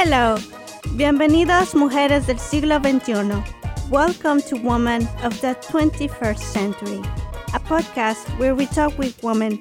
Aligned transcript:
Hello, 0.00 0.36
bienvenidas 0.94 1.74
mujeres 1.74 2.28
del 2.28 2.38
siglo 2.38 2.78
XXI. 2.78 3.42
Welcome 3.90 4.40
to 4.42 4.54
Women 4.54 5.08
of 5.24 5.40
the 5.40 5.56
21st 5.56 6.38
Century, 6.38 7.00
a 7.52 7.58
podcast 7.58 8.22
where 8.38 8.54
we 8.54 8.66
talk 8.66 8.96
with 8.96 9.20
women 9.24 9.60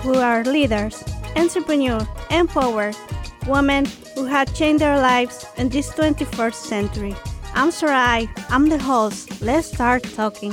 who 0.00 0.16
are 0.16 0.42
leaders, 0.42 1.04
entrepreneurs, 1.36 2.02
empowered 2.32 2.96
women 3.46 3.86
who 4.16 4.24
have 4.24 4.52
changed 4.56 4.82
their 4.82 4.98
lives 4.98 5.46
in 5.56 5.68
this 5.68 5.88
21st 5.90 6.54
century. 6.54 7.14
I'm 7.54 7.70
Sarai, 7.70 8.28
I'm 8.50 8.68
the 8.68 8.78
host. 8.78 9.40
Let's 9.40 9.68
start 9.68 10.02
talking. 10.16 10.52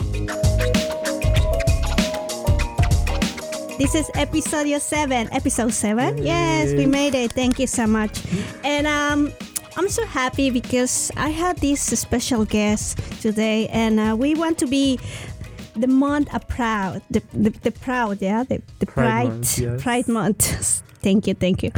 This 3.77 3.95
is 3.95 4.11
episode 4.13 4.79
seven. 4.81 5.27
Episode 5.33 5.73
seven? 5.73 6.17
Yes, 6.23 6.73
we 6.73 6.85
made 6.85 7.15
it. 7.15 7.33
Thank 7.33 7.57
you 7.57 7.65
so 7.65 7.87
much. 7.87 8.21
And 8.63 8.85
um, 8.85 9.33
I'm 9.75 9.89
so 9.89 10.05
happy 10.05 10.51
because 10.51 11.11
I 11.17 11.29
had 11.29 11.57
this 11.57 11.81
special 11.81 12.45
guest 12.45 12.99
today, 13.19 13.67
and 13.69 13.99
uh, 13.99 14.15
we 14.15 14.35
want 14.35 14.59
to 14.59 14.67
be 14.67 14.99
the 15.75 15.87
month 15.87 16.33
of 16.35 16.47
proud, 16.47 17.01
the, 17.09 17.23
the, 17.33 17.49
the 17.49 17.71
proud, 17.71 18.21
yeah, 18.21 18.43
the, 18.43 18.61
the 18.77 18.85
Pride 18.85 19.05
pride, 19.05 19.27
month, 19.27 19.59
yes. 19.59 19.81
pride 19.81 20.07
month. 20.07 20.45
thank 21.01 21.25
you, 21.25 21.33
thank 21.33 21.63
you. 21.63 21.71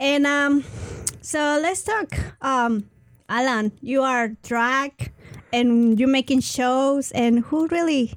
And 0.00 0.26
um, 0.26 0.64
so 1.20 1.58
let's 1.60 1.82
talk. 1.82 2.16
Um, 2.40 2.88
Alan, 3.28 3.72
you 3.82 4.02
are 4.02 4.28
drag, 4.42 5.12
and 5.52 6.00
you're 6.00 6.08
making 6.08 6.40
shows, 6.40 7.10
and 7.12 7.40
who 7.40 7.68
really? 7.68 8.14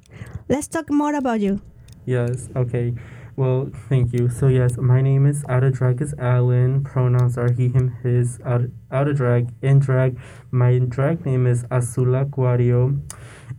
Let's 0.48 0.68
talk 0.68 0.90
more 0.90 1.14
about 1.14 1.40
you. 1.40 1.60
Yes, 2.06 2.48
okay. 2.56 2.94
Well, 3.36 3.70
thank 3.90 4.14
you. 4.14 4.30
So, 4.30 4.48
yes, 4.48 4.78
my 4.78 5.02
name 5.02 5.26
is 5.26 5.44
Out 5.46 5.62
of 5.62 5.74
Drag 5.74 6.00
is 6.00 6.14
Alan. 6.18 6.82
Pronouns 6.82 7.36
are 7.36 7.52
he, 7.52 7.68
him, 7.68 7.94
his. 8.02 8.40
Out, 8.46 8.62
out 8.90 9.08
of 9.08 9.16
drag, 9.16 9.52
in 9.60 9.78
drag. 9.78 10.18
My 10.50 10.78
drag 10.78 11.26
name 11.26 11.46
is 11.46 11.66
Azul 11.70 12.06
Acuario. 12.06 12.98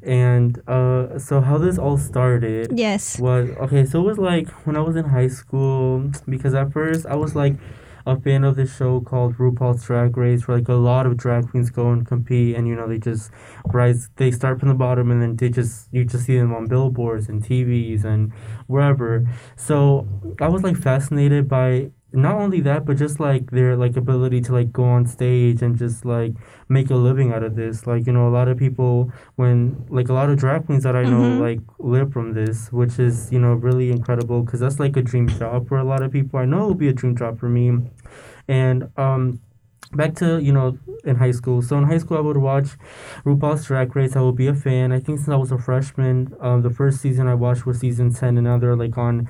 And 0.01 0.59
uh, 0.67 1.19
so, 1.19 1.41
how 1.41 1.59
this 1.59 1.77
all 1.77 1.97
started 1.97 2.77
Yes. 2.77 3.19
was 3.19 3.49
okay, 3.61 3.85
so 3.85 3.99
it 4.01 4.05
was 4.05 4.17
like 4.17 4.49
when 4.65 4.75
I 4.75 4.79
was 4.79 4.95
in 4.95 5.05
high 5.05 5.27
school, 5.27 6.11
because 6.27 6.53
at 6.53 6.71
first 6.71 7.05
I 7.05 7.15
was 7.15 7.35
like 7.35 7.55
a 8.07 8.19
fan 8.19 8.43
of 8.43 8.55
this 8.55 8.75
show 8.75 9.01
called 9.01 9.37
RuPaul's 9.37 9.85
Drag 9.85 10.15
Race, 10.15 10.47
where 10.47 10.57
like 10.57 10.69
a 10.69 10.73
lot 10.73 11.05
of 11.05 11.17
drag 11.17 11.49
queens 11.49 11.69
go 11.69 11.91
and 11.91 12.07
compete, 12.07 12.55
and 12.55 12.67
you 12.67 12.75
know 12.75 12.87
they 12.87 12.97
just 12.97 13.31
rise. 13.65 14.09
They 14.15 14.31
start 14.31 14.59
from 14.59 14.69
the 14.69 14.75
bottom, 14.75 15.11
and 15.11 15.21
then 15.21 15.35
they 15.35 15.49
just 15.49 15.89
you 15.91 16.05
just 16.05 16.25
see 16.25 16.37
them 16.37 16.53
on 16.55 16.67
billboards 16.67 17.27
and 17.27 17.43
TVs 17.43 18.05
and 18.05 18.31
wherever. 18.67 19.27
So 19.57 20.07
I 20.39 20.47
was 20.47 20.63
like 20.63 20.77
fascinated 20.77 21.49
by 21.49 21.91
not 22.13 22.35
only 22.35 22.61
that, 22.61 22.85
but 22.85 22.97
just 22.97 23.19
like 23.19 23.51
their 23.51 23.75
like 23.75 23.97
ability 23.97 24.41
to 24.41 24.53
like 24.53 24.71
go 24.71 24.83
on 24.85 25.05
stage 25.05 25.61
and 25.61 25.77
just 25.77 26.05
like 26.05 26.33
make 26.69 26.89
a 26.89 26.95
living 26.95 27.33
out 27.33 27.43
of 27.43 27.55
this. 27.55 27.85
Like 27.85 28.07
you 28.07 28.13
know, 28.13 28.27
a 28.27 28.33
lot 28.39 28.47
of 28.47 28.57
people 28.57 29.11
when 29.35 29.85
like 29.89 30.09
a 30.09 30.13
lot 30.13 30.29
of 30.29 30.37
drag 30.37 30.65
queens 30.65 30.83
that 30.83 30.95
I 30.95 31.03
know 31.03 31.21
Mhm. 31.21 31.39
like 31.41 31.59
live 31.79 32.13
from 32.13 32.33
this, 32.33 32.71
which 32.71 32.97
is 32.99 33.31
you 33.31 33.39
know 33.39 33.53
really 33.53 33.91
incredible 33.91 34.41
because 34.43 34.59
that's 34.61 34.79
like 34.79 34.95
a 34.97 35.01
dream 35.01 35.27
job 35.27 35.67
for 35.67 35.77
a 35.77 35.83
lot 35.83 36.01
of 36.01 36.11
people. 36.11 36.39
I 36.39 36.45
know 36.45 36.63
it 36.63 36.67
will 36.67 36.75
be 36.75 36.87
a 36.87 36.93
dream 36.93 37.15
job 37.15 37.39
for 37.39 37.49
me, 37.49 37.71
and 38.47 38.89
um. 38.97 39.39
Back 39.93 40.15
to 40.15 40.43
you 40.43 40.51
know 40.51 40.77
in 41.05 41.15
high 41.15 41.31
school. 41.31 41.61
So 41.61 41.77
in 41.77 41.85
high 41.85 41.99
school, 41.99 42.17
I 42.17 42.19
would 42.19 42.35
watch 42.35 42.71
RuPaul's 43.25 43.63
Drag 43.67 43.95
Race. 43.95 44.17
I 44.17 44.21
would 44.21 44.35
be 44.35 44.47
a 44.47 44.53
fan. 44.53 44.91
I 44.91 44.99
think 44.99 45.19
since 45.19 45.29
I 45.29 45.37
was 45.37 45.49
a 45.49 45.57
freshman, 45.57 46.35
um, 46.41 46.61
the 46.61 46.69
first 46.69 46.99
season 46.99 47.25
I 47.29 47.35
watched 47.35 47.65
was 47.65 47.79
season 47.79 48.13
ten, 48.13 48.37
and 48.37 48.43
now 48.43 48.57
they're 48.57 48.75
like 48.75 48.97
on 48.97 49.29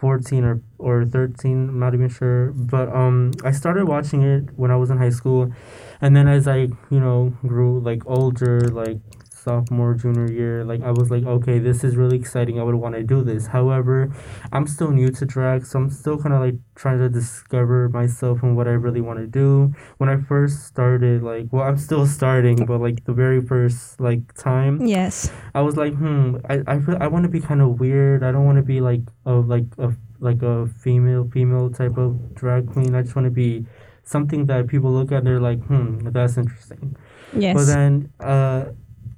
14 0.00 0.44
or, 0.44 0.62
or 0.78 1.04
13 1.04 1.68
i'm 1.68 1.78
not 1.78 1.94
even 1.94 2.08
sure. 2.08 2.52
But 2.52 2.88
um 2.94 3.32
i 3.44 3.50
started 3.50 3.86
watching 3.86 4.22
it 4.22 4.50
when 4.56 4.70
i 4.70 4.76
was 4.76 4.90
in 4.90 4.98
high 4.98 5.10
school. 5.10 5.52
And 6.00 6.14
then 6.16 6.28
as 6.28 6.46
i 6.48 6.68
you 6.90 7.00
know 7.00 7.32
grew 7.46 7.80
like 7.80 8.02
older 8.06 8.60
like 8.68 8.98
sophomore 9.48 9.94
junior 9.94 10.30
year 10.30 10.64
like 10.64 10.82
i 10.82 10.90
was 10.90 11.10
like 11.10 11.24
okay 11.24 11.58
this 11.58 11.82
is 11.84 11.96
really 11.96 12.18
exciting 12.18 12.60
i 12.60 12.62
would 12.62 12.74
want 12.74 12.94
to 12.94 13.02
do 13.02 13.22
this 13.22 13.46
however 13.46 14.12
i'm 14.52 14.66
still 14.66 14.90
new 14.90 15.10
to 15.10 15.24
drag 15.24 15.64
so 15.64 15.78
i'm 15.78 15.90
still 15.90 16.18
kind 16.18 16.34
of 16.34 16.40
like 16.40 16.56
trying 16.74 16.98
to 16.98 17.08
discover 17.08 17.88
myself 17.88 18.42
and 18.42 18.56
what 18.56 18.66
i 18.68 18.72
really 18.72 19.00
want 19.00 19.18
to 19.18 19.26
do 19.26 19.72
when 19.98 20.08
i 20.08 20.16
first 20.16 20.66
started 20.66 21.22
like 21.22 21.46
well 21.50 21.64
i'm 21.64 21.78
still 21.78 22.06
starting 22.06 22.66
but 22.66 22.78
like 22.80 23.04
the 23.04 23.12
very 23.12 23.40
first 23.40 24.00
like 24.00 24.34
time 24.34 24.78
Yes. 24.98 25.30
I 25.54 25.60
was 25.60 25.76
like, 25.76 25.94
hmm, 25.94 26.36
I 26.48 26.62
I, 26.66 26.80
feel, 26.80 26.96
I 27.00 27.08
want 27.08 27.24
to 27.24 27.28
be 27.28 27.40
kind 27.40 27.60
of 27.60 27.80
weird. 27.80 28.22
I 28.22 28.32
don't 28.32 28.44
want 28.44 28.56
to 28.56 28.62
be 28.62 28.80
like 28.80 29.02
a 29.26 29.34
like 29.34 29.66
a 29.78 29.94
like 30.20 30.42
a 30.42 30.66
female 30.66 31.28
female 31.32 31.70
type 31.70 31.96
of 31.98 32.34
drag 32.34 32.72
queen. 32.72 32.94
I 32.94 33.02
just 33.02 33.16
want 33.16 33.26
to 33.26 33.30
be 33.30 33.66
something 34.04 34.46
that 34.46 34.66
people 34.66 34.90
look 34.92 35.12
at 35.12 35.18
and 35.18 35.26
they're 35.26 35.40
like, 35.40 35.60
hmm, 35.64 36.08
that's 36.10 36.36
interesting. 36.36 36.96
Yes. 37.36 37.54
But 37.56 37.64
then, 37.66 38.12
uh, 38.20 38.64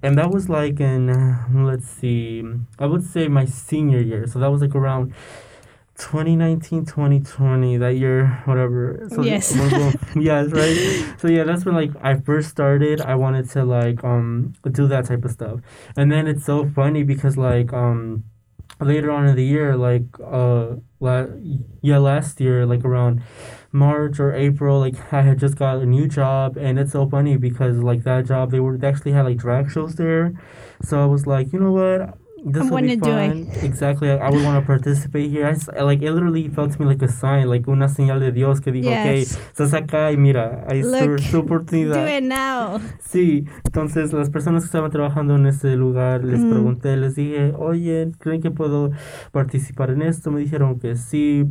and 0.02 0.16
that 0.18 0.30
was 0.30 0.48
like 0.48 0.80
in 0.80 1.10
uh, 1.10 1.46
let's 1.52 1.88
see, 1.88 2.42
I 2.78 2.86
would 2.86 3.04
say 3.04 3.28
my 3.28 3.44
senior 3.44 4.00
year. 4.00 4.26
So 4.26 4.38
that 4.38 4.50
was 4.50 4.60
like 4.62 4.74
around. 4.74 5.12
2019 5.98 6.86
2020 6.86 7.76
that 7.76 7.94
year 7.94 8.40
whatever 8.46 9.06
so 9.10 9.22
Yes. 9.22 9.52
yes 10.16 10.50
right 10.50 10.74
so 11.20 11.28
yeah 11.28 11.44
that's 11.44 11.66
when 11.66 11.74
like 11.74 11.90
i 12.00 12.14
first 12.14 12.48
started 12.48 13.02
i 13.02 13.14
wanted 13.14 13.50
to 13.50 13.64
like 13.64 14.02
um 14.02 14.54
do 14.72 14.86
that 14.88 15.04
type 15.04 15.26
of 15.26 15.30
stuff 15.30 15.60
and 15.98 16.10
then 16.10 16.26
it's 16.26 16.42
so 16.46 16.66
funny 16.70 17.02
because 17.02 17.36
like 17.36 17.74
um 17.74 18.24
later 18.80 19.10
on 19.10 19.26
in 19.26 19.36
the 19.36 19.44
year 19.44 19.76
like 19.76 20.04
uh 20.24 20.68
la- 21.00 21.26
yeah 21.82 21.98
last 21.98 22.40
year 22.40 22.64
like 22.64 22.82
around 22.82 23.20
march 23.72 24.18
or 24.18 24.32
april 24.34 24.80
like 24.80 24.96
i 25.12 25.22
had 25.22 25.38
just 25.38 25.56
got 25.56 25.76
a 25.78 25.86
new 25.86 26.06
job 26.08 26.56
and 26.56 26.78
it's 26.78 26.92
so 26.92 27.06
funny 27.08 27.36
because 27.36 27.76
like 27.78 28.02
that 28.04 28.26
job 28.26 28.50
they 28.50 28.60
were 28.60 28.76
they 28.76 28.88
actually 28.88 29.12
had 29.12 29.24
like 29.24 29.36
drag 29.36 29.70
shows 29.70 29.94
there 29.96 30.32
so 30.82 31.00
i 31.02 31.06
was 31.06 31.26
like 31.26 31.52
you 31.52 31.58
know 31.60 31.72
what 31.72 32.16
this 32.42 32.70
will 32.70 32.80
be 32.80 32.96
fun. 32.98 33.46
Exactly. 33.62 34.10
I, 34.10 34.16
I 34.16 34.30
would 34.30 34.42
want 34.42 34.58
to 34.58 34.66
participate 34.66 35.30
here. 35.30 35.44
I 35.46 35.50
s- 35.50 35.68
like 35.78 36.00
it 36.00 36.10
literally 36.10 36.48
felt 36.48 36.72
to 36.72 36.80
me 36.80 36.86
like 36.86 37.02
a 37.02 37.08
sign, 37.08 37.46
like 37.50 37.68
una 37.68 37.86
señal 37.86 38.18
de 38.18 38.32
Dios 38.32 38.62
que 38.62 38.72
dijo, 38.72 38.88
Yes. 38.88 39.04
okay, 39.04 39.20
estás 39.52 39.74
acá 39.74 40.10
y 40.10 40.16
mira, 40.16 40.64
está 40.70 41.04
Look, 41.04 41.18
su 41.20 41.38
oportunidad. 41.40 42.02
Do 42.02 42.08
it 42.16 42.22
now. 42.24 42.80
Sí, 42.98 43.44
entonces 43.66 44.14
las 44.14 44.30
personas 44.30 44.62
que 44.62 44.68
estaban 44.68 44.90
trabajando 44.90 45.36
en 45.36 45.44
ese 45.44 45.76
lugar 45.76 46.24
les 46.24 46.40
Mm. 46.40 46.50
pregunté, 46.50 46.96
les 46.96 47.14
dije, 47.14 47.52
oye, 47.58 48.10
¿creen 48.18 48.40
que 48.40 48.50
puedo 48.50 48.90
participar 49.32 49.90
en 49.90 50.00
esto? 50.00 50.30
Me 50.30 50.40
dijeron 50.40 50.80
que 50.80 50.96
sí. 50.96 51.44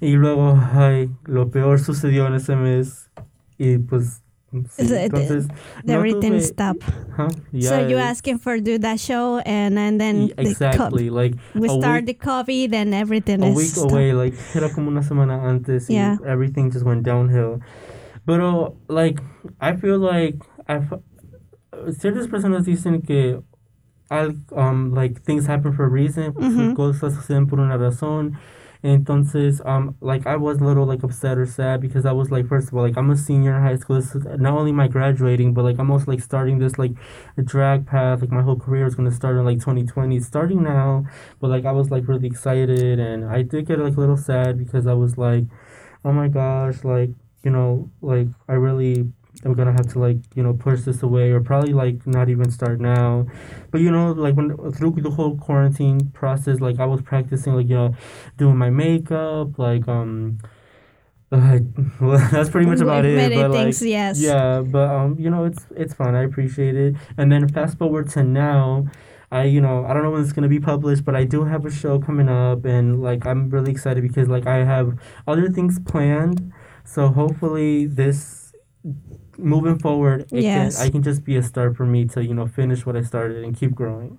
Y 0.00 0.12
luego, 0.12 0.58
ay, 0.74 1.10
lo 1.24 1.50
peor 1.50 1.80
sucedió 1.80 2.26
en 2.26 2.34
ese 2.34 2.54
mes. 2.56 3.10
Y 3.58 3.78
pues, 3.78 4.22
sí, 4.70 4.86
entonces, 4.94 5.48
The 5.84 5.94
no 5.94 6.00
tuve- 6.36 6.40
stop. 6.42 6.76
Huh? 7.16 7.28
So 7.60 7.88
you 7.88 7.98
asking 7.98 8.38
for 8.38 8.60
do 8.60 8.78
that 8.78 8.98
show 8.98 9.40
and 9.44 9.76
and 9.78 9.98
then 10.00 10.16
Y- 10.22 10.32
the 10.36 10.42
Exactly, 10.42 11.10
like 11.10 11.36
we 11.54 11.68
start 11.68 12.04
week- 12.06 12.18
the 12.18 12.24
coffee, 12.24 12.68
then 12.68 12.94
everything 12.94 13.42
a 13.42 13.48
is 13.48 13.56
week 13.56 13.66
stop. 13.70 13.90
away, 13.90 14.12
like 14.12 14.36
era 14.54 14.70
como 14.72 14.88
una 14.88 15.02
semana 15.02 15.42
antes, 15.48 15.88
y 15.90 15.94
Yeah. 15.94 16.18
everything 16.24 16.70
just 16.70 16.84
went 16.86 17.02
downhill. 17.04 17.60
Pero, 18.24 18.76
like, 18.88 19.20
I 19.60 19.74
feel 19.76 19.98
like 19.98 20.38
I've, 20.68 21.00
ciertas 21.98 22.28
personas 22.28 22.64
dicen 22.66 23.02
que 23.02 23.40
al, 24.10 24.36
um, 24.52 24.92
like 24.94 25.20
things 25.22 25.48
happen 25.48 25.72
for 25.72 25.86
a 25.86 25.88
reason, 25.88 26.32
Mhm. 26.34 26.74
cosas 26.74 27.14
suceden 27.14 27.46
por 27.46 27.58
una 27.60 27.76
razón. 27.76 28.34
Entonces, 28.84 29.60
um, 29.66 29.96
like 30.00 30.26
I 30.26 30.36
was 30.36 30.58
a 30.60 30.64
little 30.64 30.86
like 30.86 31.02
upset 31.02 31.38
or 31.38 31.46
sad 31.46 31.80
because 31.80 32.06
I 32.06 32.12
was 32.12 32.30
like, 32.30 32.46
first 32.46 32.68
of 32.68 32.74
all, 32.74 32.82
like 32.82 32.96
I'm 32.96 33.10
a 33.10 33.16
senior 33.16 33.56
in 33.56 33.62
high 33.62 33.76
school. 33.76 33.96
This 33.96 34.14
is 34.14 34.24
not 34.24 34.54
only 34.54 34.72
my 34.72 34.88
graduating, 34.88 35.54
but 35.54 35.64
like 35.64 35.78
I'm 35.78 35.90
also 35.90 36.06
like 36.10 36.20
starting 36.20 36.58
this 36.58 36.78
like 36.78 36.92
a 37.36 37.42
drag 37.42 37.86
path. 37.86 38.20
Like 38.20 38.30
my 38.30 38.42
whole 38.42 38.58
career 38.58 38.86
is 38.86 38.94
gonna 38.94 39.10
start 39.10 39.36
in 39.36 39.44
like 39.44 39.60
2020. 39.60 40.20
Starting 40.20 40.62
now, 40.62 41.04
but 41.40 41.50
like 41.50 41.64
I 41.64 41.72
was 41.72 41.90
like 41.90 42.06
really 42.08 42.26
excited, 42.26 42.98
and 43.00 43.24
I 43.24 43.42
did 43.42 43.66
get 43.66 43.78
like 43.80 43.96
a 43.96 44.00
little 44.00 44.16
sad 44.16 44.58
because 44.58 44.86
I 44.86 44.94
was 44.94 45.18
like, 45.18 45.44
oh 46.04 46.12
my 46.12 46.28
gosh, 46.28 46.84
like 46.84 47.10
you 47.44 47.50
know, 47.50 47.90
like 48.00 48.28
I 48.48 48.54
really 48.54 49.12
am 49.44 49.54
gonna 49.54 49.72
have 49.72 49.86
to 49.92 49.98
like 49.98 50.18
you 50.34 50.42
know 50.42 50.54
push 50.54 50.82
this 50.82 51.02
away 51.02 51.30
or 51.30 51.40
probably 51.40 51.72
like 51.72 52.06
not 52.06 52.28
even 52.28 52.50
start 52.50 52.80
now. 52.80 53.26
But 53.70 53.80
you 53.80 53.90
know, 53.90 54.12
like 54.12 54.34
when 54.34 54.56
through 54.72 54.92
the 54.98 55.10
whole 55.10 55.36
quarantine 55.36 56.10
process, 56.10 56.60
like 56.60 56.80
I 56.80 56.86
was 56.86 57.02
practicing 57.02 57.54
like 57.54 57.68
you 57.68 57.76
know 57.76 57.94
doing 58.36 58.56
my 58.56 58.70
makeup, 58.70 59.58
like 59.58 59.86
um. 59.88 60.38
Uh, 61.30 61.58
well, 62.00 62.26
that's 62.30 62.48
pretty 62.48 62.66
much 62.66 62.80
about 62.80 63.04
it. 63.04 63.34
But 63.34 63.50
like, 63.50 63.64
things, 63.64 63.82
yes. 63.82 64.18
yeah, 64.18 64.62
but 64.62 64.88
um, 64.88 65.18
you 65.18 65.28
know, 65.28 65.44
it's 65.44 65.66
it's 65.76 65.92
fun. 65.92 66.14
I 66.14 66.22
appreciate 66.22 66.74
it. 66.74 66.94
And 67.18 67.30
then 67.30 67.46
fast 67.50 67.76
forward 67.76 68.08
to 68.12 68.24
now, 68.24 68.86
I 69.30 69.44
you 69.44 69.60
know 69.60 69.84
I 69.84 69.92
don't 69.92 70.02
know 70.02 70.10
when 70.10 70.22
it's 70.22 70.32
gonna 70.32 70.48
be 70.48 70.60
published, 70.60 71.04
but 71.04 71.14
I 71.14 71.24
do 71.24 71.44
have 71.44 71.66
a 71.66 71.70
show 71.70 71.98
coming 71.98 72.30
up, 72.30 72.64
and 72.64 73.02
like 73.02 73.26
I'm 73.26 73.50
really 73.50 73.70
excited 73.70 74.02
because 74.02 74.28
like 74.28 74.46
I 74.46 74.64
have 74.64 74.98
other 75.26 75.50
things 75.50 75.78
planned. 75.78 76.50
So 76.84 77.08
hopefully 77.08 77.84
this 77.84 78.54
moving 79.38 79.78
forward, 79.78 80.26
it 80.32 80.42
Yes. 80.42 80.76
can, 80.76 80.86
I 80.86 80.90
can 80.90 81.02
just 81.02 81.24
be 81.24 81.36
a 81.36 81.42
start 81.42 81.76
for 81.76 81.86
me 81.86 82.04
to 82.06 82.24
you 82.24 82.34
know 82.34 82.46
finish 82.46 82.84
what 82.86 82.96
I 82.96 83.02
started 83.02 83.44
and 83.44 83.56
keep 83.56 83.74
growing. 83.74 84.18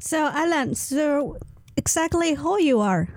So 0.00 0.30
Alan, 0.32 0.74
so 0.74 1.36
exactly 1.76 2.34
how 2.34 2.56
you 2.58 2.80
are, 2.80 3.08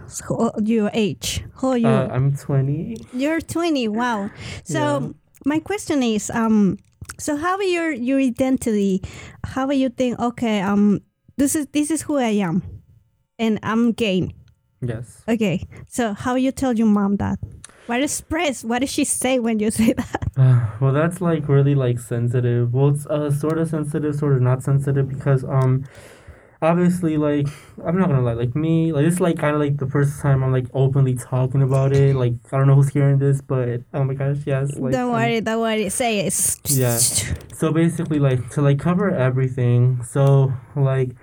your 0.64 0.90
age, 0.94 1.44
how 1.62 1.74
you 1.74 1.88
Uh, 1.88 2.08
I'm 2.12 2.36
20. 2.36 2.96
you're 3.14 3.42
20. 3.42 3.88
Wow. 3.88 4.30
So 4.64 4.80
Yeah. 4.80 5.10
my 5.46 5.60
question 5.60 6.04
is, 6.04 6.30
um, 6.32 6.78
so 7.20 7.36
how 7.38 7.56
are 7.58 7.64
your 7.64 7.92
your 7.92 8.20
identity? 8.20 9.02
How 9.44 9.68
are 9.68 9.74
you 9.78 9.90
think? 9.90 10.20
Okay, 10.20 10.62
um, 10.62 11.00
this 11.38 11.56
is 11.56 11.68
this 11.72 11.92
is 11.92 12.02
who 12.04 12.18
I 12.18 12.42
am, 12.44 12.62
and 13.40 13.60
I'm 13.64 13.92
gay. 13.94 14.34
Yes. 14.82 15.24
Okay, 15.28 15.66
so 15.90 16.14
how 16.14 16.36
you 16.36 16.52
tell 16.52 16.74
your 16.78 16.88
mom 16.88 17.18
that? 17.18 17.40
What 17.88 18.04
express? 18.04 18.64
What 18.64 18.80
does 18.80 18.92
she 18.92 19.06
say 19.06 19.40
when 19.40 19.60
you 19.60 19.72
say 19.80 19.94
that? 19.94 20.78
well, 20.82 20.94
that's 20.94 21.22
like 21.22 21.48
really 21.48 21.76
like 21.76 22.00
sensitive. 22.00 22.74
Well, 22.74 22.90
it's 22.90 23.06
uh, 23.08 23.32
sort 23.32 23.58
of 23.58 23.70
sensitive, 23.70 24.16
sort 24.16 24.36
of 24.36 24.42
not 24.42 24.62
sensitive 24.62 25.10
because 25.10 25.44
um, 25.46 25.86
obviously 26.62 27.18
like 27.18 27.48
I'm 27.86 27.98
not 27.98 28.10
gonna 28.10 28.22
lie, 28.22 28.34
like 28.34 28.56
me, 28.56 28.92
like 28.92 29.06
it's 29.06 29.20
like 29.20 29.38
kind 29.38 29.56
of 29.56 29.62
like 29.62 29.78
the 29.78 29.88
first 29.88 30.20
time 30.22 30.44
I'm 30.44 30.52
like 30.52 30.68
openly 30.74 31.16
talking 31.16 31.62
about 31.62 31.94
it. 31.94 32.16
Like 32.16 32.34
I 32.52 32.58
don't 32.58 32.68
know 32.68 32.76
who's 32.76 32.90
hearing 32.90 33.20
this, 33.20 33.42
but 33.42 33.82
oh 33.94 34.04
my 34.04 34.14
gosh, 34.14 34.38
yes. 34.46 34.76
Like, 34.76 34.92
don't 34.92 35.10
um, 35.10 35.12
worry, 35.14 35.42
don't 35.42 35.62
worry. 35.62 35.90
Say 35.90 36.20
it. 36.20 36.60
Yeah. 36.70 37.00
So 37.58 37.72
basically, 37.72 38.20
like 38.20 38.52
to 38.52 38.62
like 38.62 38.78
cover 38.78 39.10
everything. 39.10 40.04
So 40.04 40.54
like 40.76 41.16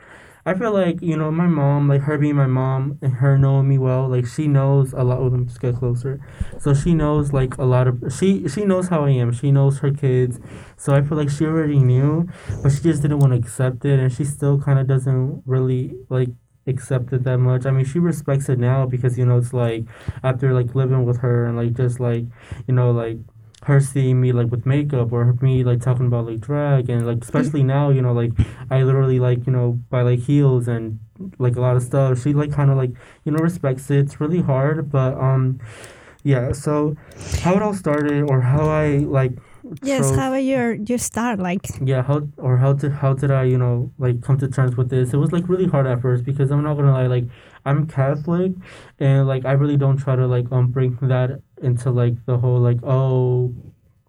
I 0.47 0.53
feel 0.55 0.73
like 0.73 1.01
you 1.01 1.17
know 1.17 1.31
my 1.31 1.47
mom, 1.47 1.89
like 1.89 2.03
her 2.03 2.19
being 2.19 2.37
my 2.37 2.47
mom 2.47 2.99
and 3.01 3.15
her 3.15 3.39
knowing 3.39 3.69
me 3.69 3.79
well, 3.79 4.09
like 4.09 4.27
she 4.27 4.47
knows 4.47 4.93
a 4.93 5.03
lot. 5.03 5.23
Let 5.23 5.33
me 5.33 5.47
just 5.47 5.61
get 5.61 5.77
closer. 5.77 6.21
So 6.59 6.75
she 6.75 6.93
knows 6.95 7.33
like 7.33 7.57
a 7.57 7.65
lot 7.65 7.89
of 7.89 8.03
she 8.17 8.47
she 8.49 8.65
knows 8.65 8.89
how 8.89 9.05
I 9.05 9.11
am. 9.11 9.33
She 9.33 9.51
knows 9.51 9.79
her 9.79 9.91
kids. 9.91 10.39
So 10.77 10.95
I 10.95 11.03
feel 11.03 11.17
like 11.17 11.31
she 11.31 11.47
already 11.47 11.79
knew, 11.79 12.29
but 12.63 12.71
she 12.73 12.83
just 12.83 13.01
didn't 13.03 13.21
want 13.21 13.33
to 13.33 13.39
accept 13.39 13.85
it, 13.87 13.99
and 13.99 14.13
she 14.13 14.25
still 14.25 14.61
kind 14.61 14.79
of 14.79 14.87
doesn't 14.87 15.43
really 15.47 15.95
like 16.11 16.29
accept 16.67 17.13
it 17.13 17.25
that 17.25 17.39
much. 17.39 17.65
I 17.67 17.71
mean, 17.71 17.85
she 17.85 17.99
respects 17.99 18.49
it 18.49 18.59
now 18.59 18.87
because 18.87 19.17
you 19.19 19.25
know 19.25 19.39
it's 19.39 19.53
like 19.55 19.85
after 20.23 20.53
like 20.53 20.75
living 20.75 21.05
with 21.05 21.19
her 21.19 21.47
and 21.47 21.57
like 21.57 21.73
just 21.75 22.01
like 22.01 22.25
you 22.67 22.75
know 22.75 22.91
like 22.91 23.19
her 23.65 23.81
seeing 23.81 24.21
me 24.21 24.33
like 24.33 24.51
with 24.51 24.67
makeup 24.67 25.13
or 25.13 25.33
me 25.41 25.65
like 25.65 25.81
talking 25.81 26.07
about 26.07 26.27
like 26.27 26.41
drag 26.41 26.89
and 26.91 27.07
like 27.07 27.23
especially 27.23 27.63
now 27.63 27.91
you 27.91 28.03
know 28.03 28.13
like 28.13 28.33
I 28.71 28.83
literally 28.83 29.19
like 29.21 29.47
you 29.47 29.53
know 29.53 29.73
buy 29.91 30.03
like 30.03 30.21
heels 30.21 30.69
and 30.69 30.99
like 31.39 31.57
a 31.57 31.61
lot 31.61 31.77
of 31.77 31.83
stuff. 31.83 32.23
She 32.23 32.33
like 32.35 32.53
kind 32.53 32.71
of 32.71 32.77
like 32.77 32.91
you 33.25 33.33
know 33.33 33.39
respects 33.39 33.91
it. 33.91 33.99
It's 33.99 34.21
really 34.21 34.41
hard 34.43 34.91
but 34.91 35.15
um 35.19 35.61
yeah 36.23 36.53
so 36.53 36.97
how 37.43 37.55
it 37.55 37.63
all 37.63 37.75
started 37.75 38.31
or 38.31 38.41
how 38.41 38.69
I 38.69 38.99
like 38.99 39.33
yes, 39.83 40.09
chose- 40.09 40.17
how 40.17 40.35
your 40.35 40.75
your 40.75 40.99
start 40.99 41.39
like? 41.39 41.67
yeah 41.85 42.03
how 42.03 42.29
or 42.39 42.57
how 42.59 42.73
did 42.73 42.93
how 42.93 43.13
did 43.15 43.31
i 43.31 43.45
you 43.45 43.59
know 43.59 43.91
like 43.99 44.21
come 44.23 44.39
to 44.39 44.49
terms 44.49 44.77
with 44.77 44.89
this? 44.91 45.13
It 45.13 45.17
was 45.19 45.33
like 45.33 45.49
really 45.49 45.67
hard 45.67 45.87
at 45.87 46.01
first 46.03 46.25
because 46.25 46.51
i'm 46.51 46.63
not 46.63 46.75
gonna 46.77 46.93
lie 46.93 47.07
like 47.07 47.25
i'm 47.65 47.87
catholic 47.87 48.53
and 49.01 49.27
like 49.27 49.45
i 49.45 49.53
really 49.53 49.77
don't 49.77 49.97
try 49.97 50.17
to 50.17 50.27
like 50.27 50.51
um 50.53 50.69
bring 50.69 50.97
that 51.03 51.41
into 51.63 51.91
like 51.91 52.15
the 52.27 52.37
whole 52.39 52.59
like 52.61 52.79
oh 52.83 53.53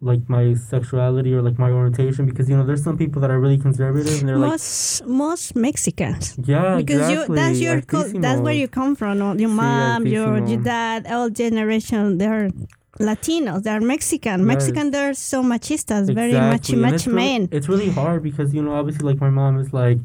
like 0.01 0.27
my 0.27 0.53
sexuality 0.53 1.33
or 1.33 1.42
like 1.42 1.57
my 1.57 1.71
orientation 1.71 2.25
because 2.25 2.50
you 2.50 2.56
know 2.57 2.65
there's 2.65 2.83
some 2.83 2.97
people 2.97 3.21
that 3.21 3.31
are 3.31 3.39
really 3.39 3.57
conservative 3.57 4.19
and 4.19 4.27
they're 4.30 4.38
like 4.38 4.51
most 4.51 5.06
most 5.06 5.56
Mexicans. 5.56 6.36
yeah 6.44 6.75
because 6.77 7.09
you 7.09 7.25
that's 7.33 7.59
your 7.59 7.81
cul- 7.81 8.12
that's 8.19 8.42
where 8.42 8.53
you 8.53 8.68
come 8.68 8.95
from 8.95 9.18
your 9.39 9.50
Sí, 9.50 9.56
mom 9.56 10.06
your, 10.06 10.45
your 10.45 10.62
dad 10.62 11.07
all 11.07 11.30
generation 11.30 12.18
they're 12.18 12.50
latinos 13.00 13.63
they're 13.63 13.81
mexican. 13.81 14.45
Mexican 14.45 14.91
they're 14.91 15.13
so 15.13 15.41
machistas 15.44 16.13
very 16.13 16.33
much 16.33 16.69
Exactly, 16.69 16.75
much 16.77 16.94
it's 16.94 17.07
really, 17.07 17.15
men. 17.39 17.50
it's 17.51 17.69
really 17.69 17.89
hard 17.89 18.21
because 18.24 18.53
you 18.53 18.62
know 18.62 18.74
obviously 18.74 19.06
like 19.12 19.19
my 19.21 19.30
mom 19.30 19.59
is 19.59 19.74
like 19.74 19.98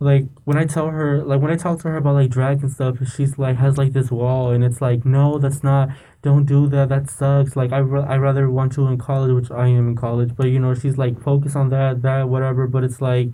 like 0.00 0.24
when 0.44 0.58
I 0.58 0.64
tell 0.64 0.88
her 0.90 1.22
like 1.22 1.40
when 1.40 1.50
I 1.50 1.56
talk 1.56 1.80
to 1.82 1.88
her 1.88 1.96
about 1.96 2.14
like 2.14 2.30
drag 2.30 2.62
and 2.62 2.70
stuff 2.70 2.96
she's 3.14 3.38
like 3.38 3.56
has 3.56 3.78
like 3.78 3.92
this 3.92 4.10
wall 4.10 4.50
and 4.50 4.64
it's 4.64 4.80
like 4.82 5.04
no 5.04 5.38
that's 5.38 5.62
not 5.62 5.88
don't 6.22 6.44
do 6.46 6.66
that 6.68 6.88
that 6.88 7.08
sucks 7.08 7.54
like 7.56 7.72
I, 7.72 7.80
ra- 7.80 8.04
I 8.04 8.16
rather 8.16 8.50
want 8.50 8.72
to 8.72 8.86
in 8.88 8.98
college 8.98 9.32
which 9.32 9.50
I 9.50 9.68
am 9.68 9.88
in 9.90 9.96
college 9.96 10.34
but 10.36 10.46
you 10.48 10.58
know 10.58 10.74
she's 10.74 10.98
like 10.98 11.22
focus 11.22 11.54
on 11.54 11.68
that 11.70 12.02
that 12.02 12.28
whatever 12.28 12.66
but 12.66 12.82
it's 12.84 13.00
like 13.00 13.28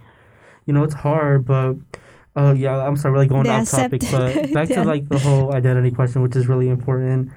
you 0.66 0.72
know 0.74 0.84
it's 0.84 0.94
hard 0.94 1.46
but 1.46 1.76
uh 2.36 2.54
yeah 2.56 2.86
I'm 2.86 2.96
sorry 2.96 3.14
really 3.14 3.26
going 3.26 3.44
They 3.44 3.50
off 3.50 3.70
topic 3.70 4.02
but 4.10 4.52
back 4.52 4.68
Yeah. 4.68 4.82
to 4.82 4.84
like 4.84 5.08
the 5.08 5.18
whole 5.18 5.54
identity 5.54 5.90
question 5.90 6.20
which 6.22 6.36
is 6.36 6.46
really 6.46 6.68
important 6.68 7.30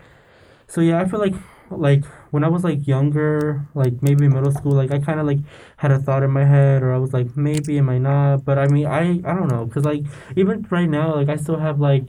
so 0.67 0.81
yeah 0.81 0.99
I 0.99 1.05
feel 1.05 1.19
like 1.21 1.33
like 1.79 2.05
when 2.31 2.43
I 2.43 2.49
was 2.49 2.63
like 2.63 2.87
younger 2.87 3.67
like 3.75 4.01
maybe 4.01 4.27
middle 4.27 4.51
school 4.51 4.73
like 4.73 4.91
I 4.91 4.99
kind 4.99 5.19
of 5.19 5.25
like 5.27 5.39
had 5.77 5.91
a 5.91 5.99
thought 5.99 6.23
in 6.23 6.31
my 6.31 6.45
head 6.45 6.83
or 6.83 6.93
I 6.93 6.97
was 6.97 7.13
like 7.13 7.35
maybe 7.37 7.77
am 7.77 7.89
I 7.89 7.97
not 7.97 8.45
but 8.45 8.57
I 8.59 8.67
mean 8.67 8.85
I 8.87 9.19
I 9.25 9.33
don't 9.35 9.47
know 9.47 9.65
because 9.65 9.85
like 9.85 10.03
even 10.35 10.65
right 10.69 10.89
now 10.89 11.15
like 11.15 11.29
I 11.29 11.35
still 11.37 11.57
have 11.57 11.79
like 11.79 12.05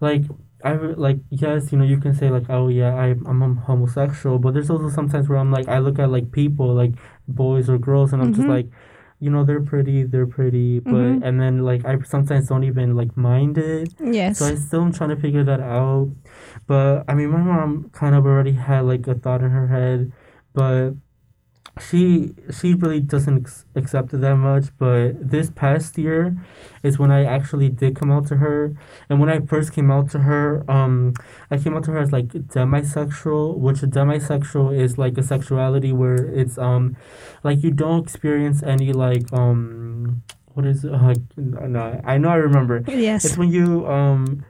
like 0.00 0.22
I 0.64 0.72
like 0.74 1.18
yes 1.30 1.70
you 1.72 1.78
know 1.78 1.84
you 1.84 1.98
can 1.98 2.14
say 2.14 2.30
like 2.30 2.50
oh 2.50 2.68
yeah 2.68 2.94
I 2.94 3.08
I'm 3.26 3.56
homosexual 3.58 4.38
but 4.38 4.54
there's 4.54 4.70
also 4.70 4.88
sometimes 4.90 5.28
where 5.28 5.38
I'm 5.38 5.52
like 5.52 5.68
I 5.68 5.78
look 5.78 5.98
at 5.98 6.10
like 6.10 6.32
people 6.32 6.74
like 6.74 6.92
boys 7.28 7.68
or 7.70 7.78
girls 7.78 8.12
and 8.12 8.22
I'm 8.22 8.32
just 8.32 8.46
Mhm. 8.48 8.48
like 8.48 8.66
you 9.20 9.30
know 9.30 9.42
they're 9.44 9.60
pretty 9.60 10.04
they're 10.04 10.26
pretty 10.26 10.78
but 10.80 10.92
Mhm. 10.92 11.22
and 11.26 11.40
then 11.40 11.64
like 11.64 11.84
I 11.84 11.98
sometimes 12.02 12.48
don't 12.48 12.62
even 12.64 12.94
like 12.94 13.16
mind 13.16 13.58
it 13.58 13.92
yes 13.98 14.38
so 14.38 14.46
I 14.46 14.54
still 14.54 14.82
am 14.82 14.92
trying 14.92 15.10
to 15.10 15.16
figure 15.16 15.42
that 15.44 15.60
out. 15.60 16.10
But 16.66 17.04
I 17.08 17.14
mean, 17.14 17.30
my 17.30 17.42
mom 17.42 17.90
kind 17.92 18.14
of 18.14 18.24
already 18.26 18.52
had 18.52 18.82
like 18.84 19.06
a 19.08 19.14
thought 19.14 19.42
in 19.42 19.50
her 19.50 19.66
head, 19.68 20.12
but 20.54 20.92
she 21.80 22.34
she 22.52 22.74
really 22.74 23.00
doesn't 23.00 23.38
ex- 23.42 23.64
accept 23.74 24.12
it 24.14 24.20
that 24.20 24.36
much. 24.36 24.66
But 24.78 25.30
this 25.30 25.50
past 25.50 25.96
year 25.98 26.36
is 26.82 26.98
when 26.98 27.10
I 27.10 27.24
actually 27.24 27.68
did 27.68 27.96
come 27.96 28.10
out 28.10 28.26
to 28.28 28.36
her, 28.36 28.74
and 29.08 29.20
when 29.20 29.28
I 29.28 29.40
first 29.40 29.72
came 29.72 29.90
out 29.90 30.10
to 30.10 30.20
her, 30.20 30.64
um, 30.70 31.14
I 31.50 31.58
came 31.58 31.76
out 31.76 31.84
to 31.84 31.90
her 31.92 31.98
as 31.98 32.12
like 32.12 32.28
demisexual, 32.28 33.56
which 33.58 33.82
a 33.82 33.86
demisexual 33.86 34.78
is 34.78 34.98
like 34.98 35.16
a 35.18 35.22
sexuality 35.22 35.92
where 35.92 36.16
it's 36.26 36.58
um, 36.58 36.96
like 37.42 37.62
you 37.62 37.70
don't 37.70 38.02
experience 38.04 38.62
any 38.62 38.92
like 38.92 39.32
um. 39.32 40.22
What 40.54 40.66
is 40.66 40.84
it? 40.84 40.92
Uh, 41.38 41.66
no, 41.68 42.00
I 42.04 42.18
know 42.18 42.30
I 42.30 42.36
remember. 42.36 42.82
yes 42.88 43.24
It's 43.24 43.38
when 43.38 43.48
you 43.52 43.86
um 43.86 44.44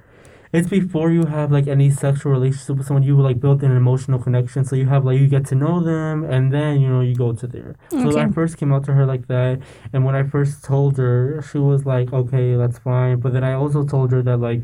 it's 0.52 0.68
before 0.68 1.10
you 1.10 1.26
have 1.26 1.52
like 1.52 1.66
any 1.66 1.90
sexual 1.90 2.32
relationship 2.32 2.76
with 2.76 2.86
someone 2.86 3.02
you 3.02 3.20
like 3.20 3.40
build 3.40 3.62
an 3.62 3.76
emotional 3.76 4.18
connection 4.18 4.64
so 4.64 4.76
you 4.76 4.86
have 4.86 5.04
like 5.04 5.18
you 5.18 5.28
get 5.28 5.44
to 5.46 5.54
know 5.54 5.80
them 5.80 6.24
and 6.24 6.52
then 6.52 6.80
you 6.80 6.88
know 6.88 7.00
you 7.00 7.14
go 7.14 7.32
to 7.32 7.46
there. 7.46 7.76
So 7.90 8.18
i 8.18 8.28
first 8.28 8.56
came 8.56 8.72
out 8.72 8.84
to 8.84 8.92
her 8.92 9.04
like 9.06 9.26
that 9.28 9.60
and 9.92 10.04
when 10.04 10.14
i 10.14 10.22
first 10.22 10.64
told 10.64 10.96
her 10.98 11.42
she 11.50 11.58
was 11.58 11.84
like 11.86 12.12
okay 12.12 12.56
that's 12.56 12.78
fine 12.78 13.20
but 13.20 13.32
then 13.32 13.44
i 13.44 13.52
also 13.52 13.84
told 13.84 14.12
her 14.12 14.22
that 14.22 14.38
like 14.38 14.62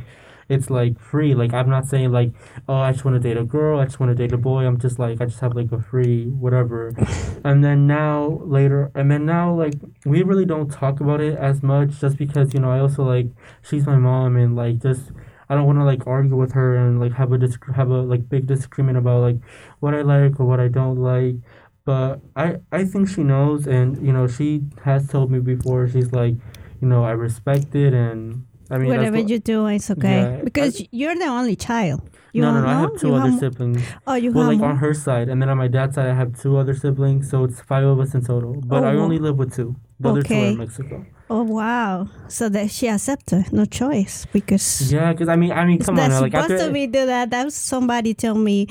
it's 0.49 0.69
like 0.71 0.99
free 1.01 1.35
like 1.35 1.53
i'm 1.55 1.69
not 1.71 1.87
saying 1.87 2.13
like 2.13 2.31
oh 2.69 2.75
i 2.77 2.93
just 2.93 3.05
want 3.05 3.15
to 3.15 3.21
date 3.21 3.37
a 3.37 3.45
girl 3.45 3.81
i 3.81 3.85
just 3.85 3.99
want 3.99 4.11
to 4.11 4.15
date 4.15 4.33
a 4.33 4.37
boy 4.37 4.67
i'm 4.67 4.79
just 4.79 4.99
like 4.99 5.21
i 5.21 5.25
just 5.25 5.41
have 5.41 5.55
like 5.55 5.73
a 5.73 5.81
free 5.81 6.27
whatever. 6.27 6.95
And 7.45 7.63
then 7.63 7.87
now 7.87 8.41
later 8.45 8.91
and 8.95 9.11
then 9.11 9.27
now 9.27 9.55
like 9.55 9.75
we 10.07 10.23
really 10.23 10.47
don't 10.47 10.71
talk 10.71 11.01
about 11.01 11.21
it 11.21 11.37
as 11.37 11.63
much 11.63 12.01
just 12.01 12.17
because 12.17 12.55
you 12.55 12.61
know 12.61 12.71
i 12.71 12.79
also 12.79 13.05
like 13.05 13.27
she's 13.63 13.87
my 13.87 13.97
mom 13.97 14.37
and 14.37 14.57
like 14.57 14.79
just 14.81 15.11
I 15.49 15.55
don't 15.55 15.67
want 15.67 15.79
to 15.79 15.85
like 15.85 16.07
argue 16.07 16.37
with 16.37 16.53
her 16.53 16.77
and 16.77 17.01
like 17.01 17.13
have 17.15 17.33
a 17.33 17.39
dis- 17.39 17.59
have 17.75 17.91
a 17.91 18.01
like 18.03 18.29
big 18.29 18.47
disagreement 18.47 18.97
about 18.99 19.21
like 19.23 19.37
what 19.81 19.95
I 19.95 20.03
like 20.03 20.41
or 20.41 20.47
what 20.47 20.61
I 20.61 20.69
don't 20.69 20.99
like. 20.99 21.37
But 21.85 22.21
I 22.35 22.57
I 22.73 22.85
think 22.85 23.09
she 23.09 23.23
knows 23.23 23.67
and 23.67 24.01
you 24.07 24.13
know 24.13 24.27
she 24.27 24.63
has 24.85 25.07
told 25.09 25.31
me 25.31 25.39
before 25.41 25.87
she's 25.89 26.13
like 26.13 26.35
you 26.81 26.89
know 26.89 27.05
I 27.05 27.11
respect 27.13 27.75
it 27.75 27.93
and 27.93 28.47
I 28.71 28.79
mean 28.79 28.89
whatever 28.89 29.19
what- 29.19 29.29
you 29.29 29.39
do 29.39 29.67
it's 29.67 29.91
okay 29.91 30.21
Yeah, 30.23 30.43
because 30.45 30.81
you're 30.91 31.15
the 31.15 31.27
only 31.29 31.57
child 31.57 32.01
you 32.33 32.41
no 32.41 32.53
no 32.55 32.63
no 32.63 32.69
I 32.69 32.81
have 32.81 32.97
two 32.99 33.09
You 33.09 33.15
other 33.17 33.31
have- 33.31 33.39
siblings. 33.39 33.83
oh 34.07 34.15
you 34.15 34.33
Well 34.33 34.45
have 34.45 34.53
like 34.53 34.59
more? 34.61 34.71
on 34.71 34.79
her 34.79 34.95
side 34.95 35.29
and 35.29 35.43
then 35.43 35.51
on 35.51 35.59
my 35.59 35.69
dad's 35.69 35.95
side 35.97 36.09
I 36.09 36.15
have 36.15 36.41
two 36.41 36.57
other 36.57 36.75
siblings 36.75 37.29
so 37.31 37.45
it's 37.45 37.61
five 37.61 37.85
of 37.85 38.01
us 38.01 38.15
in 38.15 38.25
total. 38.25 38.63
But 38.65 38.83
Oh, 38.83 38.87
I 38.89 38.95
only 38.97 39.19
live 39.19 39.37
with 39.37 39.55
two. 39.55 39.77
The 40.01 40.09
other 40.11 40.23
two 40.23 40.35
Okay. 40.35 40.53
in 40.53 40.59
Mexico. 40.59 41.07
oh 41.31 41.43
wow 41.45 42.07
so 42.29 42.49
that 42.51 42.71
she 42.71 42.89
accepted 42.89 43.53
no 43.53 43.65
choice 43.65 44.27
because 44.33 44.93
Yeah, 44.93 45.13
because 45.13 45.29
I 45.29 45.37
mean 45.37 45.53
I 45.53 45.65
mean 45.65 45.79
come 45.79 45.99
on 45.99 46.11
now, 46.11 46.21
like 46.21 46.33
supposed 46.33 46.53
after 46.53 46.67
to 46.67 46.73
be 46.73 46.87
do 46.87 47.07
that. 47.07 47.31
That 47.31 47.45
was 47.45 47.55
somebody 47.55 48.13
tell 48.15 48.35
me, 48.35 48.67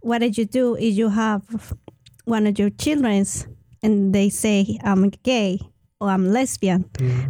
what 0.00 0.18
did 0.18 0.36
you 0.36 0.44
do? 0.44 0.74
Is 0.76 0.98
you 0.98 1.08
have 1.08 1.42
one 2.24 2.46
of 2.46 2.58
your 2.58 2.70
childrens 2.70 3.46
and 3.82 4.12
they 4.14 4.28
say 4.28 4.78
I'm 4.84 5.10
gay 5.22 5.60
or 6.00 6.10
I'm 6.10 6.26
lesbian, 6.32 6.84
Yeah. 7.00 7.28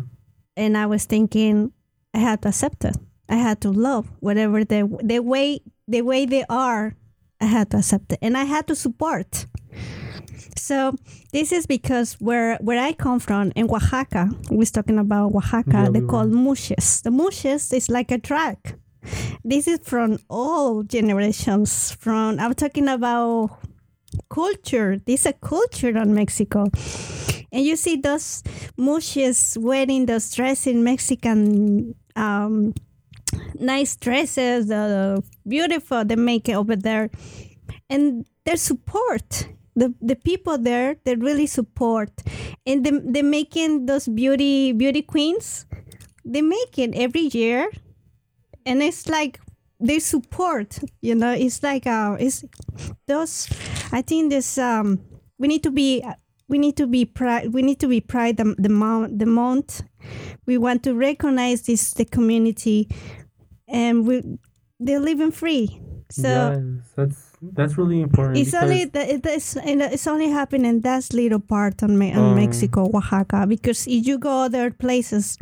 and 0.57 0.76
I 0.76 0.87
was 0.87 1.05
thinking 1.05 1.73
I 2.14 2.19
had 2.19 2.40
to 2.43 2.49
accept 2.49 2.85
it. 2.85 2.97
I 3.28 3.37
had 3.37 3.61
to 3.61 3.71
love 3.71 4.09
whatever 4.21 4.64
the 4.64 4.88
the 5.05 5.21
way 5.21 5.61
the 5.87 6.02
way 6.02 6.26
they 6.26 6.45
are. 6.49 6.97
I 7.40 7.45
had 7.45 7.71
to 7.73 7.76
accept 7.78 8.12
it, 8.12 8.19
and 8.23 8.35
I 8.37 8.45
had 8.45 8.66
to 8.69 8.75
support. 8.75 9.47
So 10.56 10.94
this 11.32 11.52
is 11.52 11.66
because 11.66 12.14
where 12.14 12.56
where 12.58 12.78
I 12.78 12.92
come 12.92 13.20
from 13.20 13.52
in 13.56 13.70
Oaxaca, 13.70 14.30
we're 14.50 14.64
talking 14.64 14.98
about 14.98 15.34
Oaxaca. 15.34 15.70
Yeah, 15.84 15.88
they 15.90 16.00
we 16.00 16.06
call 16.06 16.26
muxes. 16.26 17.02
The 17.02 17.10
muxes 17.10 17.72
is 17.72 17.88
like 17.88 18.10
a 18.10 18.18
drag. 18.18 18.58
This 19.44 19.68
is 19.68 19.80
from 19.82 20.18
all 20.28 20.82
generations. 20.82 21.92
From 21.92 22.38
I'm 22.38 22.54
talking 22.54 22.88
about 22.88 23.58
culture. 24.30 24.98
This 25.04 25.20
is 25.20 25.26
a 25.26 25.32
culture 25.34 25.96
in 25.96 26.14
Mexico. 26.14 26.66
And 27.52 27.64
you 27.64 27.76
see 27.76 27.96
those 27.96 28.42
muxes 28.78 29.56
wearing 29.56 30.06
those 30.06 30.34
dresses 30.34 30.66
in 30.66 30.82
Mexican 30.84 31.94
um, 32.16 32.74
nice 33.60 33.96
dresses, 33.96 34.70
uh, 34.70 35.20
beautiful 35.46 36.04
they 36.04 36.16
make 36.16 36.48
it 36.48 36.54
over 36.54 36.76
there. 36.76 37.10
And 37.88 38.26
their 38.44 38.56
support 38.56 39.48
the 39.76 39.95
the 40.00 40.16
people 40.16 40.59
there 40.59 40.97
they 41.04 41.14
really 41.14 41.47
support 41.47 42.11
and 42.66 42.85
they 42.85 42.90
they 43.04 43.23
making 43.23 43.87
those 43.87 44.09
beauty 44.09 44.73
beauty 44.73 45.02
queens 45.02 45.66
they 46.25 46.42
make 46.42 46.76
it 46.76 46.92
every 46.97 47.28
year. 47.33 47.71
And 48.64 48.83
it's 48.83 49.09
like 49.09 49.38
they 49.78 50.00
support 50.00 50.78
you 51.00 51.14
know 51.14 51.33
it's 51.33 51.62
like 51.62 51.87
uh 51.87 52.16
it's 52.18 52.42
those 53.06 53.47
i 53.92 54.00
think 54.00 54.30
this 54.30 54.56
um 54.56 54.99
we 55.38 55.47
need 55.47 55.62
to 55.62 55.71
be 55.71 56.02
we 56.49 56.59
need 56.59 56.76
to 56.78 56.87
be 56.87 57.04
proud 57.04 57.52
we 57.52 57.61
need 57.61 57.78
to 57.78 57.87
be 57.87 58.00
proud 58.00 58.38
the, 58.38 58.54
the 58.59 58.71
month 58.71 59.18
the 59.18 59.26
month 59.26 59.83
we 60.47 60.56
want 60.56 60.83
to 60.83 60.95
recognize 60.95 61.62
this 61.62 61.92
the 61.92 62.06
community 62.06 62.88
and 63.68 64.06
we 64.06 64.23
they're 64.78 65.00
living 65.00 65.30
free. 65.30 65.80
So 66.11 66.28
yes, 66.28 66.92
that's 66.95 67.25
that's 67.43 67.76
really 67.78 68.00
important. 68.00 68.38
it's 68.38 68.55
only 68.55 68.85
the, 68.87 69.14
it 69.14 69.26
is, 69.26 69.57
it's 69.64 70.07
only 70.07 70.28
happening 70.31 70.64
in 70.66 70.81
that 70.81 71.12
little 71.12 71.40
part 71.40 71.83
on, 71.83 71.99
Me- 71.99 72.12
on 72.12 72.31
Um, 72.33 72.35
Mexico, 72.37 72.90
Oaxaca. 72.93 73.47
Because 73.47 73.87
if 73.87 74.07
you 74.07 74.19
go 74.19 74.45
other 74.49 74.71
places, 74.71 75.37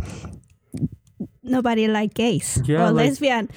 nobody 1.42 1.88
like 1.88 2.14
gays 2.14 2.60
Yeah, 2.64 2.88
or 2.88 2.92
like- 2.92 3.06
lesbian. 3.08 3.48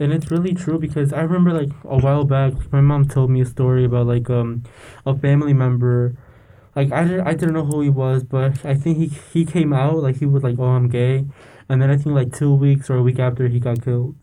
And 0.00 0.12
it's 0.12 0.30
really 0.30 0.54
true 0.54 0.78
because 0.78 1.12
I 1.12 1.22
remember 1.22 1.52
like 1.52 1.70
a 1.82 1.98
while 1.98 2.22
back, 2.24 2.52
my 2.72 2.80
mom 2.80 3.08
told 3.08 3.30
me 3.30 3.40
a 3.40 3.46
story 3.46 3.84
about 3.84 4.06
like 4.06 4.30
um 4.30 4.62
a 5.04 5.12
family 5.16 5.52
member. 5.52 6.14
Like 6.76 6.92
I 6.92 7.02
didn't 7.02 7.26
I 7.26 7.32
didn't 7.34 7.54
know 7.54 7.64
who 7.64 7.80
he 7.80 7.90
was, 7.90 8.22
but 8.22 8.64
I 8.64 8.74
think 8.74 8.98
he 8.98 9.06
he 9.34 9.44
came 9.44 9.72
out 9.72 9.96
like 9.96 10.18
he 10.18 10.26
was 10.26 10.44
like 10.44 10.54
oh 10.60 10.66
I'm 10.78 10.88
gay, 10.88 11.26
and 11.68 11.82
then 11.82 11.90
I 11.90 11.96
think 11.96 12.14
like 12.14 12.32
two 12.32 12.54
weeks 12.54 12.88
or 12.90 12.96
a 12.98 13.02
week 13.02 13.18
after 13.18 13.48
he 13.48 13.58
got 13.58 13.82
killed. 13.82 14.14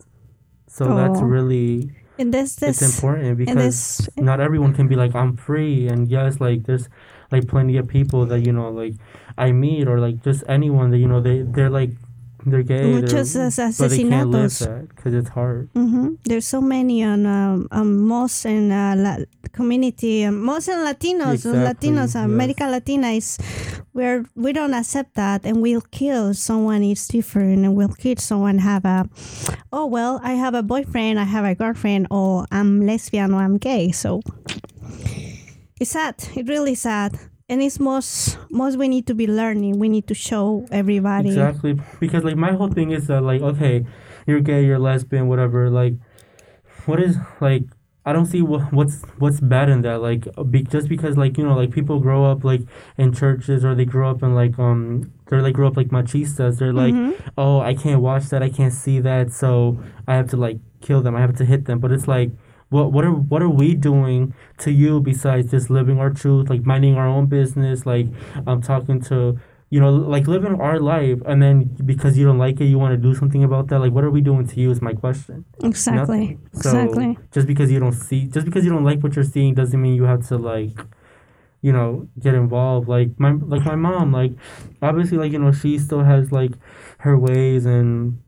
So 0.66 0.96
that's 0.96 1.20
Oh. 1.20 1.24
really 1.24 1.90
And 2.18 2.32
this, 2.32 2.62
it's 2.62 2.80
important 2.80 3.36
because 3.36 3.98
this, 3.98 4.08
not 4.16 4.40
everyone 4.40 4.72
can 4.72 4.88
be 4.88 4.96
like 4.96 5.14
I'm 5.14 5.36
free 5.36 5.86
and 5.88 6.08
yes 6.08 6.40
like 6.40 6.64
there's 6.64 6.88
like 7.30 7.46
plenty 7.46 7.76
of 7.76 7.88
people 7.88 8.24
that 8.26 8.40
you 8.40 8.52
know 8.52 8.70
like 8.70 8.94
I 9.36 9.52
meet 9.52 9.86
or 9.86 10.00
like 10.00 10.22
just 10.22 10.42
anyone 10.48 10.90
that 10.90 10.98
you 10.98 11.08
know 11.08 11.20
they 11.20 11.42
they're 11.42 11.68
like 11.70 11.90
they're 12.46 12.62
gay 12.62 12.84
muchos 12.92 13.32
they're, 13.34 13.50
but 13.78 13.90
they 13.90 14.04
can't 14.04 14.30
live 14.30 14.50
asesinatos. 14.50 14.58
that 14.60 14.88
because 14.94 15.14
it's 15.14 15.28
hard. 15.28 15.68
hmm 15.74 16.14
There's 16.24 16.46
so 16.46 16.60
many 16.60 17.02
on 17.02 17.26
um, 17.26 17.66
um, 17.72 18.06
most 18.06 18.46
in 18.46 18.70
uh, 18.70 18.94
la- 18.96 19.24
community, 19.52 20.24
um, 20.24 20.40
most 20.42 20.68
in 20.68 20.78
Latinos, 20.78 21.34
Exactly, 21.34 21.90
Latinos, 21.90 22.14
yes. 22.14 22.14
America 22.14 22.64
Latina 22.70 23.08
is 23.08 23.36
where 23.92 24.24
we 24.36 24.52
don't 24.52 24.74
accept 24.74 25.14
that, 25.16 25.44
and 25.44 25.60
we'll 25.60 25.84
kill 25.90 26.32
someone 26.34 26.82
is 26.84 27.06
different, 27.08 27.64
and 27.64 27.74
we'll 27.74 27.88
kill 27.88 28.16
someone 28.16 28.58
have 28.58 28.84
a, 28.84 29.08
oh 29.72 29.86
well, 29.86 30.20
I 30.22 30.32
have 30.34 30.54
a 30.54 30.62
boyfriend, 30.62 31.18
I 31.18 31.24
have 31.24 31.44
a 31.44 31.54
girlfriend, 31.54 32.06
or 32.10 32.46
I'm 32.52 32.86
lesbian 32.86 33.34
or 33.34 33.42
I'm 33.42 33.58
gay, 33.58 33.90
so 33.92 34.22
it's 35.80 35.90
sad. 35.90 36.14
It's 36.34 36.48
really 36.48 36.74
sad. 36.74 37.18
And 37.48 37.62
it's 37.62 37.78
most 37.78 38.38
most 38.50 38.76
we 38.76 38.88
need 38.88 39.06
to 39.06 39.14
be 39.14 39.26
learning. 39.28 39.78
We 39.78 39.88
need 39.88 40.08
to 40.08 40.14
show 40.14 40.66
everybody. 40.72 41.28
Exactly, 41.28 41.78
because 42.00 42.24
like 42.24 42.36
my 42.36 42.52
whole 42.52 42.70
thing 42.70 42.90
is 42.90 43.06
that 43.06 43.20
like 43.22 43.40
okay, 43.40 43.86
you're 44.26 44.40
gay, 44.40 44.64
you're 44.64 44.80
lesbian, 44.80 45.28
whatever. 45.28 45.70
Like, 45.70 45.94
what 46.86 47.00
is 47.00 47.16
like? 47.40 47.62
I 48.04 48.12
don't 48.12 48.26
see 48.26 48.42
what 48.42 48.72
what's 48.72 49.02
what's 49.18 49.40
bad 49.40 49.68
in 49.68 49.82
that. 49.82 50.02
Like, 50.02 50.26
be, 50.50 50.62
just 50.62 50.88
because 50.88 51.16
like 51.16 51.38
you 51.38 51.44
know 51.46 51.54
like 51.54 51.70
people 51.70 52.00
grow 52.00 52.24
up 52.24 52.42
like 52.42 52.62
in 52.98 53.12
churches 53.12 53.64
or 53.64 53.76
they 53.76 53.84
grow 53.84 54.10
up 54.10 54.24
in 54.24 54.34
like 54.34 54.58
um 54.58 55.12
they're 55.28 55.42
like 55.42 55.54
grow 55.54 55.68
up 55.68 55.76
like 55.76 55.88
machistas. 55.90 56.58
They're 56.58 56.72
like, 56.72 56.94
Mhm. 56.94 57.14
oh, 57.38 57.60
I 57.60 57.74
can't 57.74 58.00
watch 58.00 58.24
that, 58.30 58.42
I 58.42 58.48
can't 58.48 58.72
see 58.74 58.98
that, 59.00 59.32
so 59.32 59.78
I 60.08 60.14
have 60.14 60.30
to 60.30 60.36
like 60.36 60.58
kill 60.80 61.00
them, 61.00 61.14
I 61.14 61.20
have 61.20 61.36
to 61.36 61.44
hit 61.44 61.66
them. 61.66 61.78
But 61.78 61.90
it's 61.92 62.06
like, 62.08 62.30
what 62.70 62.92
what 62.92 63.04
are 63.04 63.12
what 63.12 63.42
are 63.42 63.48
we 63.48 63.74
doing 63.74 64.34
to 64.58 64.70
you 64.72 65.00
besides 65.00 65.50
just 65.50 65.70
living 65.70 65.98
our 65.98 66.10
truth, 66.10 66.50
like 66.50 66.64
minding 66.64 66.96
our 66.96 67.06
own 67.06 67.26
business, 67.26 67.86
like 67.86 68.06
I'm 68.34 68.48
um 68.48 68.62
talking 68.62 69.00
to 69.02 69.38
you 69.70 69.80
know 69.80 69.90
like 69.90 70.26
living 70.26 70.60
our 70.60 70.80
life, 70.80 71.20
and 71.26 71.40
then 71.42 71.64
because 71.84 72.18
you 72.18 72.24
don't 72.24 72.38
like 72.38 72.60
it, 72.60 72.64
you 72.66 72.78
want 72.78 72.92
to 72.92 72.96
do 72.96 73.14
something 73.14 73.44
about 73.44 73.68
that. 73.68 73.78
Like, 73.78 73.92
what 73.92 74.04
are 74.04 74.10
we 74.10 74.20
doing 74.20 74.46
to 74.48 74.60
you? 74.60 74.70
Is 74.70 74.82
my 74.82 74.94
question. 74.94 75.44
Exactly. 75.62 76.20
Nothing. 76.20 76.48
So, 76.52 76.60
Exactly. 76.70 77.18
Just 77.32 77.46
because 77.46 77.70
you 77.70 77.78
don't 77.78 77.92
see, 77.92 78.26
just 78.26 78.46
because 78.46 78.64
you 78.64 78.70
don't 78.70 78.84
like 78.84 79.00
what 79.02 79.14
you're 79.14 79.24
seeing, 79.24 79.54
doesn't 79.54 79.80
mean 79.80 79.94
you 79.94 80.04
have 80.04 80.26
to 80.28 80.36
like, 80.36 80.78
you 81.62 81.72
know, 81.72 82.08
get 82.18 82.34
involved. 82.34 82.88
Like 82.88 83.18
my 83.18 83.32
like 83.32 83.64
my 83.64 83.76
mom, 83.76 84.12
like 84.12 84.32
obviously, 84.82 85.18
like 85.18 85.32
you 85.32 85.38
know, 85.38 85.52
she 85.52 85.78
still 85.78 86.02
has 86.02 86.32
like 86.32 86.52
her 86.98 87.16
ways 87.18 87.64
and 87.64 88.20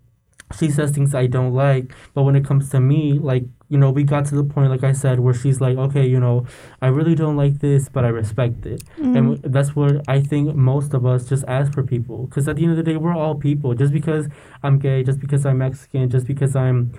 she 0.59 0.71
says 0.71 0.92
things 0.92 1.14
I 1.14 1.26
don't 1.26 1.52
like. 1.52 1.92
But 2.14 2.23
when 2.23 2.37
it 2.37 2.45
comes 2.45 2.71
to 2.71 2.80
me, 2.80 3.18
like 3.18 3.45
you 3.68 3.76
know, 3.78 3.90
we 3.90 4.02
got 4.02 4.25
to 4.26 4.34
the 4.34 4.44
point, 4.44 4.70
like 4.70 4.82
I 4.84 4.92
said, 4.92 5.20
where 5.20 5.34
she's 5.34 5.60
like, 5.60 5.76
okay, 5.76 6.06
you 6.06 6.18
know, 6.18 6.46
I 6.80 6.88
really 6.88 7.14
don't 7.14 7.37
like 7.37 7.58
this, 7.60 7.88
but 7.88 8.04
I 8.04 8.08
respect 8.08 8.64
it. 8.66 8.82
Mm-hmm. 8.98 9.16
And 9.16 9.42
that's 9.42 9.76
what 9.76 10.02
I 10.08 10.20
think 10.20 10.54
most 10.54 10.94
of 10.94 11.04
us 11.04 11.28
just 11.28 11.44
ask 11.46 11.72
for 11.75 11.82
people. 11.82 12.26
Because 12.26 12.48
at 12.48 12.56
the 12.56 12.62
end 12.62 12.72
of 12.72 12.76
the 12.78 12.82
day, 12.82 12.96
we're 12.96 13.14
all 13.16 13.34
people. 13.34 13.75
Just 13.75 13.92
because 13.92 14.26
I'm 14.62 14.78
gay, 14.78 15.02
just 15.02 15.20
because 15.20 15.44
I'm 15.44 15.58
Mexican, 15.58 16.08
just 16.08 16.26
because 16.26 16.56
I'm 16.56 16.92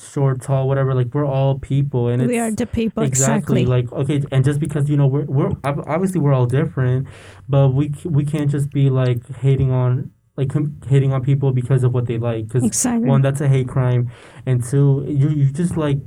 short, 0.00 0.40
tall, 0.40 0.68
whatever, 0.68 0.94
like 0.94 1.12
we're 1.12 1.26
all 1.26 1.58
people. 1.58 2.08
And 2.08 2.22
it's, 2.22 2.28
we 2.28 2.38
are 2.38 2.50
the 2.52 2.66
people. 2.66 3.02
exactly, 3.02 3.62
Exactly. 3.62 3.66
like 3.66 3.92
okay 3.92 4.22
and 4.30 4.44
just 4.44 4.60
because 4.60 4.88
you 4.88 4.96
know 4.96 5.06
we're, 5.08 5.24
we're 5.24 5.50
obviously 5.64 6.20
we're 6.20 6.32
all 6.32 6.46
different 6.46 7.08
but 7.48 7.70
we 7.70 7.92
we 8.04 8.24
can't 8.24 8.48
just 8.50 8.70
be 8.70 8.90
like 8.90 9.28
hating 9.38 9.72
on 9.72 10.12
like 10.38 10.52
hating 10.86 11.12
on 11.12 11.20
people 11.22 11.50
because 11.50 11.82
of 11.82 11.92
what 11.92 12.06
they 12.06 12.16
like 12.16 12.46
because 12.46 12.62
exactly. 12.62 13.08
one 13.08 13.20
that's 13.20 13.40
a 13.40 13.48
hate 13.48 13.68
crime 13.68 14.08
and 14.46 14.62
two 14.62 15.04
you 15.08 15.28
you 15.30 15.50
just 15.50 15.76
like 15.76 15.98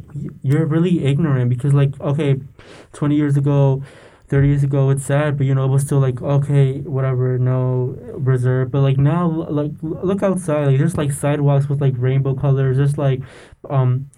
you're 0.42 0.66
really 0.66 1.04
ignorant 1.04 1.50
because 1.50 1.74
like 1.74 2.00
okay 2.00 2.40
20 2.94 3.16
years 3.16 3.36
ago 3.36 3.84
30 4.30 4.48
years 4.48 4.64
ago 4.64 4.90
it's 4.90 5.04
sad 5.04 5.38
but 5.38 5.46
you 5.46 5.54
know 5.54 5.66
it 5.66 5.68
was 5.68 5.84
still 5.84 6.00
like 6.00 6.22
okay 6.22 6.80
whatever 6.80 7.38
no 7.38 7.94
reserve 8.14 8.72
but 8.72 8.80
like 8.80 8.98
now 8.98 9.28
like 9.50 9.72
look 9.82 10.24
outside 10.24 10.68
like 10.68 10.78
there's 10.78 10.98
like 10.98 11.12
sidewalks 11.12 11.68
with 11.68 11.82
like 11.82 11.94
rainbow 11.98 12.34
colors 12.34 12.78
there's 12.78 12.98
like 12.98 13.20
um 13.70 14.10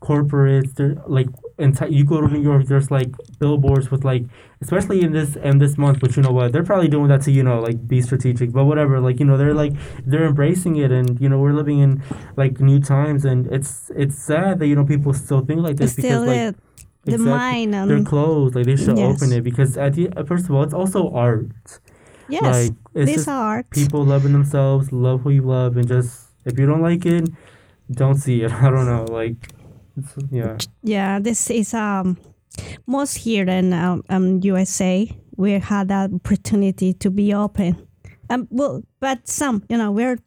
corporates 0.00 0.72
like 1.08 1.28
enti- 1.58 1.92
you 1.92 2.04
go 2.04 2.20
to 2.20 2.28
new 2.28 2.40
york 2.40 2.64
there's 2.66 2.90
like 2.90 3.08
billboards 3.38 3.90
with 3.90 4.04
like 4.04 4.24
especially 4.60 5.02
in 5.02 5.12
this 5.12 5.36
in 5.36 5.58
this 5.58 5.76
month 5.76 6.00
but 6.00 6.16
you 6.16 6.22
know 6.22 6.30
what 6.30 6.52
they're 6.52 6.64
probably 6.64 6.88
doing 6.88 7.08
that 7.08 7.20
to 7.22 7.30
you 7.30 7.42
know 7.42 7.60
like 7.60 7.86
be 7.86 8.00
strategic 8.00 8.50
but 8.52 8.64
whatever 8.64 8.98
like 9.00 9.20
you 9.20 9.26
know 9.26 9.36
they're 9.36 9.54
like 9.54 9.72
they're 10.06 10.24
embracing 10.24 10.76
it 10.76 10.90
and 10.90 11.20
you 11.20 11.28
know 11.28 11.38
we're 11.38 11.52
living 11.52 11.80
in 11.80 12.02
like 12.36 12.60
new 12.60 12.80
times 12.80 13.24
and 13.24 13.46
it's 13.48 13.90
it's 13.94 14.16
sad 14.16 14.58
that 14.58 14.66
you 14.66 14.74
know 14.74 14.84
people 14.84 15.12
still 15.12 15.44
think 15.44 15.60
like 15.60 15.76
this 15.76 15.92
Still, 15.92 16.22
because 16.22 16.26
like 16.26 16.54
the 17.04 17.12
exactly, 17.12 17.66
mind 17.66 17.74
um, 17.74 17.88
they're 17.88 18.02
closed 18.04 18.54
like 18.54 18.64
they 18.66 18.76
should 18.76 18.96
Yes. 18.96 19.22
open 19.22 19.32
it 19.32 19.42
because 19.42 19.76
at 19.76 19.94
the 19.94 20.08
first 20.26 20.46
of 20.46 20.52
all 20.52 20.62
it's 20.62 20.74
also 20.74 21.10
art 21.12 21.50
yes, 22.28 22.42
like 22.44 22.72
it's 22.94 23.12
these 23.12 23.28
are 23.28 23.46
art. 23.56 23.66
people 23.70 24.04
loving 24.04 24.32
themselves 24.32 24.92
love 24.92 25.20
who 25.22 25.30
you 25.30 25.42
love 25.42 25.76
and 25.76 25.86
just 25.88 26.28
if 26.44 26.58
you 26.58 26.66
don't 26.66 26.82
like 26.82 27.04
it 27.06 27.28
don't 27.92 28.16
see 28.16 28.42
it 28.42 28.52
i 28.64 28.70
don't 28.70 28.86
know 28.86 29.04
like 29.04 29.48
yeah 30.30 30.56
Yeah, 30.82 31.18
this 31.20 31.50
is 31.50 31.74
um 31.74 32.16
most 32.86 33.18
here 33.18 33.48
in 33.48 33.72
um, 33.72 34.02
um 34.08 34.40
USA 34.42 35.06
we 35.36 35.52
had 35.52 35.88
that 35.88 36.12
opportunity 36.12 36.92
to 36.94 37.10
be 37.10 37.34
open. 37.34 37.86
Um, 38.30 38.46
well, 38.50 38.82
but 39.00 39.28
some, 39.28 39.64
you 39.68 39.76
know, 39.76 39.90
we're 39.90 40.18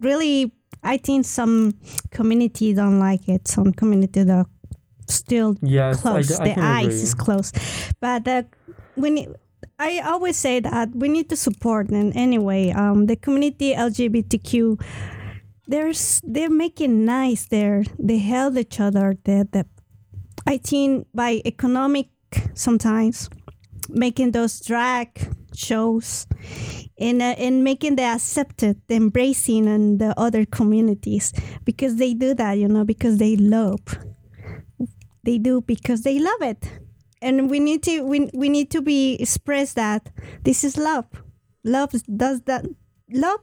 really. 0.00 0.52
I 0.82 0.98
think 0.98 1.24
some 1.24 1.72
community 2.10 2.74
don't 2.74 2.98
like 2.98 3.26
it. 3.28 3.48
Some 3.48 3.72
community 3.72 4.22
that 4.22 4.46
still 5.08 5.56
yes 5.62 6.04
I, 6.04 6.12
closed. 6.12 6.42
the 6.42 6.54
eyes 6.58 6.86
agree. 6.86 7.02
is 7.02 7.14
closed. 7.14 7.58
But 8.00 8.28
uh, 8.28 8.42
we 8.96 9.10
need, 9.10 9.28
I 9.78 10.00
always 10.00 10.36
say 10.36 10.60
that 10.60 10.94
we 10.94 11.08
need 11.08 11.30
to 11.30 11.36
support 11.36 11.90
in 11.90 12.12
any 12.12 12.38
way. 12.38 12.72
Um, 12.72 13.06
the 13.06 13.16
community 13.16 13.74
LGBTQ, 13.74 14.80
there's 15.66 16.20
they're 16.24 16.50
making 16.50 17.04
nice. 17.04 17.46
They're 17.46 17.84
they 17.98 18.18
help 18.18 18.56
each 18.56 18.80
other. 18.80 19.16
They, 19.24 19.44
the 19.50 19.66
I 20.46 20.58
think 20.58 21.06
by 21.14 21.42
economic 21.44 22.08
sometimes 22.54 23.30
making 23.88 24.32
those 24.32 24.60
drag 24.60 25.08
shows 25.54 26.26
and 26.98 27.22
uh, 27.22 27.36
and 27.38 27.64
making 27.64 27.96
the 27.96 28.02
accepted, 28.02 28.80
the 28.88 28.96
embracing 28.96 29.66
and 29.68 29.98
the 29.98 30.18
other 30.18 30.44
communities 30.44 31.32
because 31.64 31.96
they 31.96 32.14
do 32.14 32.34
that, 32.34 32.54
you 32.54 32.68
know, 32.68 32.84
because 32.84 33.18
they 33.18 33.36
love 33.36 33.80
they 35.24 35.38
do 35.38 35.60
because 35.62 36.02
they 36.02 36.18
love 36.18 36.42
it 36.42 36.70
and 37.20 37.50
we 37.50 37.58
need 37.58 37.82
to 37.82 38.02
we, 38.02 38.30
we 38.34 38.48
need 38.48 38.70
to 38.70 38.82
be 38.82 39.14
express 39.14 39.72
that 39.72 40.10
this 40.42 40.62
is 40.62 40.76
love 40.76 41.06
love 41.64 41.90
does 42.16 42.42
that 42.42 42.64
love 43.10 43.40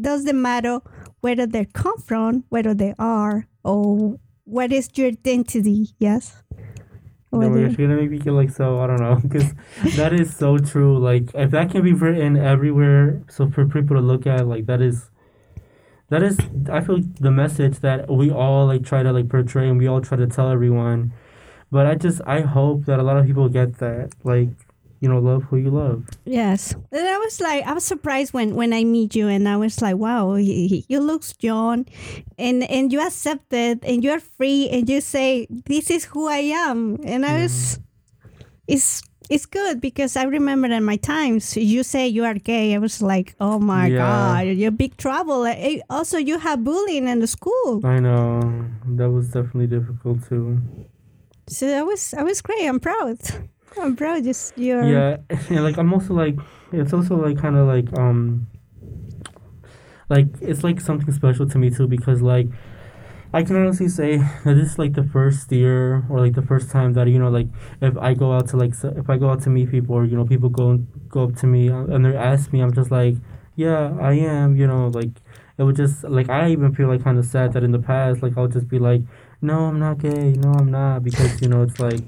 doesn't 0.00 0.40
matter 0.40 0.80
whether 1.20 1.46
they 1.46 1.64
come 1.66 1.98
from 1.98 2.44
whether 2.48 2.74
they 2.74 2.94
are 2.98 3.46
or 3.64 4.18
what 4.44 4.72
is 4.72 4.90
your 4.96 5.08
identity 5.08 5.88
yes 5.98 6.42
No, 7.32 7.48
you're 7.56 7.70
gonna 7.70 7.96
make 7.96 8.10
me 8.10 8.20
feel 8.20 8.34
like 8.34 8.50
so. 8.50 8.78
I 8.80 8.86
don't 8.86 9.00
know, 9.00 9.16
because 9.22 9.52
that 9.96 10.12
is 10.12 10.34
so 10.36 10.58
true. 10.58 10.98
Like, 10.98 11.34
if 11.34 11.50
that 11.50 11.70
can 11.70 11.82
be 11.82 11.92
written 11.92 12.36
everywhere, 12.36 13.22
so 13.28 13.50
for 13.50 13.66
people 13.66 13.96
to 13.96 14.02
look 14.02 14.26
at, 14.26 14.46
like 14.46 14.66
that 14.66 14.80
is, 14.80 15.10
that 16.10 16.22
is, 16.22 16.38
I 16.70 16.80
feel 16.80 17.00
the 17.20 17.30
message 17.32 17.80
that 17.80 18.08
we 18.10 18.30
all 18.30 18.66
like 18.66 18.84
try 18.84 19.02
to 19.02 19.12
like 19.12 19.28
portray 19.28 19.68
and 19.68 19.78
we 19.78 19.88
all 19.88 20.00
try 20.00 20.16
to 20.16 20.26
tell 20.28 20.50
everyone, 20.50 21.12
but 21.72 21.86
I 21.86 21.96
just 21.96 22.20
I 22.26 22.42
hope 22.42 22.84
that 22.86 23.00
a 23.00 23.02
lot 23.02 23.16
of 23.16 23.26
people 23.26 23.48
get 23.48 23.78
that 23.78 24.12
like 24.22 24.50
you 25.04 25.08
know 25.12 25.20
love 25.20 25.44
who 25.52 25.60
you 25.60 25.68
love. 25.68 26.08
Yes, 26.24 26.72
and 26.72 27.04
I 27.04 27.18
was 27.20 27.36
like, 27.44 27.60
I 27.68 27.76
was 27.76 27.84
surprised 27.84 28.32
when 28.32 28.56
when 28.56 28.72
I 28.72 28.84
meet 28.88 29.12
you, 29.12 29.28
and 29.28 29.44
I 29.44 29.60
was 29.60 29.76
like, 29.84 30.00
wow, 30.00 30.32
he, 30.40 30.64
he, 30.72 30.78
you 30.88 31.00
look 31.04 31.20
young, 31.44 31.84
and 32.40 32.64
and 32.72 32.88
you 32.88 33.04
accept 33.04 33.52
it, 33.52 33.84
and 33.84 34.00
you're 34.00 34.24
free, 34.24 34.72
and 34.72 34.88
you 34.88 35.04
say, 35.04 35.44
this 35.68 35.92
is 35.92 36.08
who 36.08 36.24
I 36.24 36.48
am, 36.64 36.96
and 37.04 37.28
I 37.28 37.44
was, 37.44 37.52
mm-hmm. 37.52 38.72
it's 38.72 39.04
it's 39.30 39.46
good 39.46 39.80
because 39.80 40.16
I 40.20 40.24
remember 40.24 40.68
in 40.68 40.84
my 40.84 40.96
times 41.00 41.56
you 41.56 41.82
say 41.82 42.08
you 42.08 42.24
are 42.24 42.34
gay. 42.34 42.74
I 42.74 42.78
was 42.78 43.00
like, 43.00 43.34
oh 43.40 43.58
my 43.58 43.86
Yeah. 43.88 44.04
god, 44.04 44.46
you're 44.60 44.70
big 44.70 44.96
trouble. 44.96 45.44
Also, 45.88 46.16
you 46.18 46.38
have 46.38 46.64
bullying 46.64 47.08
in 47.08 47.20
the 47.20 47.26
school, 47.26 47.80
I 47.84 48.00
know 48.00 48.40
that 48.96 49.10
was 49.10 49.28
definitely 49.28 49.68
difficult 49.68 50.18
too. 50.28 50.60
so 51.48 51.64
I 51.68 51.82
was 51.82 52.14
I 52.14 52.22
was 52.22 52.40
great. 52.42 52.68
I'm 52.68 52.80
proud. 52.80 53.18
I'm 53.80 53.96
proud. 53.96 54.24
Just 54.24 54.56
you're 54.56 54.84
yeah 54.84 55.16
and 55.48 55.64
like 55.64 55.76
i'm 55.78 55.92
also 55.92 56.14
like 56.14 56.36
it's 56.72 56.92
also 56.92 57.16
like 57.16 57.38
kind 57.38 57.56
of 57.56 57.66
like 57.66 57.86
um 57.98 58.46
like 60.08 60.26
it's 60.40 60.62
like 60.62 60.80
something 60.80 61.12
special 61.12 61.48
to 61.48 61.58
me 61.58 61.70
too 61.70 61.86
because 61.86 62.22
like 62.22 62.46
i 63.32 63.42
can 63.42 63.56
honestly 63.56 63.88
say 63.88 64.18
that 64.18 64.54
this 64.54 64.72
is 64.72 64.78
like 64.78 64.92
the 64.94 65.02
first 65.02 65.50
year 65.50 66.04
or 66.08 66.20
like 66.20 66.34
the 66.34 66.42
first 66.42 66.70
time 66.70 66.92
that 66.92 67.08
you 67.08 67.18
know 67.18 67.30
like 67.30 67.48
if 67.80 67.96
i 67.98 68.14
go 68.14 68.32
out 68.32 68.48
to 68.48 68.56
like 68.56 68.72
if 68.82 69.08
i 69.08 69.16
go 69.16 69.30
out 69.30 69.42
to 69.42 69.50
meet 69.50 69.70
people 69.70 69.94
or 69.94 70.04
you 70.04 70.16
know 70.16 70.24
people 70.24 70.48
go 70.48 70.76
go 71.08 71.24
up 71.24 71.34
to 71.36 71.46
me 71.46 71.68
and 71.68 72.04
they 72.04 72.16
ask 72.16 72.52
me 72.52 72.60
i'm 72.60 72.72
just 72.72 72.90
like 72.90 73.14
yeah 73.56 73.96
i 74.00 74.12
am 74.12 74.56
you 74.56 74.66
know 74.66 74.88
like 74.88 75.10
it 75.56 75.62
would 75.62 75.76
just 75.76 76.04
like 76.04 76.28
i 76.28 76.50
even 76.50 76.74
feel 76.74 76.88
like 76.88 77.02
kind 77.02 77.18
of 77.18 77.24
sad 77.24 77.52
that 77.52 77.62
in 77.62 77.72
the 77.72 77.78
past 77.78 78.22
like 78.22 78.36
i'll 78.36 78.48
just 78.48 78.68
be 78.68 78.78
like 78.78 79.00
no 79.40 79.66
i'm 79.66 79.78
not 79.78 79.98
gay 79.98 80.32
no 80.32 80.52
i'm 80.52 80.70
not 80.70 81.02
because 81.02 81.40
you 81.40 81.48
know 81.48 81.62
it's 81.62 81.78
like 81.80 82.00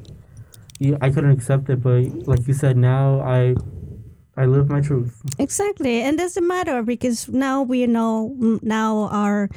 you, 0.78 0.96
I 1.00 1.10
couldn't 1.10 1.30
accept 1.30 1.68
it, 1.70 1.82
but 1.82 2.02
like 2.26 2.46
you 2.46 2.54
said, 2.54 2.76
now 2.76 3.20
I 3.20 3.54
I 4.36 4.44
live 4.44 4.68
my 4.68 4.80
truth. 4.80 5.22
Exactly, 5.38 6.02
and 6.02 6.18
doesn't 6.18 6.46
matter 6.46 6.82
because 6.82 7.28
now 7.28 7.62
we 7.62 7.86
know 7.86 8.34
now 8.62 9.08
are 9.10 9.48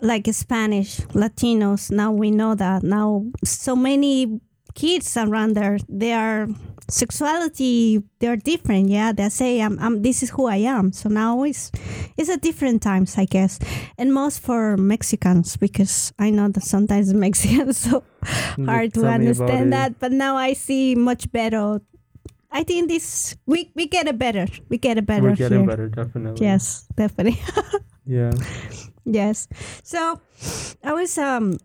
like 0.00 0.26
Spanish 0.32 1.00
Latinos. 1.12 1.90
Now 1.90 2.12
we 2.12 2.30
know 2.30 2.54
that 2.54 2.82
now 2.82 3.24
so 3.44 3.74
many 3.74 4.40
kids 4.78 5.16
around 5.16 5.54
there, 5.54 5.78
their 5.88 6.46
sexuality 6.88 8.00
they're 8.20 8.36
different. 8.36 8.88
Yeah, 8.88 9.12
they 9.12 9.28
say 9.28 9.60
I'm, 9.60 9.76
I'm 9.78 10.02
this 10.02 10.22
is 10.22 10.30
who 10.30 10.46
I 10.46 10.62
am. 10.62 10.92
So 10.92 11.08
now 11.08 11.42
it's 11.42 11.70
it's 12.16 12.30
a 12.30 12.36
different 12.38 12.80
times, 12.80 13.18
I 13.18 13.26
guess, 13.26 13.58
and 13.98 14.14
most 14.14 14.40
for 14.40 14.76
Mexicans 14.76 15.56
because 15.56 16.12
I 16.18 16.30
know 16.30 16.48
that 16.48 16.62
sometimes 16.62 17.12
Mexicans 17.26 17.78
so 17.78 18.04
hard 18.64 18.94
to 18.94 19.00
Tell 19.02 19.10
understand 19.10 19.72
that, 19.72 19.98
but 19.98 20.12
now 20.12 20.36
I 20.36 20.54
see 20.54 20.94
much 20.94 21.30
better. 21.32 21.80
I 22.50 22.62
think 22.62 22.88
this 22.88 23.36
we 23.46 23.70
we 23.74 23.86
get 23.86 24.06
it 24.06 24.16
better. 24.16 24.46
We 24.70 24.78
get 24.78 24.96
it 24.96 25.06
better 25.06 25.34
We're 25.34 25.36
getting 25.36 25.66
here. 25.66 25.68
better, 25.68 25.88
definitely. 25.88 26.46
Yes, 26.46 26.86
definitely. 26.96 27.42
Yeah. 28.08 28.32
yes. 29.04 29.48
So 29.84 30.18
I 30.82 30.94
was 30.94 31.18
um 31.18 31.58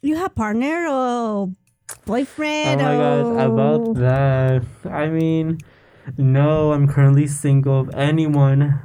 you 0.00 0.14
have 0.14 0.32
partner 0.36 0.86
or 0.86 1.50
Oh 1.90 2.02
boyfriend 2.06 2.80
my 2.80 2.96
gosh, 2.96 3.46
about 3.46 3.80
oh. 3.88 3.94
that. 3.94 4.62
I 4.84 5.08
mean, 5.08 5.58
no, 6.16 6.72
I'm 6.72 6.86
currently 6.88 7.26
single. 7.26 7.88
If 7.88 7.94
anyone 7.94 8.80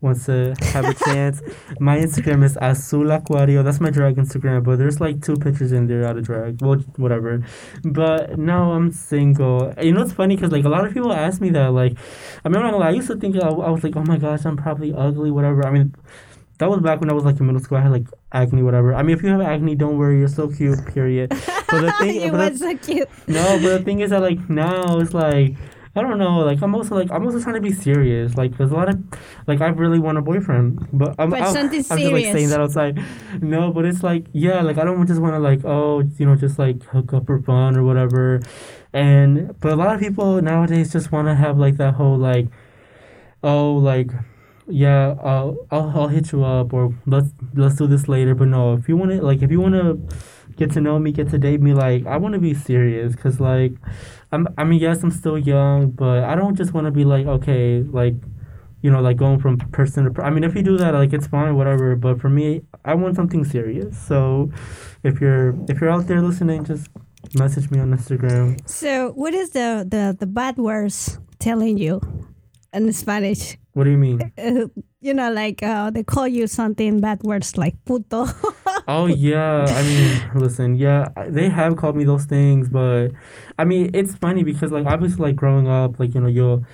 wants 0.00 0.26
to 0.26 0.54
have 0.60 0.84
a 0.84 0.94
chance, 0.94 1.42
my 1.80 1.98
Instagram 1.98 2.44
is 2.44 2.56
Azul 2.60 3.06
Aquario. 3.06 3.64
That's 3.64 3.80
my 3.80 3.90
drag 3.90 4.16
Instagram, 4.16 4.64
but 4.64 4.78
there's 4.78 5.00
like 5.00 5.22
two 5.22 5.36
pictures 5.36 5.72
in 5.72 5.86
there 5.86 6.06
out 6.06 6.16
of 6.16 6.24
drag. 6.24 6.60
Well, 6.62 6.78
whatever. 6.96 7.44
But 7.84 8.38
no, 8.38 8.72
I'm 8.72 8.92
single. 8.92 9.72
You 9.80 9.92
know, 9.92 10.02
it's 10.02 10.12
funny 10.12 10.36
because 10.36 10.52
like 10.52 10.64
a 10.64 10.68
lot 10.68 10.84
of 10.86 10.92
people 10.92 11.12
ask 11.12 11.40
me 11.40 11.50
that. 11.50 11.72
Like, 11.72 11.92
I 12.44 12.48
mean, 12.48 12.56
I'm 12.56 12.62
not 12.62 12.70
gonna 12.72 12.78
lie, 12.78 12.88
I 12.88 12.92
used 12.92 13.08
to 13.08 13.16
think 13.16 13.36
I, 13.36 13.48
I 13.48 13.70
was 13.70 13.84
like, 13.84 13.96
oh 13.96 14.04
my 14.04 14.16
gosh, 14.16 14.44
I'm 14.44 14.56
probably 14.56 14.92
ugly, 14.94 15.30
whatever. 15.30 15.66
I 15.66 15.70
mean, 15.70 15.94
that 16.58 16.68
was 16.68 16.80
back 16.80 17.00
when 17.00 17.10
I 17.10 17.12
was 17.12 17.24
like 17.24 17.38
in 17.38 17.46
middle 17.46 17.62
school. 17.62 17.78
I 17.78 17.82
had 17.82 17.92
like 17.92 18.06
acne, 18.32 18.62
whatever. 18.62 18.94
I 18.94 19.02
mean, 19.02 19.16
if 19.16 19.22
you 19.22 19.28
have 19.30 19.40
acne, 19.40 19.74
don't 19.74 19.96
worry, 19.96 20.18
you're 20.18 20.28
so 20.28 20.48
cute. 20.48 20.84
Period. 20.86 21.32
But 21.70 21.80
the 21.82 21.92
thing, 21.92 22.22
you 22.22 22.30
but 22.30 22.52
the, 22.52 22.58
so 22.58 22.76
cute. 22.76 23.08
no, 23.26 23.58
but 23.60 23.78
the 23.78 23.84
thing 23.84 24.00
is 24.00 24.10
that 24.10 24.22
like 24.22 24.48
now 24.48 24.98
it's 24.98 25.14
like 25.14 25.54
I 25.96 26.02
don't 26.02 26.18
know. 26.18 26.38
Like 26.40 26.62
I'm 26.62 26.74
also 26.74 26.94
like 26.94 27.10
I'm 27.10 27.24
also 27.24 27.40
trying 27.40 27.56
to 27.56 27.60
be 27.60 27.72
serious. 27.72 28.36
Like 28.36 28.56
there's 28.56 28.70
a 28.70 28.74
lot 28.74 28.88
of 28.88 29.02
like 29.46 29.60
I 29.60 29.68
really 29.68 29.98
want 29.98 30.16
a 30.16 30.22
boyfriend, 30.22 30.86
but 30.92 31.14
I'm, 31.18 31.30
But 31.30 31.42
I'm, 31.42 31.52
something 31.52 31.84
I'm 31.90 31.98
just 31.98 32.12
like 32.12 32.24
saying 32.24 32.48
serious. 32.48 32.50
that 32.50 32.60
outside. 32.60 33.02
No, 33.42 33.72
but 33.72 33.84
it's 33.84 34.02
like 34.02 34.26
yeah, 34.32 34.62
like 34.62 34.78
I 34.78 34.84
don't 34.84 35.04
just 35.06 35.20
want 35.20 35.34
to 35.34 35.40
like 35.40 35.64
oh 35.64 36.02
you 36.18 36.26
know 36.26 36.36
just 36.36 36.58
like 36.58 36.82
hook 36.84 37.12
up 37.12 37.26
for 37.26 37.40
fun 37.42 37.76
or 37.76 37.82
whatever, 37.82 38.40
and 38.92 39.58
but 39.60 39.72
a 39.72 39.76
lot 39.76 39.94
of 39.94 40.00
people 40.00 40.40
nowadays 40.40 40.92
just 40.92 41.10
want 41.10 41.26
to 41.28 41.34
have 41.34 41.58
like 41.58 41.76
that 41.78 41.94
whole 41.94 42.16
like 42.16 42.46
oh 43.42 43.74
like 43.74 44.10
yeah 44.68 45.16
I'll, 45.22 45.56
I'll 45.70 45.90
I'll 45.96 46.08
hit 46.08 46.30
you 46.32 46.44
up 46.44 46.72
or 46.72 46.94
let's 47.06 47.30
let's 47.54 47.74
do 47.76 47.86
this 47.88 48.06
later. 48.08 48.34
But 48.34 48.48
no, 48.48 48.74
if 48.74 48.88
you 48.88 48.96
want 48.96 49.10
to 49.12 49.22
like 49.22 49.42
if 49.42 49.50
you 49.50 49.60
want 49.60 49.74
to 49.74 49.98
get 50.58 50.72
to 50.72 50.80
know 50.80 50.98
me, 50.98 51.12
get 51.12 51.30
to 51.30 51.38
date 51.38 51.62
me, 51.62 51.72
like 51.72 52.04
I 52.06 52.16
want 52.18 52.34
to 52.34 52.40
be 52.40 52.52
serious 52.52 53.14
because 53.14 53.40
like 53.40 53.72
I'm 54.32 54.48
I 54.58 54.64
mean 54.64 54.80
yes 54.80 55.02
I'm 55.02 55.10
still 55.10 55.38
young, 55.38 55.90
but 55.90 56.24
I 56.24 56.34
don't 56.34 56.56
just 56.56 56.74
want 56.74 56.86
to 56.86 56.90
be 56.90 57.04
like 57.04 57.26
okay 57.26 57.82
like 57.82 58.14
you 58.82 58.90
know 58.90 59.00
like 59.00 59.16
going 59.16 59.38
from 59.38 59.56
person 59.58 60.12
to 60.12 60.22
I 60.22 60.30
mean 60.30 60.44
if 60.44 60.54
you 60.54 60.62
do 60.62 60.76
that 60.78 60.92
like 60.92 61.12
it's 61.12 61.28
fine 61.28 61.56
whatever, 61.56 61.96
but 61.96 62.20
for 62.20 62.28
me 62.28 62.62
I 62.84 62.94
want 62.94 63.16
something 63.16 63.44
serious. 63.44 63.96
So 63.96 64.50
if 65.04 65.20
you're 65.20 65.54
if 65.68 65.80
you're 65.80 65.90
out 65.90 66.06
there 66.08 66.20
listening, 66.20 66.64
just 66.64 66.88
message 67.34 67.70
me 67.70 67.78
on 67.78 67.90
Instagram. 67.96 68.68
So 68.68 69.12
what 69.12 69.34
is 69.34 69.50
the 69.50 69.86
the 69.88 70.16
the 70.18 70.26
bad 70.26 70.58
words 70.58 71.18
telling 71.38 71.78
you 71.78 72.00
in 72.72 72.92
Spanish? 72.92 73.56
What 73.72 73.84
do 73.84 73.90
you 73.90 73.98
mean? 73.98 74.32
Uh, 74.38 74.68
you 75.00 75.14
know, 75.14 75.32
like 75.32 75.62
uh, 75.62 75.90
they 75.90 76.02
call 76.02 76.26
you 76.28 76.46
something 76.46 77.00
bad 77.00 77.22
words 77.22 77.56
like 77.56 77.76
puto. 77.84 78.26
Oh 78.90 79.04
yeah, 79.04 79.66
I 79.68 79.82
mean, 79.82 80.30
listen, 80.34 80.74
yeah, 80.74 81.08
they 81.26 81.50
have 81.50 81.76
called 81.76 81.94
me 81.94 82.04
those 82.04 82.24
things, 82.24 82.70
but 82.70 83.08
I 83.58 83.64
mean, 83.66 83.90
it's 83.92 84.14
funny 84.14 84.44
because 84.44 84.72
like 84.72 84.86
obviously 84.86 85.20
like 85.20 85.36
growing 85.36 85.68
up, 85.68 86.00
like 86.00 86.14
you 86.14 86.22
know, 86.22 86.26
you'll 86.26 86.64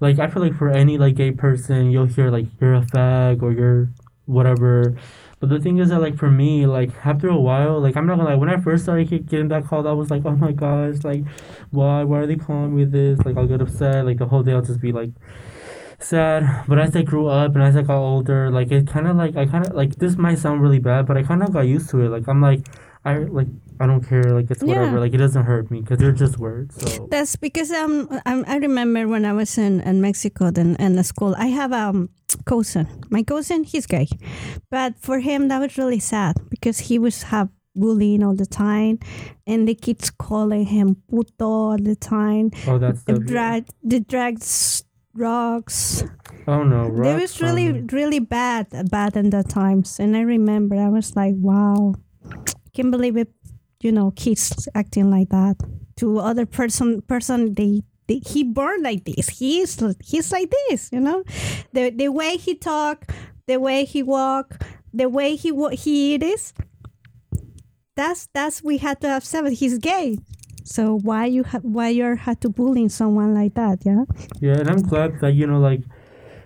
like 0.00 0.18
I 0.18 0.26
feel 0.26 0.42
like 0.42 0.56
for 0.56 0.68
any 0.68 0.98
like 0.98 1.14
gay 1.14 1.30
person, 1.30 1.92
you'll 1.92 2.06
hear 2.06 2.28
like 2.28 2.46
you're 2.60 2.74
a 2.74 2.80
fag 2.80 3.40
or 3.40 3.52
you're 3.52 3.88
whatever. 4.26 4.96
But 5.40 5.48
the 5.48 5.58
thing 5.58 5.78
is 5.78 5.88
that 5.88 6.00
like 6.00 6.16
for 6.18 6.30
me, 6.30 6.66
like 6.66 6.90
after 7.04 7.28
a 7.28 7.36
while, 7.36 7.80
like 7.80 7.96
I'm 7.96 8.06
not 8.06 8.18
gonna 8.18 8.28
lie, 8.28 8.34
when 8.36 8.50
I 8.50 8.60
first 8.60 8.84
started 8.84 9.08
getting 9.26 9.48
that 9.48 9.64
call, 9.66 9.88
I 9.88 9.92
was 9.92 10.10
like, 10.10 10.22
oh 10.26 10.36
my 10.36 10.52
gosh, 10.52 11.02
like 11.02 11.24
why 11.70 12.04
why 12.04 12.18
are 12.20 12.26
they 12.26 12.36
calling 12.36 12.76
me 12.76 12.84
this? 12.84 13.18
Like 13.24 13.36
I'll 13.36 13.46
get 13.46 13.62
upset, 13.62 14.04
like 14.04 14.18
the 14.18 14.26
whole 14.26 14.42
day 14.42 14.52
I'll 14.52 14.62
just 14.62 14.80
be 14.80 14.92
like 14.92 15.10
sad. 15.98 16.64
But 16.68 16.78
as 16.78 16.94
I 16.94 17.02
grew 17.02 17.28
up 17.28 17.54
and 17.54 17.62
as 17.62 17.76
I 17.76 17.82
got 17.82 17.98
older, 17.98 18.50
like 18.50 18.70
it 18.70 18.86
kind 18.86 19.08
of 19.08 19.16
like 19.16 19.36
I 19.36 19.46
kind 19.46 19.66
of 19.66 19.74
like 19.74 19.96
this 19.96 20.16
might 20.16 20.38
sound 20.38 20.62
really 20.62 20.78
bad, 20.78 21.06
but 21.06 21.16
I 21.16 21.22
kind 21.22 21.42
of 21.42 21.52
got 21.52 21.62
used 21.66 21.88
to 21.90 22.02
it. 22.02 22.10
Like 22.10 22.28
I'm 22.28 22.42
like 22.42 22.66
I 23.04 23.18
like 23.18 23.48
I 23.80 23.86
don't 23.86 24.04
care. 24.06 24.24
Like 24.24 24.50
it's 24.50 24.62
whatever. 24.62 24.96
Yeah. 24.96 25.00
Like 25.00 25.14
it 25.14 25.18
doesn't 25.18 25.44
hurt 25.44 25.70
me 25.70 25.80
because 25.80 25.98
they're 25.98 26.12
just 26.12 26.38
words. 26.38 26.76
So 26.76 27.08
That's 27.10 27.36
because 27.36 27.72
um 27.72 28.08
I, 28.26 28.44
I 28.46 28.56
remember 28.58 29.08
when 29.08 29.24
I 29.24 29.32
was 29.32 29.56
in, 29.56 29.80
in 29.80 30.00
Mexico 30.00 30.50
then 30.50 30.76
in 30.76 30.96
the 30.96 31.04
school 31.04 31.34
I 31.38 31.46
have 31.46 31.72
um 31.72 32.10
cousin 32.44 32.86
my 33.10 33.22
cousin 33.22 33.64
he's 33.64 33.86
gay 33.86 34.08
but 34.70 34.94
for 34.98 35.18
him 35.20 35.48
that 35.48 35.58
was 35.58 35.76
really 35.76 35.98
sad 35.98 36.36
because 36.48 36.78
he 36.78 36.98
was 36.98 37.24
have 37.24 37.48
bullying 37.74 38.22
all 38.22 38.34
the 38.34 38.46
time 38.46 38.98
and 39.46 39.66
the 39.66 39.74
kids 39.74 40.10
calling 40.10 40.66
him 40.66 40.96
puto 41.08 41.46
all 41.46 41.78
the 41.78 41.96
time 41.96 42.50
oh 42.66 42.78
that's 42.78 43.04
the 43.04 43.18
drag 43.18 43.66
the 43.82 44.00
drugs 44.00 44.84
drugs 45.14 46.04
oh 46.46 46.62
no. 46.64 46.86
it 46.86 47.20
was 47.20 47.40
really 47.40 47.68
song. 47.68 47.88
really 47.92 48.18
bad 48.18 48.66
bad 48.90 49.16
in 49.16 49.30
the 49.30 49.42
times 49.42 49.98
and 49.98 50.16
I 50.16 50.20
remember 50.20 50.76
I 50.76 50.88
was 50.88 51.16
like 51.16 51.34
wow 51.36 51.94
can't 52.74 52.90
believe 52.90 53.16
it 53.16 53.32
you 53.80 53.92
know 53.92 54.10
kids 54.12 54.68
acting 54.74 55.10
like 55.10 55.28
that 55.30 55.56
to 55.96 56.18
other 56.18 56.46
person 56.46 57.02
person 57.02 57.54
they, 57.54 57.82
he 58.26 58.42
born 58.42 58.82
like 58.82 59.04
this. 59.04 59.28
He's 59.28 59.80
he's 60.02 60.32
like 60.32 60.52
this 60.68 60.90
you 60.92 61.00
know? 61.00 61.22
The 61.72 61.90
the 61.90 62.08
way 62.08 62.36
he 62.36 62.54
talk 62.54 63.12
the 63.46 63.58
way 63.58 63.84
he 63.84 64.02
walk 64.02 64.64
the 64.92 65.08
way 65.08 65.36
he 65.36 65.52
he 65.72 66.16
is 66.16 66.52
that's 67.94 68.28
that's 68.32 68.62
we 68.62 68.78
had 68.78 69.00
to 69.02 69.08
have 69.08 69.24
seven. 69.24 69.52
He's 69.52 69.78
gay. 69.78 70.18
So 70.64 70.98
why 70.98 71.26
you 71.26 71.44
ha- 71.44 71.60
why 71.62 71.88
you're 71.88 72.16
had 72.16 72.40
to 72.42 72.48
bullying 72.48 72.88
someone 72.88 73.34
like 73.34 73.54
that 73.54 73.80
yeah? 73.84 74.04
Yeah, 74.40 74.58
and 74.58 74.70
I'm 74.70 74.82
glad 74.82 75.20
that 75.20 75.34
you 75.34 75.46
know 75.46 75.58
like 75.58 75.82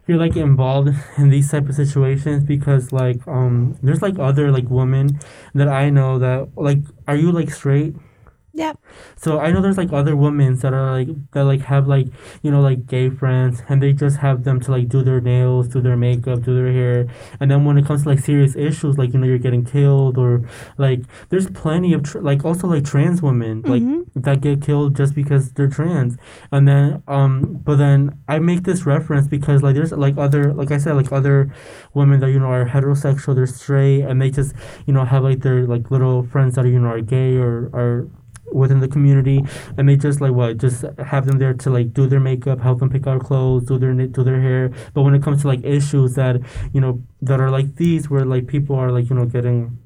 you're 0.06 0.18
like 0.18 0.36
involved 0.36 0.90
in 1.18 1.30
these 1.30 1.50
type 1.50 1.68
of 1.68 1.74
situations 1.74 2.44
because 2.44 2.92
like 2.92 3.26
um 3.26 3.76
there's 3.82 4.02
like 4.02 4.18
other 4.18 4.50
like 4.52 4.68
women 4.70 5.18
that 5.54 5.68
I 5.68 5.90
know 5.90 6.18
that 6.18 6.48
like 6.56 6.78
are 7.06 7.16
you 7.16 7.32
like 7.32 7.50
straight? 7.50 7.94
Yeah 8.56 8.72
So 9.16 9.40
I 9.40 9.50
know 9.50 9.60
there's 9.60 9.76
like 9.78 9.92
other 9.92 10.14
women 10.14 10.54
that 10.62 10.72
are 10.72 10.92
like 10.92 11.08
that 11.32 11.44
like 11.44 11.62
have 11.62 11.88
like 11.88 12.06
you 12.42 12.50
know 12.52 12.60
like 12.60 12.86
gay 12.86 13.10
friends 13.10 13.62
and 13.68 13.82
they 13.82 13.92
just 13.92 14.18
have 14.18 14.44
them 14.44 14.60
to 14.60 14.70
like 14.70 14.88
do 14.88 15.02
their 15.02 15.20
nails, 15.20 15.66
do 15.68 15.80
their 15.80 15.96
makeup, 15.96 16.42
do 16.42 16.54
their 16.54 16.72
hair, 16.72 17.06
and 17.40 17.50
then 17.50 17.64
when 17.64 17.76
it 17.78 17.84
comes 17.86 18.02
to 18.04 18.08
like 18.10 18.20
serious 18.20 18.54
issues 18.54 18.96
like 18.96 19.12
you 19.12 19.18
know 19.18 19.26
you're 19.26 19.38
getting 19.46 19.64
killed 19.64 20.16
or 20.18 20.42
like 20.78 21.00
there's 21.30 21.48
plenty 21.50 21.92
of 21.94 22.02
tr- 22.04 22.20
like 22.20 22.44
also 22.44 22.68
like 22.68 22.84
trans 22.84 23.20
women 23.22 23.62
like 23.62 23.82
Mhm. 23.82 24.06
that 24.14 24.40
get 24.40 24.62
killed 24.62 24.94
just 24.96 25.14
because 25.14 25.52
they're 25.52 25.68
trans. 25.78 26.16
And 26.52 26.68
then 26.68 27.02
um 27.08 27.60
but 27.64 27.76
then 27.76 28.14
I 28.28 28.38
make 28.38 28.62
this 28.62 28.86
reference 28.86 29.26
because 29.26 29.62
like 29.66 29.74
there's 29.74 29.92
like 29.92 30.16
other 30.16 30.54
like 30.54 30.70
I 30.70 30.78
said 30.78 30.94
like 30.94 31.10
other 31.12 31.50
women 31.94 32.20
that 32.20 32.30
you 32.30 32.38
know 32.38 32.52
are 32.54 32.66
heterosexual, 32.66 33.34
they're 33.34 33.46
straight 33.46 34.02
and 34.02 34.22
they 34.22 34.30
just, 34.30 34.54
you 34.86 34.92
know, 34.94 35.04
have 35.04 35.22
like 35.24 35.40
their 35.42 35.66
like 35.66 35.90
little 35.90 36.22
friends 36.22 36.54
that 36.54 36.64
are 36.64 36.68
you 36.68 36.78
know 36.78 36.88
are 36.94 37.00
gay 37.00 37.36
or 37.36 37.70
are 37.74 38.06
within 38.52 38.80
the 38.80 38.88
community 38.88 39.42
and 39.76 39.88
they 39.88 39.96
just 39.96 40.20
like 40.20 40.33
what 40.33 40.59
just 40.59 40.85
have 40.98 41.26
them 41.26 41.38
there 41.38 41.54
to 41.54 41.70
like 41.70 41.92
do 41.92 42.07
their 42.07 42.20
makeup 42.20 42.61
help 42.61 42.78
them 42.78 42.88
pick 42.90 43.07
out 43.07 43.20
clothes 43.22 43.64
do 43.64 43.78
their 43.78 43.94
do 43.94 44.22
their 44.22 44.40
hair 44.40 44.70
but 44.92 45.02
when 45.02 45.14
it 45.14 45.22
comes 45.22 45.42
to 45.42 45.48
like 45.48 45.64
issues 45.64 46.14
that 46.14 46.37
you 46.72 46.80
know 46.80 47.02
that 47.22 47.40
are 47.40 47.50
like 47.50 47.74
these 47.76 48.09
where 48.11 48.24
like 48.24 48.46
people 48.46 48.76
are 48.76 48.92
like 48.92 49.09
you 49.11 49.16
know 49.16 49.24
getting 49.24 49.76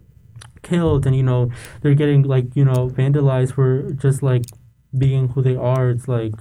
killed 0.63 1.07
and 1.07 1.15
you 1.17 1.23
know 1.23 1.51
they're 1.83 1.95
getting 1.95 2.23
like 2.23 2.55
you 2.57 2.65
know 2.65 2.89
vandalized 2.89 3.53
for 3.55 3.91
just 3.93 4.23
like 4.23 4.45
being 4.97 5.29
who 5.29 5.41
they 5.43 5.57
are 5.57 5.91
it's 5.91 6.09
like 6.09 6.35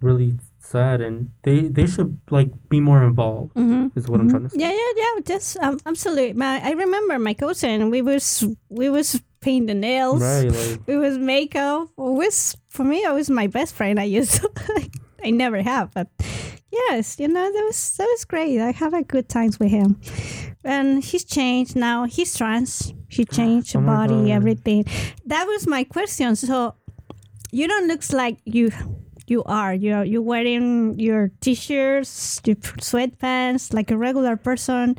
really 0.00 0.34
sad 0.58 1.00
and 1.00 1.30
they 1.44 1.60
they 1.68 1.86
should 1.86 2.18
like 2.30 2.50
be 2.68 2.80
more 2.80 3.02
involved 3.02 3.54
Mm-hmm. 3.54 3.96
is 3.98 4.08
what 4.08 4.20
i'm 4.20 4.28
trying 4.28 4.44
to 4.44 4.48
say 4.50 4.58
Yeah, 4.58 4.70
yeah, 4.72 4.92
yeah. 4.96 5.20
Just 5.24 5.56
um, 5.58 5.78
absolutely. 5.86 6.32
My, 6.32 6.60
I 6.64 6.70
remember 6.72 7.18
my 7.18 7.34
cousin. 7.34 7.90
We 7.90 8.00
was 8.02 8.44
we 8.68 8.88
was 8.88 9.20
paint 9.42 9.66
the 9.66 9.74
nails. 9.74 10.22
right 10.22 10.50
like 10.50 10.80
It 10.86 10.96
was 10.96 11.18
makeup. 11.18 11.88
Was 11.96 12.56
for 12.68 12.84
me. 12.84 13.02
It 13.04 13.12
was 13.12 13.28
my 13.28 13.46
best 13.48 13.74
friend. 13.74 14.00
I 14.00 14.04
used 14.04 14.40
to. 14.40 14.50
I 15.24 15.30
never 15.30 15.62
have, 15.62 15.92
but 15.92 16.08
yes, 16.72 17.20
you 17.20 17.28
know 17.28 17.46
that 17.52 17.64
was 17.64 17.96
that 17.98 18.06
was 18.10 18.24
great. 18.24 18.60
I 18.60 18.72
had 18.72 18.92
a 18.94 19.02
good 19.02 19.28
times 19.28 19.60
with 19.60 19.70
him, 19.70 20.00
and 20.64 21.04
he's 21.04 21.24
changed 21.24 21.76
now. 21.76 22.06
He's 22.06 22.34
trans. 22.36 22.92
He 23.08 23.24
changed 23.24 23.76
Oh 23.76 23.80
body, 23.82 24.14
God. 24.14 24.30
everything. 24.30 24.84
That 25.26 25.44
was 25.46 25.66
my 25.68 25.84
question. 25.84 26.34
So 26.34 26.74
you 27.52 27.68
don't 27.68 27.86
looks 27.86 28.12
like 28.12 28.38
you. 28.44 28.70
You 29.28 29.44
are 29.44 29.72
you're 29.72 30.02
you're 30.04 30.20
wearing 30.26 30.98
your 30.98 31.30
t-shirts, 31.40 32.40
your 32.44 32.56
sweatpants 32.56 33.72
like 33.72 33.90
a 33.92 33.96
regular 33.96 34.36
person. 34.36 34.96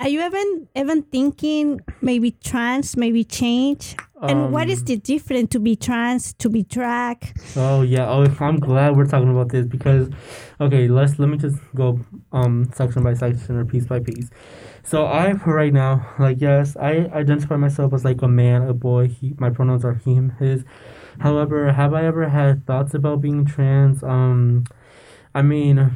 Are 0.00 0.08
you 0.08 0.24
even 0.24 0.68
even 0.74 1.02
thinking 1.02 1.80
maybe 2.00 2.32
trans, 2.32 2.96
maybe 2.96 3.22
change? 3.24 3.96
And 4.26 4.50
what 4.50 4.68
is 4.70 4.80
Um, 4.80 4.84
the 4.84 4.96
difference 4.96 5.50
to 5.50 5.60
be 5.60 5.76
trans, 5.76 6.32
to 6.34 6.48
be 6.48 6.62
drag? 6.62 7.36
Oh 7.56 7.82
yeah. 7.82 8.08
Oh, 8.08 8.24
I'm 8.40 8.60
glad 8.60 8.96
we're 8.96 9.06
talking 9.06 9.28
about 9.30 9.50
this 9.50 9.66
because, 9.66 10.08
okay, 10.60 10.86
let's 10.88 11.18
let 11.18 11.28
me 11.28 11.36
just 11.36 11.58
go 11.74 11.98
um 12.32 12.70
section 12.74 13.02
by 13.02 13.14
section 13.14 13.56
or 13.56 13.64
piece 13.64 13.86
by 13.86 13.98
piece. 13.98 14.30
So 14.84 15.06
I 15.06 15.34
for 15.34 15.54
right 15.54 15.72
now, 15.72 16.06
like 16.18 16.40
yes, 16.40 16.76
I 16.76 17.08
identify 17.12 17.56
myself 17.56 17.92
as 17.92 18.04
like 18.04 18.22
a 18.22 18.28
man, 18.28 18.62
a 18.62 18.74
boy. 18.74 19.08
He, 19.08 19.34
my 19.38 19.50
pronouns 19.50 19.84
are 19.84 19.94
him, 19.94 20.30
his. 20.38 20.64
However, 21.18 21.72
have 21.72 21.92
I 21.92 22.04
ever 22.06 22.28
had 22.28 22.66
thoughts 22.66 22.94
about 22.94 23.20
being 23.20 23.44
trans? 23.44 24.02
Um, 24.04 24.64
I 25.34 25.42
mean, 25.42 25.90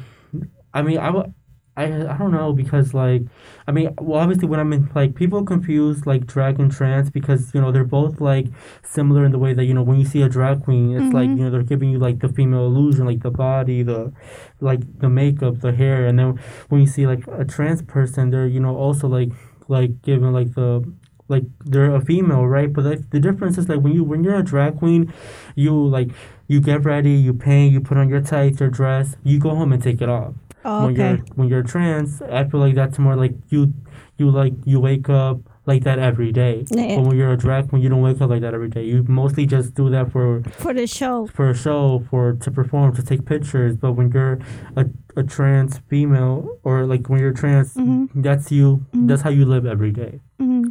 I 0.75 0.83
mean, 0.83 0.99
I 0.99 1.07
w- 1.07 1.33
I 1.77 1.85
I 1.85 2.17
don't 2.19 2.31
know 2.31 2.53
because 2.53 2.95
like 2.95 3.23
I 3.67 3.73
mean, 3.73 3.93
well, 4.01 4.21
obviously 4.21 4.47
when 4.47 4.61
I'm 4.61 4.73
in 4.73 4.89
like 4.95 5.15
people 5.15 5.45
confuse 5.45 6.07
like 6.07 6.27
drag 6.27 6.61
and 6.61 6.71
trans 6.71 7.11
because 7.11 7.53
you 7.55 7.61
know 7.61 7.73
they're 7.73 7.85
both 7.85 8.21
like 8.21 8.47
similar 8.83 9.25
in 9.25 9.33
the 9.33 9.39
way 9.39 9.55
that 9.55 9.65
you 9.65 9.75
know 9.75 9.83
when 9.83 9.99
you 9.99 10.05
see 10.07 10.23
a 10.23 10.29
drag 10.29 10.63
queen, 10.65 10.97
it's 10.97 11.13
like 11.13 11.29
Mhm. 11.31 11.39
you 11.39 11.45
know 11.45 11.51
they're 11.51 11.63
giving 11.63 11.91
you 11.91 11.99
like 11.99 12.21
the 12.21 12.29
female 12.29 12.67
illusion, 12.67 13.07
like 13.07 13.23
the 13.23 13.31
body, 13.31 13.83
the 13.83 14.13
like 14.61 14.83
the 15.01 15.09
makeup, 15.09 15.61
the 15.61 15.73
hair, 15.73 16.07
and 16.07 16.19
then 16.19 16.39
when 16.69 16.81
you 16.81 16.87
see 16.87 17.07
like 17.07 17.27
a 17.29 17.45
trans 17.45 17.83
person, 17.83 18.31
they're 18.31 18.47
you 18.47 18.61
know 18.61 18.77
also 18.77 19.09
like 19.09 19.31
like 19.69 20.01
given 20.03 20.33
like 20.33 20.55
the 20.55 20.85
like 21.29 21.45
they're 21.65 21.95
a 21.95 22.01
female, 22.05 22.47
right? 22.47 22.71
But 22.73 22.85
like, 22.85 23.11
the 23.11 23.19
difference 23.19 23.57
is 23.59 23.69
like 23.69 23.81
when 23.81 23.93
you 23.95 24.05
when 24.05 24.23
you're 24.23 24.37
a 24.37 24.45
drag 24.45 24.79
queen, 24.79 25.13
you 25.57 25.73
like 25.75 26.11
you 26.47 26.61
get 26.61 26.85
ready, 26.85 27.13
you 27.13 27.33
paint, 27.33 27.73
you 27.73 27.81
put 27.81 27.97
on 27.97 28.09
your 28.11 28.21
tights, 28.21 28.61
your 28.61 28.69
dress, 28.69 29.17
you 29.25 29.39
go 29.39 29.55
home 29.55 29.73
and 29.73 29.83
take 29.83 30.01
it 30.03 30.09
off 30.09 30.35
Oh, 30.65 30.87
when 30.87 30.97
you're 30.97 31.07
okay. 31.09 31.23
when 31.35 31.49
you're 31.49 31.63
trans, 31.63 32.23
I 32.23 32.45
feel 32.45 32.61
like 32.61 32.75
that's 32.75 32.99
more 32.99 33.17
like 33.17 33.35
you 33.49 33.73
you 34.19 34.31
like 34.31 34.55
you 34.65 34.81
wake 34.81 35.09
up 35.09 35.39
like 35.67 35.83
that 35.85 35.99
every 35.99 36.31
day. 36.31 36.65
Yeah. 36.71 36.97
But 36.97 37.07
when 37.07 37.17
you're 37.17 37.33
a 37.33 37.37
drag 37.37 37.69
queen, 37.71 37.83
you 37.83 37.89
don't 37.89 38.03
wake 38.03 38.21
up 38.21 38.31
like 38.31 38.43
that 38.43 38.55
every 38.55 38.69
day. 38.69 38.85
You 38.85 39.03
mostly 39.09 39.47
just 39.47 39.75
do 39.75 39.89
that 39.91 40.13
for 40.13 40.43
For 40.59 40.73
the 40.75 40.87
show. 40.87 41.27
for 41.27 41.51
a 41.51 41.55
show, 41.55 42.05
for 42.11 42.35
to 42.35 42.51
perform, 42.51 42.95
to 42.97 43.03
take 43.03 43.25
pictures. 43.25 43.77
But 43.77 43.93
when 43.93 44.11
you're 44.13 44.39
a, 44.77 44.87
a 45.17 45.23
trans 45.23 45.79
female 45.89 46.59
or 46.65 46.87
like 46.87 47.09
when 47.09 47.21
you're 47.21 47.33
trans, 47.33 47.75
Mhm. 47.75 48.09
that's 48.15 48.53
you. 48.53 48.85
Mhm. 48.95 49.09
That's 49.09 49.23
how 49.23 49.31
you 49.31 49.45
live 49.47 49.65
every 49.67 49.91
day. 49.91 50.21
hmm 50.39 50.65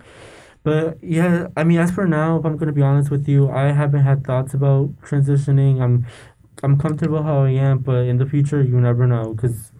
But 0.64 0.98
yeah, 1.04 1.48
I 1.58 1.64
mean, 1.66 1.80
as 1.80 1.92
for 1.92 2.08
now, 2.08 2.38
if 2.40 2.46
I'm 2.46 2.56
gonna 2.58 2.72
be 2.72 2.82
honest 2.82 3.12
with 3.12 3.28
you, 3.28 3.50
I 3.50 3.72
haven't 3.74 4.04
had 4.04 4.24
thoughts 4.26 4.54
about 4.54 4.90
transitioning. 5.02 5.82
I'm 5.82 6.06
I'm 6.64 6.78
comfortable 6.78 7.24
how 7.24 7.44
I 7.44 7.50
am, 7.50 7.80
but 7.80 8.06
in 8.06 8.18
the 8.18 8.26
future, 8.26 8.62
you 8.64 8.80
never 8.80 9.06
know. 9.08 9.34
Cause 9.36 9.72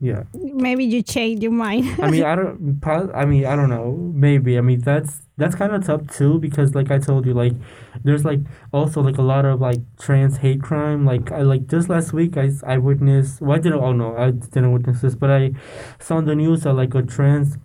yeah. 0.00 0.22
Maybe 0.34 0.84
you 0.84 1.02
change 1.02 1.42
your 1.42 1.52
mind. 1.52 1.84
I 2.00 2.10
mean, 2.10 2.24
I 2.24 2.34
don't. 2.34 2.82
I 3.14 3.24
mean, 3.26 3.44
I 3.46 3.54
don't 3.54 3.68
know. 3.68 3.92
Maybe. 4.14 4.56
I 4.56 4.62
mean, 4.62 4.80
that's 4.80 5.22
that's 5.36 5.54
kind 5.54 5.72
of 5.74 5.84
tough 5.84 6.06
too 6.08 6.38
because, 6.38 6.74
like 6.74 6.90
I 6.90 6.98
told 6.98 7.26
you, 7.26 7.34
like 7.34 7.52
there's 8.02 8.24
like 8.24 8.40
also 8.72 9.02
like 9.02 9.18
a 9.18 9.22
lot 9.22 9.44
of 9.44 9.60
like 9.60 9.80
trans 9.98 10.38
hate 10.38 10.62
crime. 10.62 11.04
Like 11.04 11.30
I 11.32 11.42
like 11.42 11.66
just 11.66 11.88
last 11.90 12.12
week, 12.12 12.36
I 12.38 12.50
I 12.66 12.78
witnessed. 12.78 13.40
Well, 13.42 13.56
I 13.56 13.60
didn't. 13.60 13.80
Oh 13.80 13.92
no, 13.92 14.16
I 14.16 14.30
didn't 14.30 14.72
witness 14.72 15.02
this, 15.02 15.14
but 15.14 15.30
I 15.30 15.52
saw 15.98 16.16
on 16.16 16.24
the 16.24 16.34
news 16.34 16.62
that 16.62 16.72
like 16.72 16.94
a 16.94 17.02
trans. 17.02 17.58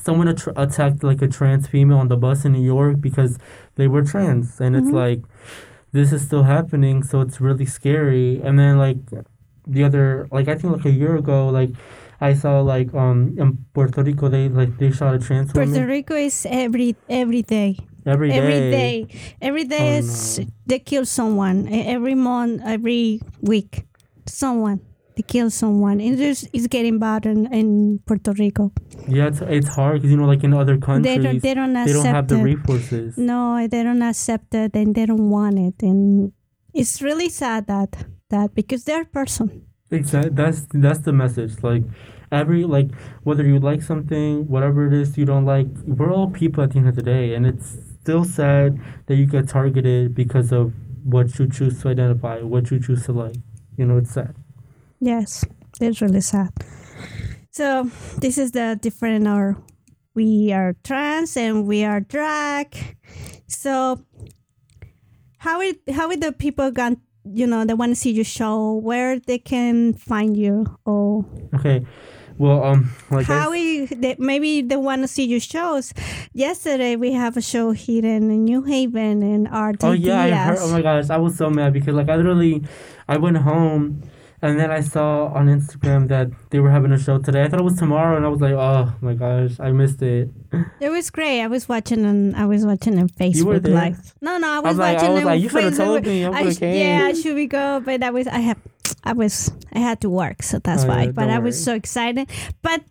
Someone 0.00 0.26
attr 0.26 0.52
attacked 0.56 1.04
like 1.04 1.22
a 1.22 1.28
trans 1.28 1.68
female 1.68 1.98
on 1.98 2.08
the 2.08 2.16
bus 2.16 2.44
in 2.44 2.52
New 2.52 2.62
York 2.64 3.00
because 3.00 3.38
they 3.76 3.86
were 3.86 4.02
trans, 4.02 4.60
and 4.60 4.74
it's 4.74 4.88
Mhm. 4.88 4.94
like 4.94 5.20
this 5.92 6.12
is 6.12 6.22
still 6.22 6.44
happening, 6.44 7.02
so 7.04 7.20
it's 7.20 7.40
really 7.40 7.66
scary. 7.66 8.40
And 8.42 8.58
then 8.58 8.78
like 8.78 8.96
the 9.66 9.84
other, 9.84 10.28
like 10.30 10.48
I 10.48 10.54
think 10.56 10.76
like 10.76 10.84
a 10.86 10.90
year 10.90 11.16
ago, 11.16 11.48
like 11.48 11.70
I 12.20 12.34
saw 12.34 12.60
like 12.60 12.92
um 12.94 13.34
in 13.38 13.58
Puerto 13.74 14.02
Rico 14.02 14.28
they 14.28 14.48
like 14.48 14.78
they 14.78 14.90
shot 14.92 15.14
a 15.14 15.18
trans 15.18 15.52
Puerto 15.52 15.70
woman 15.70 15.88
Rico 15.88 16.14
is 16.14 16.46
every 16.48 16.94
every 17.08 17.42
day. 17.42 17.76
every 18.06 18.30
day. 18.30 18.38
Every 18.38 18.60
day. 18.70 19.06
Every 19.40 19.64
day 19.64 19.94
Oh, 19.94 19.98
is 19.98 20.38
no. 20.38 20.46
they 20.66 20.78
kill 20.78 21.04
someone. 21.06 21.68
Every 21.70 22.14
month, 22.14 22.62
every 22.64 23.20
week, 23.40 23.84
someone. 24.26 24.80
They 25.16 25.22
kill 25.22 25.50
someone. 25.50 26.00
It 26.00 26.16
just 26.16 26.48
it's 26.54 26.66
getting 26.68 26.98
bad 26.98 27.26
in, 27.26 27.46
in 27.52 27.98
Puerto 28.06 28.32
Rico. 28.32 28.72
Yeah, 29.06 29.26
it's, 29.26 29.40
it's 29.42 29.68
hard 29.68 29.94
because 30.00 30.10
you 30.10 30.16
know 30.16 30.24
like 30.26 30.42
in 30.42 30.54
other 30.54 30.76
They 30.76 30.86
countries 30.86 31.22
don't 31.22 31.42
they 31.42 31.54
don't 31.54 31.74
they 31.74 31.92
don't 31.92 32.06
have 32.06 32.28
the 32.28 32.38
it. 32.38 32.42
resources. 32.42 33.18
No, 33.18 33.66
they 33.68 33.82
don't 33.82 34.00
accept 34.02 34.54
it 34.54 34.74
and 34.74 34.94
they 34.94 35.04
don't 35.06 35.28
want 35.28 35.58
it. 35.58 35.82
And 35.82 36.32
it's 36.72 37.02
really 37.02 37.28
sad 37.28 37.66
that 37.66 38.06
that 38.32 38.54
because 38.54 38.84
they're 38.84 39.04
person. 39.04 39.64
Exactly. 39.92 40.32
That's 40.34 40.66
that's 40.72 41.00
the 41.00 41.12
message. 41.12 41.62
Like 41.62 41.84
every 42.32 42.64
like 42.64 42.90
whether 43.22 43.44
you 43.44 43.60
like 43.60 43.82
something, 43.82 44.48
whatever 44.48 44.86
it 44.88 44.94
is 44.94 45.16
you 45.16 45.24
don't 45.24 45.44
like, 45.44 45.68
we're 45.86 46.12
all 46.12 46.30
people 46.30 46.64
at 46.64 46.72
the 46.72 46.78
end 46.78 46.88
of 46.88 46.96
the 46.96 47.02
day, 47.02 47.34
and 47.34 47.46
it's 47.46 47.76
still 48.02 48.24
sad 48.24 48.80
that 49.06 49.14
you 49.16 49.26
get 49.26 49.48
targeted 49.48 50.14
because 50.14 50.50
of 50.50 50.72
what 51.04 51.38
you 51.38 51.48
choose 51.48 51.80
to 51.82 51.88
identify, 51.88 52.40
what 52.40 52.70
you 52.70 52.80
choose 52.80 53.04
to 53.06 53.12
like. 53.12 53.36
You 53.76 53.86
know, 53.86 53.98
it's 53.98 54.12
sad. 54.12 54.34
Yes, 55.00 55.44
it's 55.80 56.00
really 56.00 56.20
sad. 56.20 56.50
So 57.50 57.90
this 58.18 58.38
is 58.38 58.52
the 58.52 58.78
different 58.80 59.28
or 59.28 59.56
we 60.14 60.52
are 60.52 60.74
trans 60.84 61.36
and 61.36 61.66
we 61.66 61.84
are 61.84 62.00
drag. 62.00 62.96
So 63.46 64.04
how 65.38 65.60
it 65.60 65.80
how 65.92 66.08
would 66.08 66.22
the 66.22 66.32
people 66.32 66.70
got 66.70 66.96
you 67.24 67.46
know 67.46 67.64
they 67.64 67.74
want 67.74 67.90
to 67.90 67.96
see 67.96 68.10
your 68.10 68.24
show 68.24 68.74
where 68.74 69.18
they 69.18 69.38
can 69.38 69.94
find 69.94 70.36
you 70.36 70.66
or 70.84 71.24
Okay. 71.54 71.84
Well, 72.38 72.64
um, 72.64 72.90
like 73.10 73.26
how 73.26 73.50
we 73.50 73.86
they, 73.86 74.16
maybe 74.18 74.62
they 74.62 74.76
want 74.76 75.02
to 75.02 75.08
see 75.08 75.24
your 75.24 75.38
shows. 75.38 75.92
Yesterday 76.32 76.96
we 76.96 77.12
have 77.12 77.36
a 77.36 77.42
show 77.42 77.72
here 77.72 78.04
in 78.04 78.44
New 78.44 78.62
Haven 78.62 79.22
in 79.22 79.46
our 79.46 79.74
Oh 79.82 79.92
yeah, 79.92 80.22
I 80.22 80.30
heard. 80.30 80.58
Oh 80.60 80.72
my 80.72 80.82
gosh, 80.82 81.10
I 81.10 81.18
was 81.18 81.36
so 81.36 81.50
mad 81.50 81.72
because 81.72 81.94
like 81.94 82.08
I 82.08 82.16
literally, 82.16 82.62
I 83.06 83.18
went 83.18 83.36
home, 83.36 84.02
and 84.42 84.58
then 84.58 84.70
I 84.70 84.80
saw 84.80 85.26
on 85.28 85.46
Instagram 85.46 86.08
that 86.08 86.28
they 86.50 86.58
were 86.60 86.70
having 86.70 86.92
a 86.92 86.98
show 86.98 87.18
today. 87.18 87.42
I 87.44 87.48
thought 87.48 87.60
it 87.60 87.64
was 87.64 87.78
tomorrow, 87.78 88.16
and 88.16 88.26
I 88.26 88.28
was 88.28 88.40
like, 88.40 88.52
oh 88.52 88.92
my 89.00 89.14
gosh, 89.14 89.52
I 89.60 89.70
missed 89.72 90.02
it. 90.02 90.28
It 90.80 90.90
was 90.90 91.08
great. 91.10 91.40
I 91.42 91.46
was 91.46 91.68
watching 91.68 92.04
and 92.04 92.36
I 92.36 92.44
was 92.46 92.66
watching 92.66 92.98
on 92.98 93.08
Facebook 93.08 93.34
You 93.36 93.46
were 93.46 93.60
there? 93.60 93.74
Live. 93.74 94.14
No, 94.20 94.36
no, 94.38 94.48
I 94.50 94.58
was, 94.60 94.70
was 94.70 94.78
like- 94.78 94.98
I 94.98 95.00
watching 95.02 95.14
was 95.14 95.24
like, 95.24 95.40
you 95.42 95.48
should 95.48 95.64
have 95.64 95.76
told 95.76 96.04
me. 96.04 96.24
I 96.26 96.30
I 96.30 96.50
sh- 96.52 96.60
yeah, 96.60 97.12
should 97.12 97.34
we 97.36 97.46
go? 97.46 97.80
But 97.84 98.02
I 98.02 98.10
was 98.10 98.26
I 98.26 98.38
have 98.40 98.58
I 99.04 99.12
was 99.14 99.50
I 99.72 99.78
had 99.78 100.00
to 100.02 100.10
work, 100.10 100.42
so 100.42 100.58
that's 100.58 100.84
Oh, 100.84 100.88
why. 100.88 101.04
yeah, 101.04 101.10
but 101.12 101.30
I 101.30 101.38
was 101.38 101.54
worry. 101.56 101.62
so 101.64 101.74
excited. 101.74 102.28
But 102.62 102.82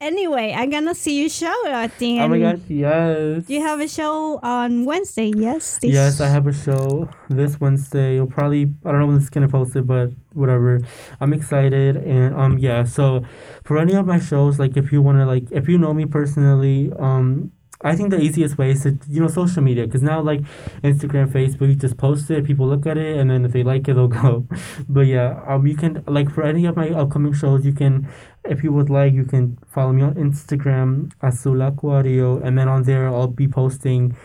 anyway, 0.00 0.54
I'm 0.56 0.70
gonna 0.70 0.94
see 0.94 1.20
your 1.20 1.28
show. 1.28 1.54
I 1.66 1.88
think. 1.88 2.20
Oh 2.20 2.28
my 2.28 2.38
gosh, 2.38 2.58
yes. 2.68 3.48
You 3.48 3.60
have 3.62 3.80
a 3.80 3.88
show 3.88 4.38
on 4.42 4.84
Wednesday, 4.84 5.32
yes? 5.34 5.78
This- 5.78 5.92
Yes, 5.92 6.20
I 6.20 6.28
have 6.28 6.46
a 6.46 6.52
show 6.52 7.08
this 7.28 7.60
Wednesday. 7.60 8.14
You'll 8.16 8.26
probably 8.26 8.72
I 8.84 8.90
don't 8.92 9.00
know 9.00 9.06
when 9.06 9.16
this 9.16 9.24
is 9.24 9.30
gonna 9.30 9.48
post 9.48 9.74
it, 9.76 9.86
but 9.86 10.10
whatever. 10.32 10.80
I'm 11.20 11.32
excited 11.32 11.96
and 11.96 12.34
um 12.34 12.58
yeah. 12.58 12.84
So 12.84 13.24
for 13.64 13.78
any 13.78 13.94
of 13.94 14.06
my 14.06 14.18
shows, 14.18 14.58
like 14.58 14.76
if 14.76 14.92
you 14.92 15.02
wanna 15.02 15.26
like 15.26 15.44
if 15.50 15.68
you 15.68 15.78
know 15.78 15.94
me 15.94 16.06
personally, 16.06 16.92
um 16.98 17.52
I 17.82 17.94
think 17.94 18.10
the 18.10 18.20
easiest 18.20 18.56
way 18.56 18.70
is 18.70 18.82
to 18.84 18.98
you 19.08 19.20
know 19.20 19.28
social 19.28 19.62
media 19.62 19.86
because 19.86 20.02
now 20.02 20.20
like 20.20 20.40
Instagram, 20.82 21.28
Facebook, 21.28 21.68
you 21.68 21.74
just 21.74 21.96
post 21.96 22.30
it, 22.30 22.44
people 22.44 22.66
look 22.66 22.86
at 22.86 22.96
it, 22.96 23.18
and 23.18 23.30
then 23.30 23.44
if 23.44 23.52
they 23.52 23.62
like 23.62 23.86
it, 23.88 23.94
they'll 23.94 24.08
go. 24.22 24.46
But 24.88 25.06
yeah, 25.06 25.42
um, 25.46 25.66
you 25.66 25.76
can 25.76 26.02
like 26.06 26.30
for 26.30 26.42
any 26.42 26.64
of 26.66 26.76
my 26.76 26.90
upcoming 26.90 27.32
shows, 27.32 27.66
you 27.66 27.72
can 27.72 28.08
if 28.48 28.62
you 28.62 28.72
would 28.72 28.90
like, 28.90 29.12
you 29.12 29.24
can 29.24 29.58
follow 29.66 29.92
me 29.92 30.02
on 30.02 30.14
Instagram, 30.14 31.12
Azul 31.22 31.60
and 31.62 32.58
then 32.58 32.68
on 32.68 32.82
there 32.84 33.08
I'll 33.08 33.26
be 33.28 33.48
posting. 33.48 34.16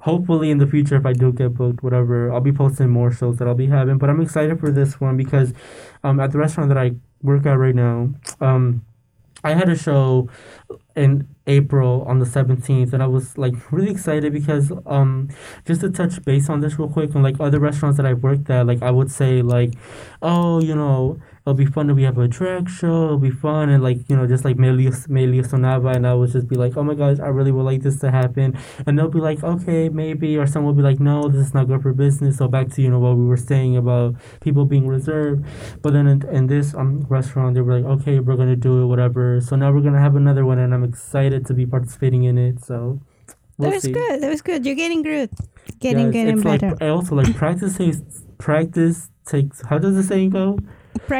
Hopefully 0.00 0.50
in 0.50 0.56
the 0.56 0.66
future, 0.66 0.96
if 0.96 1.04
I 1.04 1.12
do 1.12 1.30
get 1.30 1.52
booked, 1.54 1.82
whatever, 1.82 2.32
I'll 2.32 2.40
be 2.40 2.52
posting 2.52 2.88
more 2.88 3.12
shows 3.12 3.36
that 3.36 3.46
I'll 3.46 3.54
be 3.54 3.66
having. 3.66 3.98
But 3.98 4.08
I'm 4.08 4.22
excited 4.22 4.58
for 4.58 4.70
this 4.70 4.98
one 4.98 5.18
because, 5.18 5.52
um, 6.02 6.18
at 6.20 6.32
the 6.32 6.38
restaurant 6.38 6.70
that 6.70 6.78
I 6.78 6.92
work 7.22 7.44
at 7.44 7.58
right 7.58 7.74
now, 7.74 8.08
um, 8.40 8.82
I 9.42 9.54
had 9.54 9.68
a 9.68 9.76
show 9.76 10.28
in 10.96 11.28
April 11.46 12.04
on 12.06 12.18
the 12.18 12.26
17th 12.26 12.92
and 12.92 13.02
I 13.02 13.06
was 13.06 13.38
like 13.38 13.54
really 13.72 13.90
excited 13.90 14.32
because 14.32 14.72
um 14.86 15.28
just 15.66 15.80
to 15.82 15.90
touch 15.90 16.22
base 16.24 16.48
on 16.48 16.60
this 16.60 16.78
real 16.78 16.88
quick 16.88 17.14
and 17.14 17.22
like 17.22 17.36
other 17.40 17.58
restaurants 17.60 17.96
that 17.96 18.06
I've 18.06 18.22
worked 18.22 18.50
at 18.50 18.66
like 18.66 18.82
I 18.82 18.90
would 18.90 19.10
say 19.10 19.42
like 19.42 19.74
oh 20.22 20.60
you 20.60 20.74
know 20.74 21.20
it'll 21.50 21.64
be 21.64 21.66
fun 21.66 21.90
if 21.90 21.96
we 21.96 22.04
have 22.04 22.18
a 22.18 22.28
drag 22.28 22.68
show. 22.68 23.06
It'll 23.06 23.18
be 23.18 23.30
fun 23.30 23.68
and 23.68 23.82
like 23.82 24.08
you 24.08 24.16
know 24.16 24.26
just 24.26 24.44
like 24.44 24.56
Melio, 24.56 24.90
Melio 25.08 25.44
Sonaba 25.44 25.96
and 25.96 26.06
I 26.06 26.14
would 26.14 26.30
just 26.30 26.46
be 26.46 26.54
like 26.54 26.76
oh 26.76 26.84
my 26.84 26.94
gosh 26.94 27.18
I 27.18 27.26
really 27.26 27.50
would 27.50 27.64
like 27.64 27.82
this 27.82 27.98
to 28.00 28.10
happen. 28.10 28.56
And 28.86 28.96
they'll 28.96 29.08
be 29.08 29.18
like 29.18 29.42
okay 29.42 29.88
maybe 29.88 30.38
or 30.38 30.46
someone 30.46 30.74
will 30.74 30.82
be 30.82 30.88
like 30.88 31.00
no 31.00 31.28
this 31.28 31.48
is 31.48 31.54
not 31.54 31.66
good 31.66 31.82
for 31.82 31.92
business. 31.92 32.38
So 32.38 32.46
back 32.46 32.68
to 32.70 32.82
you 32.82 32.90
know 32.90 33.00
what 33.00 33.16
we 33.16 33.24
were 33.24 33.36
saying 33.36 33.76
about 33.76 34.14
people 34.40 34.64
being 34.64 34.86
reserved. 34.86 35.44
But 35.82 35.92
then 35.92 36.06
in, 36.06 36.28
in 36.28 36.46
this 36.46 36.74
um 36.74 37.06
restaurant 37.08 37.54
they 37.54 37.60
were 37.60 37.80
like 37.80 38.00
okay 38.00 38.20
we're 38.20 38.36
gonna 38.36 38.56
do 38.56 38.82
it 38.82 38.86
whatever. 38.86 39.40
So 39.40 39.56
now 39.56 39.72
we're 39.72 39.82
gonna 39.82 40.00
have 40.00 40.14
another 40.14 40.46
one 40.46 40.58
and 40.58 40.72
I'm 40.72 40.84
excited 40.84 41.46
to 41.46 41.54
be 41.54 41.66
participating 41.66 42.24
in 42.24 42.38
it. 42.38 42.64
So 42.64 43.00
we'll 43.58 43.70
that 43.70 43.74
was 43.74 43.82
see. 43.82 43.92
good. 43.92 44.22
That 44.22 44.30
was 44.30 44.42
good. 44.42 44.64
You're 44.64 44.76
getting 44.76 45.02
good 45.02 45.30
getting 45.78 46.06
yeah, 46.06 46.12
getting 46.12 46.40
better 46.42 46.70
like, 46.70 46.82
I 46.82 46.88
also 46.88 47.14
like 47.14 47.34
practice 47.36 47.76
takes 47.76 48.02
practice 48.38 49.08
takes 49.26 49.62
how 49.66 49.78
does 49.78 49.94
the 49.94 50.02
saying 50.02 50.30
go 50.30 50.58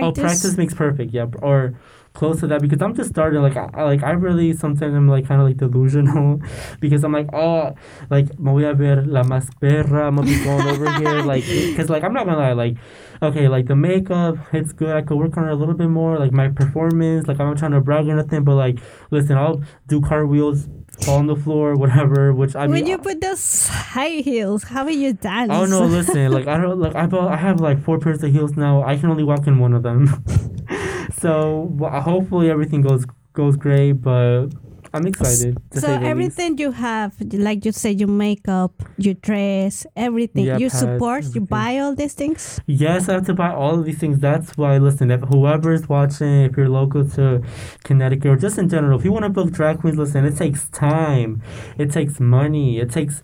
Oh, 0.01 0.13
practice. 0.13 0.25
Oh, 0.25 0.27
practice 0.27 0.57
makes 0.57 0.75
perfect. 0.75 1.13
Yeah, 1.13 1.27
or 1.43 1.79
close 2.13 2.41
to 2.41 2.47
that 2.49 2.61
because 2.61 2.83
I'm 2.83 2.95
just 2.95 3.11
starting. 3.11 3.41
Like, 3.43 3.57
I, 3.57 3.83
like 3.85 4.03
I 4.03 4.11
really 4.13 4.53
sometimes 4.53 4.95
I'm 4.95 5.09
like 5.09 5.27
kind 5.27 5.41
of 5.41 5.47
like 5.47 5.57
delusional 5.59 6.41
because 6.81 7.05
I'm 7.05 7.13
like, 7.13 7.29
oh, 7.33 7.75
like 8.11 8.39
me 8.39 8.53
voy 8.53 8.65
a 8.67 8.75
ver 8.75 9.03
la 9.05 9.23
más 9.23 9.49
perra. 9.61 10.09
I'm 10.09 10.17
gonna 10.17 10.27
be 10.29 10.43
going 10.45 10.67
over 10.67 10.91
here, 10.99 11.23
like, 11.25 11.45
because 11.47 11.89
like 11.91 12.05
I'm 12.05 12.13
not 12.13 12.27
gonna 12.27 12.39
lie, 12.39 12.53
like, 12.53 12.77
okay, 13.23 13.49
like 13.49 13.67
the 13.67 13.77
makeup, 13.77 14.37
it's 14.53 14.73
good. 14.73 14.95
I 14.97 15.03
could 15.03 15.17
work 15.19 15.37
on 15.37 15.49
it 15.49 15.53
a 15.53 15.57
little 15.57 15.75
bit 15.75 15.89
more. 15.89 16.19
Like 16.19 16.33
my 16.33 16.49
performance, 16.49 17.27
like 17.29 17.41
I'm 17.41 17.49
not 17.49 17.59
trying 17.59 17.73
to 17.73 17.81
brag 17.81 18.09
or 18.09 18.15
nothing, 18.15 18.45
but 18.45 18.55
like, 18.55 18.79
listen, 19.11 19.37
I'll 19.37 19.63
do 19.87 20.01
cartwheels 20.01 20.69
on 21.09 21.27
the 21.27 21.37
floor, 21.37 21.75
whatever. 21.77 22.33
Which 22.33 22.55
I 22.57 22.67
when 22.67 22.71
mean, 22.73 22.87
you 22.87 22.99
put 22.99 23.21
those 23.21 23.69
high 23.69 24.21
heels, 24.25 24.65
how 24.65 24.85
will 24.85 24.93
you 24.93 25.13
dance? 25.13 25.51
Oh 25.53 25.67
no, 25.67 25.85
listen, 25.85 26.33
like 26.33 26.47
I 26.47 26.59
don't 26.59 26.79
like 26.79 26.95
I 26.95 27.07
bought, 27.07 27.33
I 27.33 27.37
have 27.37 27.61
like 27.61 27.83
four 27.83 27.99
pairs 27.99 28.23
of 28.23 28.33
heels 28.33 28.57
now. 28.57 28.83
I 28.83 28.97
can 28.97 29.11
only 29.11 29.25
walk 29.25 29.47
in 29.47 29.59
one 29.59 29.75
of 29.75 29.83
them. 29.83 30.25
so 31.19 31.69
well, 31.73 32.01
hopefully 32.01 32.51
everything 32.51 32.83
goes 32.83 33.07
goes 33.33 33.57
great, 33.57 33.93
but 33.93 34.49
I'm 34.93 35.07
excited. 35.07 35.59
so 35.73 35.89
everything 35.89 36.59
you 36.59 36.73
have, 36.73 37.15
like 37.33 37.65
you 37.65 37.73
say, 37.73 37.93
your 37.93 38.09
makeup, 38.09 38.83
your 38.99 39.15
dress, 39.15 39.87
everything, 39.95 40.47
yeah, 40.47 40.59
you 40.59 40.69
support, 40.69 41.25
everything. 41.25 41.43
you 41.43 41.47
buy 41.47 41.79
all 41.79 41.95
these 41.95 42.15
things. 42.15 42.61
Yes, 42.67 43.09
I 43.09 43.15
have 43.15 43.27
to 43.27 43.35
buy 43.35 43.53
all 43.53 43.79
of 43.79 43.85
these 43.85 43.99
things. 43.99 44.19
That's 44.19 44.57
why. 44.57 44.79
Listen, 44.79 45.11
if 45.11 45.21
whoever's 45.23 45.89
watching, 45.89 46.43
if 46.43 46.57
you're 46.57 46.69
local 46.69 47.09
to 47.11 47.43
Connecticut 47.85 48.27
or 48.27 48.37
just 48.37 48.59
in 48.59 48.69
general, 48.69 48.99
if 48.99 49.05
you 49.05 49.13
want 49.13 49.25
to 49.25 49.29
book 49.29 49.53
drag 49.53 49.81
queens, 49.81 49.97
listen, 49.97 50.25
it 50.25 50.37
takes 50.37 50.69
time, 50.71 51.43
it 51.79 51.93
takes 51.93 52.19
money, 52.19 52.79
it 52.81 52.91
takes 52.91 53.23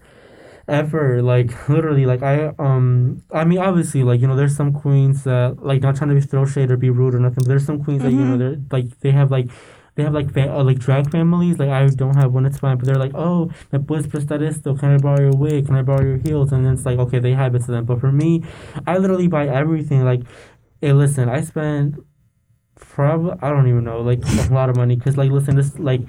ever 0.69 1.23
like 1.23 1.69
literally 1.69 2.07
like 2.07 2.23
i 2.23 2.53
um 2.59 3.23
i 3.31 3.45
mean 3.45 3.59
obviously 3.59 4.03
like 4.03 4.21
you 4.21 4.27
know 4.27 4.35
there's 4.35 4.57
some 4.57 4.73
queens 4.73 5.23
that 5.23 5.57
like 5.63 5.81
not 5.81 5.95
trying 5.95 6.09
to 6.09 6.15
be 6.17 6.21
throw 6.21 6.45
shade 6.45 6.71
or 6.71 6.77
be 6.77 6.91
rude 6.91 7.15
or 7.15 7.21
nothing 7.21 7.37
but 7.37 7.47
there's 7.47 7.65
some 7.65 7.83
queens 7.83 8.03
mm-hmm. 8.03 8.17
that 8.17 8.23
you 8.23 8.29
know 8.29 8.37
mm-hmm. 8.37 8.69
they're 8.69 8.81
like 8.81 9.01
they 9.01 9.13
have 9.13 9.31
like 9.31 9.49
they 9.97 10.03
have 10.05 10.15
like 10.15 10.33
fa- 10.33 10.55
uh, 10.55 10.63
like 10.63 10.79
drag 10.79 11.11
families. 11.11 11.59
Like 11.59 11.71
I 11.71 11.87
don't 11.87 12.17
have 12.17 12.33
one, 12.33 12.47
it's 12.47 12.59
fine. 12.59 12.77
But 12.77 12.87
they're 12.87 12.97
like, 12.97 13.15
oh, 13.15 13.47
me 13.73 13.79
puedes 13.79 14.07
prestar 14.07 14.47
esto? 14.47 14.77
Can 14.77 14.95
I 14.95 14.99
borrow 14.99 15.21
your 15.21 15.37
wig? 15.37 15.67
Can 15.67 15.75
I 15.75 15.83
borrow 15.83 16.05
your 16.05 16.19
heels? 16.19 16.53
And 16.53 16.65
then 16.65 16.75
it's 16.75 16.87
like, 16.87 16.99
okay, 16.99 17.19
they 17.19 17.33
have 17.33 17.55
it 17.55 17.65
to 17.65 17.73
them. 17.73 17.87
But 17.87 18.01
for 18.01 18.13
me, 18.13 18.45
I 18.87 18.99
literally 18.99 19.27
buy 19.27 19.49
everything. 19.49 20.05
Like, 20.05 20.23
hey, 20.81 20.93
listen, 20.93 21.29
I 21.29 21.41
spend 21.41 22.05
probably 22.77 23.33
I 23.41 23.49
don't 23.49 23.69
even 23.69 23.85
know 23.85 24.01
like 24.01 24.21
a 24.25 24.53
lot 24.53 24.69
of 24.69 24.77
money 24.77 24.97
because 24.97 25.17
like 25.17 25.31
listen, 25.31 25.57
this 25.57 25.79
like 25.79 26.03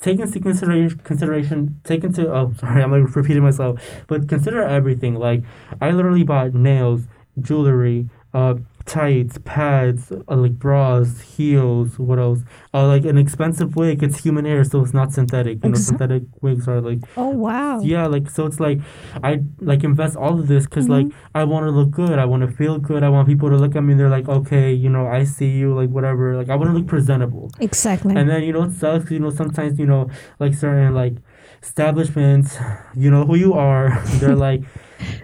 take 0.00 0.20
into 0.20 0.40
consideration 0.40 0.98
consideration 0.98 1.80
take 1.84 2.04
into 2.04 2.30
oh 2.30 2.52
sorry 2.58 2.82
I'm 2.82 2.90
like 2.90 3.14
repeating 3.16 3.42
myself 3.42 3.80
but 4.06 4.28
consider 4.28 4.62
everything 4.62 5.14
like 5.14 5.42
I 5.80 5.90
literally 5.90 6.22
bought 6.22 6.54
nails 6.54 7.02
jewelry 7.40 8.08
uh 8.34 8.54
tights, 8.86 9.38
pads, 9.44 10.12
uh, 10.12 10.36
like 10.36 10.52
bras, 10.52 11.20
heels. 11.20 11.98
What 11.98 12.18
else? 12.18 12.40
Uh, 12.72 12.86
like 12.86 13.04
an 13.04 13.18
expensive 13.18 13.76
wig. 13.76 14.02
It's 14.02 14.20
human 14.20 14.44
hair, 14.44 14.64
so 14.64 14.82
it's 14.82 14.94
not 14.94 15.12
synthetic. 15.12 15.62
You 15.62 15.70
know, 15.70 15.76
synthetic 15.76 16.22
wigs 16.40 16.66
are 16.68 16.80
like. 16.80 17.00
Oh 17.16 17.28
wow. 17.28 17.80
Yeah, 17.80 18.06
like 18.06 18.30
so 18.30 18.46
it's 18.46 18.60
like 18.60 18.80
I 19.22 19.42
like 19.60 19.84
invest 19.84 20.16
all 20.16 20.38
of 20.38 20.46
this 20.46 20.64
because 20.64 20.86
mm-hmm. 20.86 21.08
like 21.08 21.16
I 21.34 21.44
want 21.44 21.66
to 21.66 21.70
look 21.70 21.90
good. 21.90 22.18
I 22.18 22.24
want 22.24 22.42
to 22.42 22.56
feel 22.56 22.78
good. 22.78 23.02
I 23.02 23.08
want 23.08 23.28
people 23.28 23.50
to 23.50 23.56
look 23.56 23.76
at 23.76 23.82
me. 23.82 23.92
and 23.92 24.00
They're 24.00 24.08
like, 24.08 24.28
okay, 24.28 24.72
you 24.72 24.88
know, 24.88 25.06
I 25.06 25.24
see 25.24 25.50
you. 25.50 25.74
Like 25.74 25.90
whatever. 25.90 26.36
Like 26.36 26.48
I 26.48 26.54
want 26.54 26.70
to 26.70 26.76
look 26.76 26.86
presentable. 26.86 27.50
Exactly. 27.60 28.14
And 28.16 28.30
then 28.30 28.44
you 28.44 28.52
know 28.52 28.64
it 28.64 28.72
sucks. 28.72 29.10
You 29.10 29.18
know 29.18 29.30
sometimes 29.30 29.78
you 29.78 29.86
know 29.86 30.08
like 30.38 30.54
certain 30.54 30.94
like 30.94 31.14
establishments, 31.62 32.56
you 32.94 33.10
know 33.10 33.24
who 33.24 33.36
you 33.36 33.54
are. 33.54 34.02
They're 34.20 34.36
like, 34.36 34.62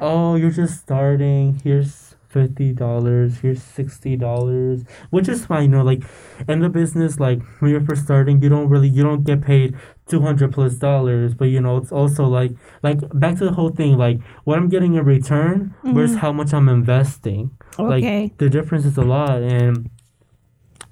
oh, 0.01 0.35
you're 0.35 0.51
just 0.51 0.81
starting. 0.81 1.61
Here's 1.63 2.12
fifty 2.33 2.73
dollars, 2.73 3.39
here's 3.41 3.63
sixty 3.63 4.17
dollars, 4.17 4.85
which 5.11 5.29
is 5.29 5.47
fine. 5.47 5.65
You 5.65 5.69
know, 5.69 5.83
like 5.83 6.03
in 6.49 6.61
the 6.61 6.69
business, 6.69 7.21
like 7.21 7.41
when 7.61 7.71
you're 7.71 7.85
first 7.85 8.05
starting, 8.05 8.43
you 8.43 8.49
don't 8.49 8.69
really 8.69 8.89
you 8.89 9.03
don't 9.03 9.25
get 9.25 9.43
paid 9.43 9.77
two 10.07 10.21
hundred 10.21 10.53
plus 10.53 10.75
dollars, 10.75 11.35
but 11.35 11.47
you 11.47 11.61
know 11.61 11.77
it's 11.77 11.93
also 11.93 12.25
like 12.25 12.53
like 12.83 12.99
back 13.15 13.37
to 13.39 13.45
the 13.45 13.53
whole 13.53 13.71
thing, 13.71 13.97
like 13.97 14.21
what 14.45 14.59
I'm 14.59 14.69
getting 14.69 14.95
in 14.95 15.05
return 15.05 15.75
mm-hmm. 15.79 15.95
versus 15.95 16.17
how 16.17 16.33
much 16.33 16.53
I'm 16.53 16.69
investing. 16.69 17.51
Okay. 17.79 18.23
Like 18.23 18.39
the 18.39 18.49
difference 18.49 18.85
is 18.85 18.97
a 18.97 19.03
lot, 19.03 19.43
and 19.43 19.91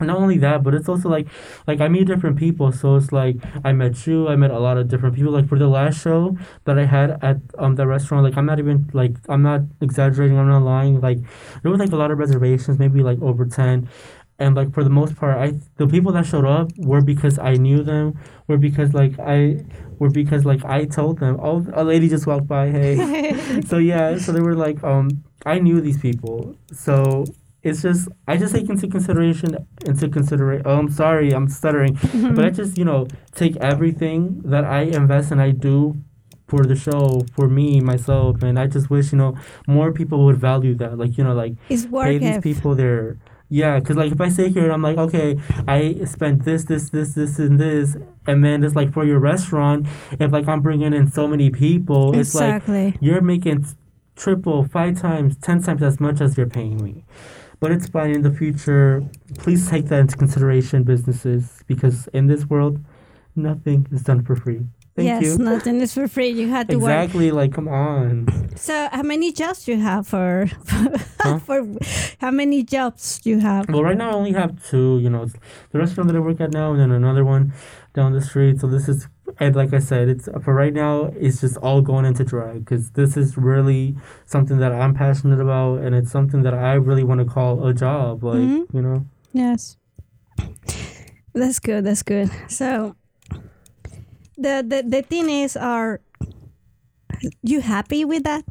not 0.07 0.17
only 0.17 0.39
that, 0.39 0.63
but 0.63 0.75
it's 0.75 0.89
also 0.89 1.09
like 1.09 1.29
like 1.67 1.81
I 1.81 1.89
meet 1.89 2.07
different 2.07 2.39
people. 2.39 2.73
So 2.73 2.97
it's 2.97 3.13
like 3.13 3.37
I 3.65 3.73
met 3.73 4.07
you, 4.07 4.29
I 4.29 4.37
met 4.37 4.51
a 4.51 4.59
lot 4.59 4.79
of 4.79 4.89
different 4.89 5.15
people. 5.15 5.33
Like 5.33 5.49
for 5.49 5.59
the 5.59 5.69
last 5.69 6.03
show 6.03 6.37
that 6.65 6.79
I 6.79 6.85
had 6.87 7.23
at 7.23 7.39
um 7.59 7.77
the 7.77 7.87
restaurant, 7.87 8.25
like 8.25 8.37
I'm 8.37 8.47
not 8.47 8.59
even 8.59 8.91
like 8.93 9.13
I'm 9.29 9.43
not 9.43 9.63
exaggerating, 9.81 10.39
I'm 10.39 10.49
not 10.49 10.63
lying. 10.63 11.01
Like 11.01 11.19
there 11.63 11.71
was 11.71 11.81
like 11.81 11.93
a 11.93 11.97
lot 11.97 12.11
of 12.11 12.19
reservations, 12.19 12.79
maybe 12.79 13.03
like 13.03 13.21
over 13.23 13.45
ten. 13.47 13.89
And 14.39 14.57
like 14.57 14.73
for 14.73 14.83
the 14.83 14.91
most 14.91 15.17
part, 15.17 15.37
I 15.37 15.61
the 15.77 15.87
people 15.87 16.13
that 16.13 16.25
showed 16.25 16.47
up 16.47 16.71
were 16.79 17.03
because 17.03 17.39
I 17.39 17.55
knew 17.55 17.83
them, 17.83 18.19
were 18.49 18.57
because 18.57 18.95
like 18.95 19.19
I 19.19 19.65
were 19.99 20.09
because 20.09 20.47
like 20.47 20.65
I 20.65 20.87
told 20.87 21.19
them, 21.19 21.39
oh, 21.43 21.67
a 21.75 21.85
lady 21.85 22.09
just 22.09 22.27
walked 22.27 22.49
by, 22.49 22.71
hey. 22.71 23.61
so 23.67 23.77
yeah, 23.77 24.17
so 24.17 24.33
they 24.33 24.41
were 24.41 24.55
like, 24.57 24.83
um, 24.83 25.23
I 25.45 25.59
knew 25.59 25.83
these 25.83 25.99
people, 25.99 26.57
so 26.73 27.27
it's 27.63 27.83
just 27.83 28.09
I 28.27 28.37
just 28.37 28.55
take 28.55 28.69
into 28.69 28.89
consideration 28.89 29.57
into 29.85 30.09
consideration. 30.09 30.63
Oh, 30.67 30.79
I'm 30.79 30.91
sorry, 30.91 31.33
I'm 31.33 31.49
stuttering, 31.49 31.97
mm-hmm. 31.97 32.35
but 32.35 32.45
I 32.45 32.51
just 32.51 32.79
you 32.79 32.85
know 32.85 33.07
take 33.35 33.57
everything 33.57 34.41
that 34.45 34.65
I 34.65 34.83
invest 34.83 35.31
and 35.31 35.41
I 35.41 35.51
do 35.51 36.03
for 36.49 36.65
the 36.65 36.75
show 36.75 37.23
for 37.35 37.49
me 37.49 37.81
myself, 37.81 38.43
and 38.43 38.59
I 38.59 38.67
just 38.67 38.91
wish 38.91 39.13
you 39.13 39.19
know 39.19 39.37
more 39.67 39.93
people 39.93 40.25
would 40.25 40.39
value 40.39 40.75
that. 40.77 40.99
Like 40.99 41.19
you 41.19 41.25
know, 41.25 41.35
like 41.35 41.55
pay 41.69 42.19
these 42.19 42.39
people 42.39 42.75
their 42.75 43.19
yeah, 43.51 43.79
because 43.79 43.97
like 43.97 44.13
if 44.13 44.21
I 44.21 44.29
sit 44.29 44.53
here 44.53 44.65
and 44.65 44.73
I'm 44.73 44.83
like, 44.83 44.97
okay, 44.97 45.37
I 45.67 46.05
spent 46.05 46.45
this, 46.45 46.65
this, 46.65 46.91
this, 46.91 47.15
this, 47.15 47.39
and 47.41 47.59
this, 47.59 47.97
and 48.25 48.45
then 48.45 48.63
it's 48.63 48.77
like 48.77 48.93
for 48.93 49.05
your 49.05 49.19
restaurant, 49.19 49.89
if 50.21 50.31
like 50.31 50.47
I'm 50.47 50.61
bringing 50.61 50.95
in 50.95 51.11
so 51.11 51.27
many 51.27 51.51
people, 51.51 52.17
exactly. 52.17 52.87
it's 52.87 52.95
like 52.95 53.03
you're 53.03 53.21
making 53.21 53.67
triple, 54.15 54.65
five 54.65 55.01
times, 55.01 55.37
ten 55.37 55.61
times 55.61 55.83
as 55.83 55.99
much 55.99 56.21
as 56.21 56.37
you're 56.37 56.47
paying 56.49 56.83
me 56.83 57.05
but 57.61 57.71
it's 57.71 57.87
fine 57.87 58.11
in 58.11 58.23
the 58.23 58.31
future. 58.31 59.05
Please 59.39 59.69
take 59.69 59.87
that 59.87 60.01
into 60.01 60.17
consideration, 60.17 60.83
businesses, 60.83 61.63
because 61.67 62.09
in 62.09 62.27
this 62.27 62.47
world, 62.47 62.81
nothing 63.37 63.87
is 63.93 64.03
done 64.03 64.25
for 64.25 64.35
free. 64.35 64.67
Thank 64.97 65.07
yes, 65.07 65.39
you. 65.39 65.39
nothing 65.39 65.81
is 65.81 65.95
for 65.95 66.09
free. 66.09 66.29
You 66.29 66.49
had 66.49 66.69
to 66.69 66.77
exactly, 66.77 66.83
work. 66.83 67.05
Exactly. 67.05 67.31
Like 67.31 67.53
come 67.53 67.69
on. 67.69 68.57
So, 68.57 68.89
how 68.91 69.03
many 69.03 69.33
jobs 69.33 69.65
do 69.65 69.73
you 69.73 69.81
have 69.81 70.09
for 70.09 70.47
huh? 71.21 71.39
for 71.39 71.67
how 72.19 72.33
many 72.33 72.65
jobs 72.65 73.21
do 73.21 73.31
you 73.31 73.39
have? 73.39 73.69
Well, 73.69 73.85
right 73.85 73.97
now 73.97 74.11
I 74.11 74.15
only 74.15 74.33
have 74.33 74.69
two. 74.69 74.99
You 74.99 75.11
know, 75.11 75.27
the 75.71 75.79
restaurant 75.79 76.09
that 76.09 76.17
I 76.17 76.21
work 76.21 76.41
at 76.41 76.53
now, 76.53 76.73
and 76.73 76.81
then 76.81 76.91
another 76.91 77.25
one 77.25 77.53
down 77.95 78.13
the 78.13 78.21
street. 78.21 78.61
So 78.61 78.67
this 78.67 78.89
is 78.89 79.07
and 79.39 79.55
like 79.55 79.73
I 79.73 79.79
said, 79.79 80.09
it's 80.09 80.29
for 80.43 80.55
right 80.55 80.73
now. 80.73 81.13
It's 81.17 81.41
just 81.41 81.57
all 81.59 81.81
going 81.81 82.05
into 82.05 82.25
drag 82.25 82.65
because 82.65 82.91
this 82.91 83.17
is 83.17 83.37
really 83.37 83.97
something 84.27 84.59
that 84.59 84.73
I'm 84.73 84.95
passionate 84.95 85.41
about, 85.41 85.81
and 85.81 85.95
it's 85.95 86.11
something 86.11 86.43
that 86.43 86.55
I 86.55 86.75
really 86.75 87.05
want 87.05 87.21
to 87.21 87.27
call 87.27 87.67
a 87.67 87.75
job. 87.75 88.25
Like 88.25 88.39
mm-hmm. 88.39 88.77
you 88.77 88.83
know. 88.83 89.07
Yes. 89.33 89.77
That's 91.33 91.61
good. 91.61 91.85
That's 91.85 92.03
good. 92.03 92.31
So, 92.49 92.97
the, 94.37 94.65
the 94.67 94.85
the 94.87 95.03
thing 95.03 95.31
is, 95.31 95.57
are 95.57 96.01
you 97.43 97.61
happy 97.61 98.05
with 98.05 98.25
that? 98.25 98.45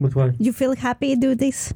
With 0.00 0.16
what? 0.16 0.40
You 0.40 0.52
feel 0.52 0.74
happy 0.74 1.14
do 1.16 1.34
this? 1.34 1.72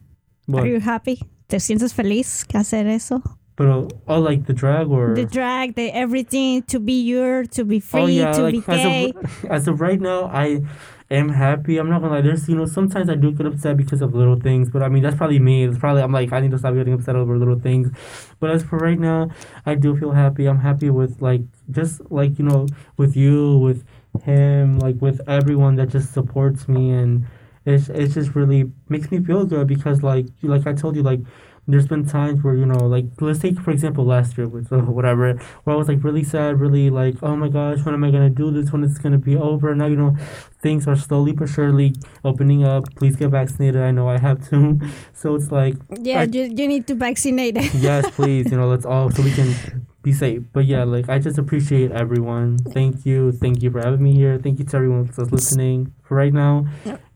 What? 0.46 0.64
Are 0.64 0.66
you 0.66 0.80
happy? 0.80 1.22
¿Te 1.48 1.58
sientes 1.58 1.92
feliz 1.92 2.44
que 2.44 2.58
hacer 2.58 2.86
eso? 2.86 3.22
But 3.60 3.68
uh, 3.68 3.88
oh, 4.08 4.20
like 4.20 4.46
the 4.46 4.54
drag 4.54 4.88
or 4.88 5.14
The 5.14 5.26
drag, 5.26 5.74
the 5.74 5.90
everything 5.90 6.62
to 6.62 6.80
be 6.80 6.98
your, 7.02 7.44
to 7.48 7.62
be 7.62 7.78
free, 7.78 8.00
oh 8.00 8.06
yeah, 8.06 8.32
to 8.32 8.42
like 8.44 8.54
be 8.54 8.64
as 8.66 8.82
gay. 8.82 9.12
of, 9.14 9.44
as 9.50 9.68
of 9.68 9.82
right 9.82 10.00
now, 10.00 10.30
I 10.32 10.62
am 11.10 11.28
happy. 11.28 11.76
I'm 11.76 11.90
not 11.90 12.00
gonna 12.00 12.14
lie. 12.14 12.22
There's 12.22 12.48
you 12.48 12.56
know 12.56 12.64
sometimes 12.64 13.10
I 13.10 13.16
do 13.16 13.30
get 13.32 13.44
upset 13.44 13.76
because 13.76 14.00
of 14.00 14.14
little 14.14 14.40
things, 14.40 14.70
but 14.70 14.82
I 14.82 14.88
mean 14.88 15.02
that's 15.02 15.14
probably 15.14 15.40
me. 15.40 15.64
It's 15.64 15.76
probably 15.76 16.00
I'm 16.00 16.10
like 16.10 16.32
I 16.32 16.40
need 16.40 16.52
to 16.52 16.58
stop 16.58 16.72
getting 16.72 16.94
upset 16.94 17.16
over 17.16 17.36
little 17.36 17.60
things. 17.60 17.90
But 18.38 18.48
as 18.48 18.62
for 18.62 18.78
right 18.78 18.98
now, 18.98 19.28
I 19.66 19.74
do 19.74 19.94
feel 19.94 20.12
happy. 20.12 20.46
I'm 20.46 20.60
happy 20.60 20.88
with 20.88 21.20
like 21.20 21.42
just 21.70 22.00
like 22.10 22.38
you 22.38 22.46
know 22.46 22.66
with 22.96 23.14
you 23.14 23.58
with 23.58 23.84
him 24.24 24.78
like 24.78 24.96
with 25.02 25.20
everyone 25.28 25.76
that 25.76 25.90
just 25.90 26.14
supports 26.14 26.66
me 26.66 26.90
and 26.92 27.26
it's 27.66 27.90
it's 27.90 28.14
just 28.14 28.34
really 28.34 28.72
makes 28.88 29.10
me 29.10 29.22
feel 29.22 29.44
good 29.44 29.66
because 29.66 30.02
like 30.02 30.26
like 30.42 30.66
I 30.66 30.72
told 30.72 30.96
you 30.96 31.02
like 31.02 31.20
there's 31.70 31.86
been 31.86 32.04
times 32.06 32.42
where 32.42 32.54
you 32.54 32.66
know 32.66 32.86
like 32.86 33.06
let's 33.20 33.38
take 33.40 33.58
for 33.60 33.70
example 33.70 34.04
last 34.04 34.36
year 34.36 34.46
with 34.48 34.72
uh, 34.72 34.78
whatever 34.98 35.34
where 35.64 35.74
I 35.74 35.78
was 35.78 35.88
like 35.88 36.02
really 36.04 36.24
sad 36.24 36.60
really 36.60 36.90
like 36.90 37.16
oh 37.22 37.36
my 37.36 37.48
gosh 37.48 37.84
when 37.84 37.94
am 37.94 38.04
I 38.04 38.10
gonna 38.10 38.30
do 38.30 38.50
this? 38.50 38.72
When 38.72 38.84
it's 38.84 38.98
gonna 38.98 39.18
be 39.18 39.36
over? 39.36 39.74
Now 39.74 39.86
you 39.86 39.96
know 39.96 40.16
things 40.62 40.86
are 40.86 40.96
slowly 40.96 41.32
but 41.32 41.48
surely 41.48 41.94
opening 42.24 42.64
up. 42.64 42.84
Please 42.96 43.16
get 43.16 43.28
vaccinated. 43.30 43.80
I 43.80 43.90
know 43.90 44.08
I 44.08 44.18
have 44.18 44.48
to. 44.50 44.78
So 45.14 45.34
it's 45.34 45.50
like 45.52 45.74
yeah, 46.00 46.20
I- 46.20 46.24
you, 46.24 46.42
you 46.44 46.66
need 46.68 46.86
to 46.88 46.94
vaccinate. 46.94 47.56
yes 47.74 48.10
please 48.16 48.50
you 48.50 48.56
know 48.56 48.68
let's 48.68 48.86
all 48.86 49.10
so 49.10 49.22
we 49.22 49.32
can 49.32 49.54
be 50.02 50.12
safe. 50.12 50.42
But 50.52 50.64
yeah 50.66 50.84
like 50.84 51.08
I 51.08 51.18
just 51.18 51.38
appreciate 51.38 51.90
everyone. 51.92 52.58
Thank 52.58 53.04
you. 53.04 53.32
Thank 53.32 53.62
you 53.62 53.70
for 53.70 53.80
having 53.80 54.02
me 54.02 54.14
here. 54.14 54.38
Thank 54.42 54.58
you 54.58 54.64
to 54.64 54.76
everyone 54.76 55.04
that's 55.06 55.30
listening 55.32 55.92
for 56.02 56.16
right 56.16 56.32
now. 56.32 56.66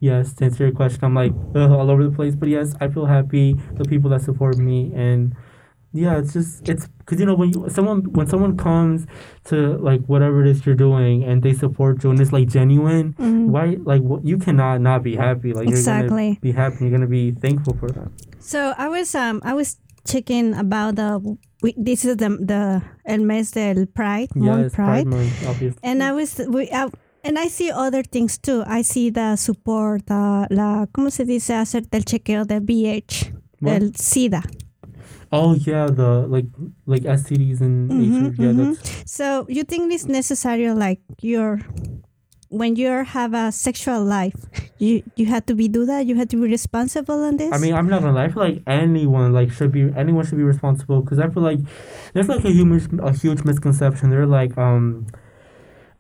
Yes 0.01 0.35
to 0.35 0.44
answer 0.44 0.64
your 0.64 0.73
question 0.75 1.05
I'm 1.05 1.14
like 1.14 1.33
ugh, 1.55 1.70
all 1.70 1.90
over 1.90 2.05
the 2.05 2.11
place. 2.14 2.35
But 2.35 2.49
yes 2.51 2.75
I 2.81 2.88
feel 2.88 3.07
happy. 3.07 3.55
The 3.75 3.85
people 3.85 4.11
that 4.11 4.20
support 4.23 4.59
me. 4.59 4.92
And 4.94 5.35
yeah 5.97 6.18
it's 6.18 6.33
just 6.33 6.68
it's 6.68 6.88
because 6.99 7.20
you 7.20 7.25
know 7.27 7.37
when 7.37 7.53
you 7.53 7.68
someone 7.68 8.03
when 8.14 8.27
someone 8.27 8.57
comes 8.57 9.07
to 9.44 9.79
like 9.79 10.01
whatever 10.07 10.40
it 10.44 10.49
is 10.49 10.66
you're 10.66 10.75
doing 10.75 11.23
and 11.23 11.40
they 11.40 11.53
support 11.53 12.03
you 12.03 12.11
and 12.11 12.18
it's 12.20 12.33
like 12.33 12.49
genuine 12.49 13.12
Mhm. 13.14 13.47
why 13.55 13.77
like 13.85 14.03
you 14.25 14.37
cannot 14.38 14.81
not 14.81 15.05
be 15.05 15.14
happy. 15.14 15.53
Like 15.53 15.68
you're 15.68 15.79
gonna 15.85 16.09
be 16.40 16.51
happy. 16.51 16.79
You're 16.81 16.90
gonna 16.90 17.07
be 17.07 17.31
thankful 17.31 17.77
for 17.77 17.88
that. 17.90 18.11
So 18.40 18.75
I 18.77 18.88
was 18.88 19.14
um 19.14 19.40
I 19.44 19.55
was 19.55 19.77
checking 20.07 20.55
about 20.55 20.97
the 20.97 21.21
we, 21.62 21.75
this 21.77 22.05
is 22.05 22.17
the 22.17 22.29
the 22.40 22.83
el 23.07 23.21
mes 23.25 23.51
del 23.53 23.87
Pride, 23.87 24.35
Month 24.37 24.62
yes 24.62 24.75
Pride, 24.75 25.07
month 25.07 25.49
obviously 25.49 25.81
and 25.83 26.03
I 26.03 26.12
was 26.12 26.40
we 26.49 26.71
I, 26.71 26.88
and 27.25 27.38
I 27.38 27.49
see 27.49 27.71
other 27.71 28.03
things 28.03 28.37
too. 28.38 28.62
I 28.67 28.83
see 28.83 29.11
the 29.11 29.37
support, 29.37 30.03
uh, 30.11 30.47
la 30.51 30.87
cómo 30.93 31.11
se 31.11 31.25
dice 31.25 31.55
hacer 31.55 31.85
el 31.93 32.03
chequeo 32.05 32.45
del 32.47 32.61
VIH, 32.61 33.33
What? 33.61 33.73
el 33.83 33.93
SIDA. 33.95 34.43
Oh 35.33 35.55
yeah, 35.55 35.87
the 35.87 36.27
like 36.29 36.47
like 36.87 37.03
STDs 37.03 37.61
and 37.61 37.90
Mhm, 37.90 38.37
HIV. 38.37 38.38
Yeah, 38.38 38.53
mhm. 38.53 38.77
So 39.09 39.47
you 39.49 39.64
think 39.64 39.93
it's 39.93 40.07
necessary, 40.07 40.71
like 40.75 41.01
you're 41.23 41.61
when 42.51 42.77
you 42.77 42.88
have 43.05 43.35
a 43.35 43.51
sexual 43.51 44.05
life, 44.05 44.37
you 44.85 45.03
you 45.16 45.27
have 45.27 45.44
to 45.47 45.55
be 45.55 45.66
do 45.68 45.83
that. 45.87 46.07
You 46.07 46.14
had 46.16 46.29
to 46.31 46.37
be 46.37 46.47
responsible 46.59 47.25
on 47.25 47.37
this. 47.37 47.53
I 47.53 47.59
mean, 47.59 47.75
I'm 47.75 47.88
not 47.88 48.03
gonna 48.03 48.12
lie. 48.18 48.25
I 48.25 48.29
feel 48.29 48.42
like 48.42 48.62
anyone 48.66 49.33
like 49.33 49.51
should 49.51 49.73
be 49.73 49.83
anyone 49.97 50.25
should 50.27 50.38
be 50.38 50.44
responsible 50.55 51.01
because 51.03 51.18
I 51.18 51.29
feel 51.33 51.42
like 51.42 51.61
there's 52.12 52.29
like 52.29 52.44
a 52.44 52.51
huge 52.51 52.85
a 53.01 53.12
huge 53.12 53.44
misconception. 53.44 54.11
They're 54.11 54.27
like 54.40 54.57
um, 54.59 55.07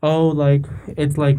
oh 0.02 0.28
like 0.28 0.64
it's 0.88 1.16
like 1.16 1.38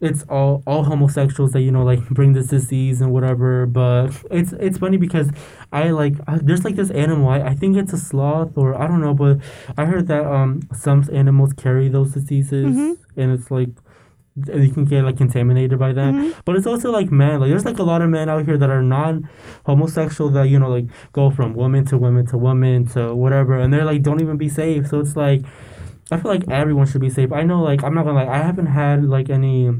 it's 0.00 0.22
all 0.28 0.62
all 0.66 0.84
homosexuals 0.84 1.52
that 1.52 1.62
you 1.62 1.70
know 1.70 1.82
like 1.82 2.06
bring 2.10 2.34
this 2.34 2.48
disease 2.48 3.00
and 3.00 3.12
whatever. 3.12 3.66
But 3.66 4.10
it's 4.30 4.52
it's 4.52 4.78
funny 4.78 4.96
because 4.98 5.30
I 5.72 5.90
like 5.90 6.14
I, 6.28 6.38
there's 6.42 6.64
like 6.64 6.76
this 6.76 6.90
animal. 6.90 7.28
I, 7.28 7.40
I 7.40 7.54
think 7.54 7.76
it's 7.76 7.92
a 7.92 7.98
sloth 7.98 8.56
or 8.56 8.74
I 8.80 8.86
don't 8.86 9.00
know, 9.00 9.14
but 9.14 9.38
I 9.76 9.84
heard 9.86 10.06
that 10.08 10.24
um 10.26 10.62
some 10.74 11.04
animals 11.12 11.52
carry 11.54 11.88
those 11.88 12.12
diseases 12.12 12.74
Mhm. 12.76 12.96
and 13.16 13.32
it's 13.32 13.50
like. 13.50 13.70
You 14.36 14.70
can 14.70 14.84
get 14.84 15.02
like 15.02 15.16
contaminated 15.16 15.78
by 15.78 15.92
them, 15.94 16.14
Mhm. 16.14 16.34
but 16.44 16.56
it's 16.56 16.66
also 16.66 16.90
like 16.92 17.10
men. 17.10 17.40
Like 17.40 17.48
there's 17.48 17.64
like 17.64 17.78
a 17.78 17.82
lot 17.82 18.02
of 18.02 18.10
men 18.10 18.28
out 18.28 18.44
here 18.44 18.58
that 18.58 18.68
are 18.68 18.82
non 18.82 19.28
homosexual 19.64 20.28
that 20.30 20.50
you 20.50 20.58
know 20.58 20.68
like 20.68 20.86
go 21.12 21.30
from 21.30 21.54
woman 21.54 21.86
to 21.86 21.96
woman 21.96 22.26
to 22.26 22.36
woman 22.36 22.84
to 22.88 23.14
whatever, 23.14 23.54
and 23.58 23.72
they're 23.72 23.84
like 23.86 24.02
don't 24.02 24.20
even 24.20 24.36
be 24.36 24.48
safe. 24.50 24.88
So 24.88 25.00
it's 25.00 25.16
like 25.16 25.42
I 26.12 26.18
feel 26.18 26.30
like 26.30 26.44
everyone 26.50 26.86
should 26.86 27.00
be 27.00 27.08
safe. 27.10 27.32
I 27.32 27.42
know 27.44 27.62
like 27.62 27.82
I'm 27.82 27.94
not 27.94 28.04
gonna 28.04 28.18
like 28.18 28.28
I 28.28 28.38
haven't 28.42 28.66
had 28.66 29.04
like 29.06 29.30
any 29.30 29.70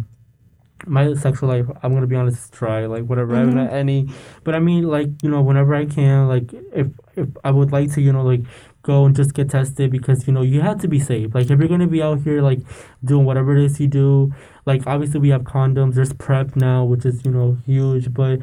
my 0.86 1.14
sexual 1.14 1.48
life. 1.48 1.66
I'm 1.82 1.92
gonna 1.94 2.06
be 2.06 2.16
honest, 2.16 2.52
try 2.52 2.86
like 2.86 3.04
whatever. 3.04 3.34
I 3.34 3.40
haven't 3.40 3.58
had 3.58 3.72
any, 3.72 4.08
but 4.44 4.54
I 4.54 4.58
mean 4.58 4.84
like 4.88 5.08
you 5.22 5.30
know 5.30 5.42
whenever 5.42 5.74
I 5.74 5.84
can 5.86 6.28
like 6.28 6.52
if 6.74 6.88
if 7.16 7.28
I 7.44 7.50
would 7.50 7.72
like 7.72 7.92
to 7.94 8.00
you 8.00 8.12
know 8.12 8.22
like 8.22 8.40
go 8.86 9.04
and 9.06 9.14
just 9.14 9.34
get 9.34 9.50
tested 9.50 9.90
because 9.90 10.26
you 10.26 10.32
know 10.32 10.42
you 10.42 10.60
have 10.62 10.78
to 10.84 10.88
be 10.88 11.00
safe. 11.00 11.34
Like 11.34 11.50
if 11.50 11.58
you're 11.58 11.68
gonna 11.74 11.86
be 11.98 12.02
out 12.02 12.20
here 12.26 12.40
like 12.50 12.60
doing 13.04 13.24
whatever 13.26 13.56
it 13.56 13.64
is 13.64 13.80
you 13.80 13.88
do, 13.88 14.32
like 14.70 14.86
obviously 14.86 15.20
we 15.20 15.30
have 15.30 15.42
condoms. 15.42 15.94
There's 15.94 16.12
PrEP 16.14 16.56
now, 16.56 16.84
which 16.84 17.04
is 17.04 17.24
you 17.24 17.32
know 17.32 17.58
huge, 17.66 18.12
but 18.14 18.40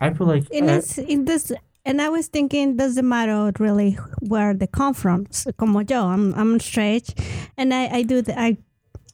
I 0.00 0.12
feel 0.14 0.26
like 0.26 0.44
And 0.52 0.70
uh, 0.70 0.74
it's 0.78 0.98
in 0.98 1.24
this, 1.26 1.52
and 1.84 2.00
I 2.00 2.08
was 2.08 2.28
thinking, 2.28 2.76
doesn't 2.76 3.08
matter 3.08 3.52
really 3.58 3.92
where 4.20 4.54
they 4.54 4.66
come 4.68 4.94
from. 4.94 5.26
So, 5.30 5.52
como 5.52 5.80
yo, 5.80 6.06
I'm 6.06 6.32
I'm 6.34 6.58
straight, 6.60 7.14
and 7.56 7.74
I 7.74 7.82
I 7.98 8.02
do 8.02 8.22
the 8.22 8.38
I. 8.38 8.56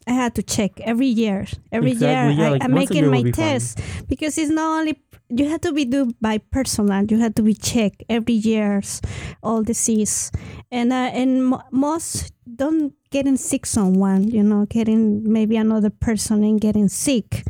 I 0.05 0.15
had 0.15 0.35
to 0.35 0.43
check 0.43 0.81
every 0.81 1.07
year. 1.07 1.47
Every 1.71 1.93
Exactly, 1.93 2.35
year, 2.35 2.43
yeah, 2.43 2.47
I, 2.49 2.51
like 2.51 2.65
I'm 2.65 2.75
making 2.75 3.05
year 3.05 3.11
my 3.11 3.19
will 3.19 3.23
be 3.23 3.33
fine. 3.33 3.61
test 3.61 3.81
because 4.09 4.37
it's 4.37 4.51
not 4.51 4.81
only 4.81 4.99
you 5.35 5.49
have 5.49 5.61
to 5.63 5.73
be 5.73 5.85
do 5.85 6.13
by 6.21 6.39
personal. 6.39 7.05
You 7.05 7.19
have 7.19 7.35
to 7.37 7.43
be 7.43 7.55
checked 7.55 8.05
every 8.09 8.35
years, 8.35 9.01
all 9.43 9.63
disease, 9.63 10.31
and 10.71 10.93
uh, 10.93 11.11
and 11.13 11.47
mo- 11.47 11.63
most 11.71 12.33
don't 12.57 12.93
getting 13.11 13.37
sick 13.37 13.67
someone. 13.67 14.29
You 14.29 14.43
know, 14.43 14.67
getting 14.67 15.31
maybe 15.31 15.57
another 15.57 15.91
person 15.91 16.45
and 16.45 16.61
getting 16.61 16.89
sick. 16.89 17.45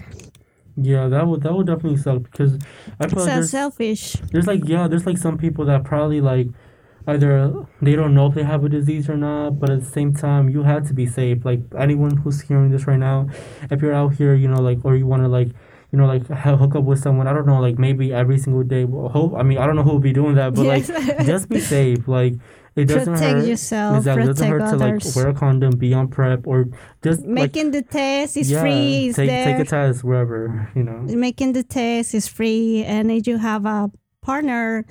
yeah, 0.76 1.08
that 1.08 1.26
would 1.26 1.42
that 1.42 1.52
would 1.52 1.66
definitely 1.66 1.98
suck 1.98 2.22
because 2.22 2.58
I 3.00 3.06
like 3.06 3.44
selfish. 3.44 4.14
there's 4.32 4.46
like 4.46 4.62
yeah, 4.66 4.88
there's 4.88 5.06
like 5.06 5.18
some 5.18 5.36
people 5.36 5.64
that 5.66 5.84
probably 5.84 6.20
like 6.20 6.48
either 7.06 7.52
they 7.80 7.96
don't 7.96 8.14
know 8.14 8.26
if 8.28 8.34
they 8.34 8.44
have 8.44 8.64
a 8.64 8.68
disease 8.68 9.08
or 9.08 9.16
not, 9.16 9.58
but 9.58 9.70
at 9.70 9.80
the 9.80 9.86
same 9.90 10.14
time 10.14 10.48
you 10.48 10.62
have 10.62 10.86
to 10.88 10.94
be 10.94 11.06
safe. 11.06 11.44
Like 11.44 11.60
anyone 11.76 12.16
who's 12.16 12.40
hearing 12.40 12.70
this 12.70 12.86
right 12.86 12.98
now, 12.98 13.28
if 13.70 13.82
you're 13.82 13.92
out 13.92 14.14
here, 14.14 14.34
you 14.34 14.48
know, 14.48 14.60
like 14.62 14.78
or 14.84 14.96
you 14.96 15.06
want 15.06 15.22
to 15.22 15.28
like 15.28 15.48
you 15.92 15.98
know, 15.98 16.06
like 16.06 16.26
hook 16.28 16.74
up 16.74 16.84
with 16.84 16.98
someone. 16.98 17.26
I 17.26 17.32
don't 17.32 17.46
know, 17.46 17.60
like 17.60 17.78
maybe 17.78 18.12
every 18.12 18.38
single 18.38 18.62
day. 18.62 18.84
Hope. 18.84 19.34
I 19.36 19.42
mean, 19.42 19.58
I 19.58 19.66
don't 19.66 19.76
know 19.76 19.82
who 19.82 19.90
will 19.90 19.98
be 20.00 20.12
doing 20.12 20.34
that, 20.36 20.54
but 20.54 20.64
like, 20.64 20.86
just 21.26 21.48
be 21.48 21.60
safe. 21.60 22.08
Like, 22.08 22.34
it 22.74 22.86
doesn't 22.86 23.12
protect 23.12 23.38
hurt. 23.40 23.46
yourself, 23.46 23.98
exactly, 23.98 24.22
it 24.22 24.26
doesn't 24.28 24.50
protect 24.50 24.70
hurt 24.72 24.78
to 24.78 25.10
like 25.10 25.16
wear 25.16 25.28
a 25.28 25.34
condom, 25.34 25.76
be 25.76 25.92
on 25.92 26.08
PrEP, 26.08 26.46
or 26.46 26.66
just 27.02 27.20
like 27.20 27.28
Making 27.28 27.70
the 27.72 27.82
test 27.82 28.38
is 28.38 28.50
yeah, 28.50 28.62
free. 28.62 29.08
It's 29.08 29.16
take 29.16 29.28
there. 29.28 29.44
take 29.44 29.66
a 29.66 29.68
test 29.68 30.02
wherever 30.02 30.70
you 30.74 30.82
know. 30.82 31.00
Making 31.02 31.52
the 31.52 31.62
test 31.62 32.14
is 32.14 32.26
free, 32.26 32.82
and 32.84 33.10
if 33.10 33.26
you 33.26 33.36
have 33.36 33.66
a 33.66 33.90
partner, 34.22 34.86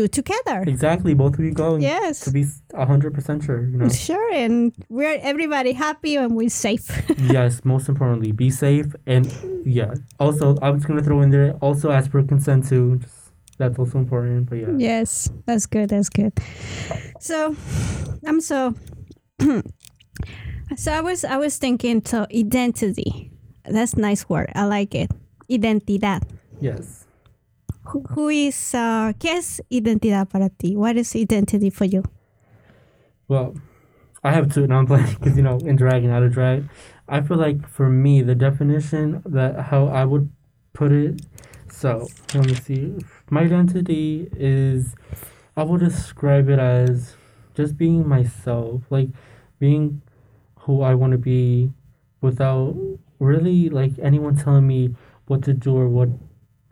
do 0.00 0.08
together. 0.08 0.64
Exactly, 0.66 1.14
both 1.14 1.34
of 1.38 1.44
you 1.44 1.52
go 1.52 1.76
Yes, 1.76 2.20
to 2.20 2.30
be 2.30 2.44
hundred 2.74 3.14
percent 3.14 3.44
sure. 3.44 3.62
You 3.62 3.78
know. 3.78 3.88
sure, 3.88 4.32
and 4.32 4.72
we're 4.88 5.18
everybody 5.20 5.72
happy 5.72 6.16
and 6.16 6.36
we're 6.36 6.48
safe. 6.48 6.88
yes, 7.18 7.64
most 7.64 7.88
importantly, 7.88 8.32
be 8.32 8.50
safe 8.50 8.86
and 9.06 9.26
yeah. 9.64 9.94
Also, 10.18 10.56
I 10.62 10.70
was 10.70 10.84
gonna 10.84 11.02
throw 11.02 11.20
in 11.22 11.30
there 11.30 11.52
also 11.60 11.90
ask 11.90 12.10
for 12.10 12.22
consent 12.22 12.68
too. 12.68 12.98
Just, 12.98 13.32
that's 13.58 13.78
also 13.78 13.98
important. 13.98 14.48
But 14.48 14.56
yeah. 14.56 14.74
yes, 14.76 15.30
that's 15.46 15.66
good. 15.66 15.90
That's 15.90 16.08
good. 16.08 16.32
So, 17.20 17.54
I'm 18.26 18.40
so. 18.40 18.74
so 20.76 20.92
I 20.92 21.00
was 21.00 21.24
I 21.24 21.36
was 21.36 21.58
thinking 21.58 22.02
so 22.04 22.26
identity. 22.34 23.30
That's 23.64 23.94
a 23.94 24.00
nice 24.00 24.28
word. 24.28 24.50
I 24.54 24.64
like 24.64 24.94
it. 24.94 25.10
Identidad. 25.50 26.22
Yes. 26.60 26.99
Who, 27.90 28.02
who 28.10 28.28
is 28.28 28.74
uh, 28.74 29.12
¿Qué 29.18 29.36
es 29.38 29.60
identidad 29.68 30.28
para 30.28 30.48
ti? 30.48 30.76
What 30.76 30.96
is 30.96 31.16
identity 31.16 31.70
for 31.70 31.86
you? 31.86 32.04
Well, 33.26 33.56
I 34.22 34.30
have 34.30 34.54
two. 34.54 34.68
Now 34.68 34.78
I'm 34.78 34.86
playing 34.86 35.14
because 35.18 35.36
you 35.36 35.42
know 35.42 35.58
in 35.58 35.74
drag 35.74 36.04
and 36.04 36.12
out 36.12 36.22
of 36.22 36.32
drag. 36.32 36.68
I 37.08 37.20
feel 37.20 37.36
like 37.36 37.68
for 37.68 37.88
me 37.88 38.22
the 38.22 38.36
definition 38.36 39.22
that 39.26 39.58
how 39.58 39.88
I 39.88 40.04
would 40.04 40.30
put 40.72 40.92
it. 40.92 41.22
So 41.68 42.06
let 42.32 42.46
me 42.46 42.54
see. 42.54 42.94
My 43.28 43.42
identity 43.42 44.28
is. 44.36 44.94
I 45.56 45.64
would 45.64 45.80
describe 45.80 46.48
it 46.48 46.60
as 46.60 47.16
just 47.54 47.76
being 47.76 48.06
myself, 48.06 48.82
like 48.88 49.08
being 49.58 50.00
who 50.60 50.82
I 50.82 50.94
want 50.94 51.10
to 51.10 51.18
be, 51.18 51.72
without 52.20 52.76
really 53.18 53.68
like 53.68 53.98
anyone 54.00 54.36
telling 54.36 54.68
me 54.68 54.94
what 55.26 55.42
to 55.42 55.52
do 55.52 55.76
or 55.76 55.88
what 55.88 56.08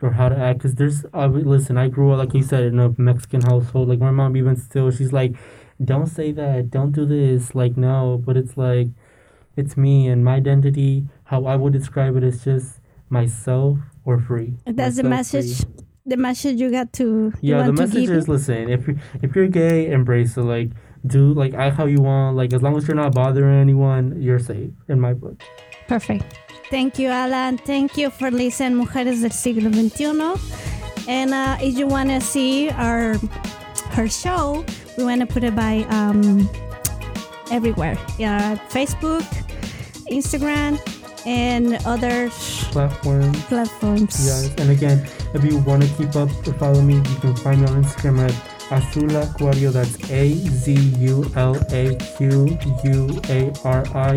or 0.02 0.12
how 0.12 0.28
to 0.28 0.36
act. 0.36 0.60
Cause 0.60 0.74
there's, 0.74 1.04
I 1.12 1.26
listen. 1.26 1.76
I 1.76 1.88
grew 1.88 2.12
up 2.12 2.18
like 2.18 2.34
you 2.34 2.42
said 2.42 2.64
in 2.64 2.78
a 2.78 2.94
Mexican 2.98 3.40
household. 3.42 3.88
Like 3.88 3.98
my 3.98 4.10
mom 4.10 4.36
even 4.36 4.56
still, 4.56 4.90
she's 4.90 5.12
like 5.12 5.34
don't 5.84 6.06
say 6.06 6.32
that 6.32 6.70
don't 6.72 6.90
do 6.90 7.06
this 7.06 7.54
like 7.54 7.76
no 7.76 8.20
but 8.26 8.36
it's 8.36 8.56
like 8.56 8.88
it's 9.56 9.76
me 9.76 10.08
and 10.08 10.24
my 10.24 10.34
identity. 10.36 11.06
How 11.24 11.44
I 11.46 11.56
would 11.56 11.72
describe 11.72 12.16
it 12.16 12.24
is 12.24 12.44
just 12.44 12.80
myself 13.10 13.78
or 14.04 14.18
free. 14.20 14.54
That's 14.66 14.96
the 14.96 15.02
Myself 15.04 15.42
free. 15.42 15.48
message. 15.50 15.66
The 16.06 16.16
message 16.16 16.60
you 16.60 16.70
got 16.70 16.92
to. 16.94 17.32
you 17.42 17.54
Yeah, 17.54 17.64
the 17.64 17.72
message 17.72 18.08
is 18.08 18.28
listen. 18.28 18.70
If 18.70 18.88
you 18.88 18.98
if 19.22 19.36
you're 19.36 19.48
gay, 19.48 19.90
embrace 19.90 20.36
it. 20.36 20.42
Like 20.42 20.70
do 21.06 21.32
like 21.34 21.54
act 21.54 21.76
how 21.76 21.86
you 21.86 22.00
want. 22.00 22.36
Like 22.36 22.52
as 22.52 22.62
long 22.62 22.76
as 22.76 22.86
you're 22.88 22.96
not 22.96 23.14
bothering 23.14 23.60
anyone, 23.60 24.20
you're 24.22 24.38
safe 24.38 24.70
in 24.88 25.00
my 25.00 25.12
book. 25.12 25.42
Perfect. 25.86 26.24
Thank 26.70 26.98
you, 26.98 27.08
Alan. 27.08 27.56
Thank 27.58 27.96
you 27.96 28.10
for 28.10 28.30
listening, 28.30 28.78
Mujeres 28.84 29.22
del 29.22 29.30
Siglo 29.30 29.70
XXI. 29.70 30.36
And 31.08 31.32
uh, 31.32 31.56
if 31.60 31.78
you 31.78 31.86
want 31.86 32.10
to 32.10 32.20
see 32.20 32.68
our 32.70 33.14
her 33.92 34.08
show, 34.08 34.64
we 34.98 35.04
want 35.04 35.20
to 35.20 35.26
put 35.26 35.42
it 35.44 35.56
by 35.56 35.86
um, 35.88 36.48
everywhere. 37.50 37.96
Yeah, 38.18 38.56
Facebook, 38.68 39.24
Instagram, 40.10 40.78
and 41.26 41.78
other 41.86 42.28
Platform. 42.70 43.32
platforms. 43.48 44.14
Yes, 44.26 44.54
and 44.58 44.70
again, 44.70 45.08
if 45.34 45.42
you 45.44 45.58
want 45.58 45.82
to 45.82 45.88
keep 45.96 46.14
up 46.16 46.28
or 46.46 46.52
follow 46.54 46.82
me, 46.82 46.96
you 46.96 47.16
can 47.20 47.34
find 47.36 47.62
me 47.62 47.66
on 47.68 47.82
Instagram 47.82 48.28
at 48.28 48.34
Azula 48.70 49.24
Aquario. 49.26 49.72
That's 49.72 49.96
A 50.10 50.32
Z 50.34 50.72
U 50.98 51.30
L 51.36 51.56
A 51.72 51.96
Q 52.16 52.58
U 52.84 53.20
A 53.28 53.52
R 53.64 53.84
I 53.94 54.16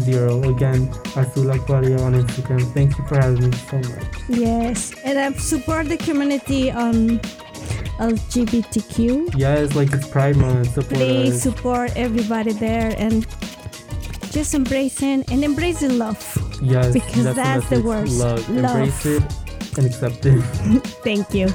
zero. 0.00 0.42
Again, 0.54 0.88
Azula 1.14 1.54
Aquario 1.58 2.00
on 2.00 2.14
Instagram. 2.14 2.62
Thank 2.74 2.98
you 2.98 3.06
for 3.06 3.16
having 3.16 3.50
me 3.50 3.56
so 3.70 3.76
much. 3.78 4.04
Yes, 4.28 4.92
and 5.04 5.18
I 5.18 5.32
support 5.38 5.88
the 5.88 5.96
community 5.96 6.70
on 6.70 7.20
LGBTQ. 7.98 9.34
Yes, 9.36 9.74
like 9.74 9.92
it's 9.92 10.08
Pride 10.08 10.36
Month. 10.36 10.74
Support 10.74 10.88
Please 10.88 11.34
us. 11.36 11.42
support 11.42 11.96
everybody 11.96 12.52
there 12.52 12.94
and 12.98 13.26
just 14.32 14.54
embracing 14.54 15.22
and 15.30 15.44
embracing 15.44 15.98
love. 15.98 16.18
Yes, 16.60 16.92
because 16.92 17.34
that's 17.36 17.68
the 17.68 17.76
message. 17.76 17.84
word. 17.84 18.08
Love. 18.08 18.48
Love. 18.50 18.76
Embrace 18.76 19.06
it 19.06 19.22
and 19.78 19.86
accept 19.86 20.26
it. 20.26 20.40
Thank 21.04 21.34
you. 21.34 21.48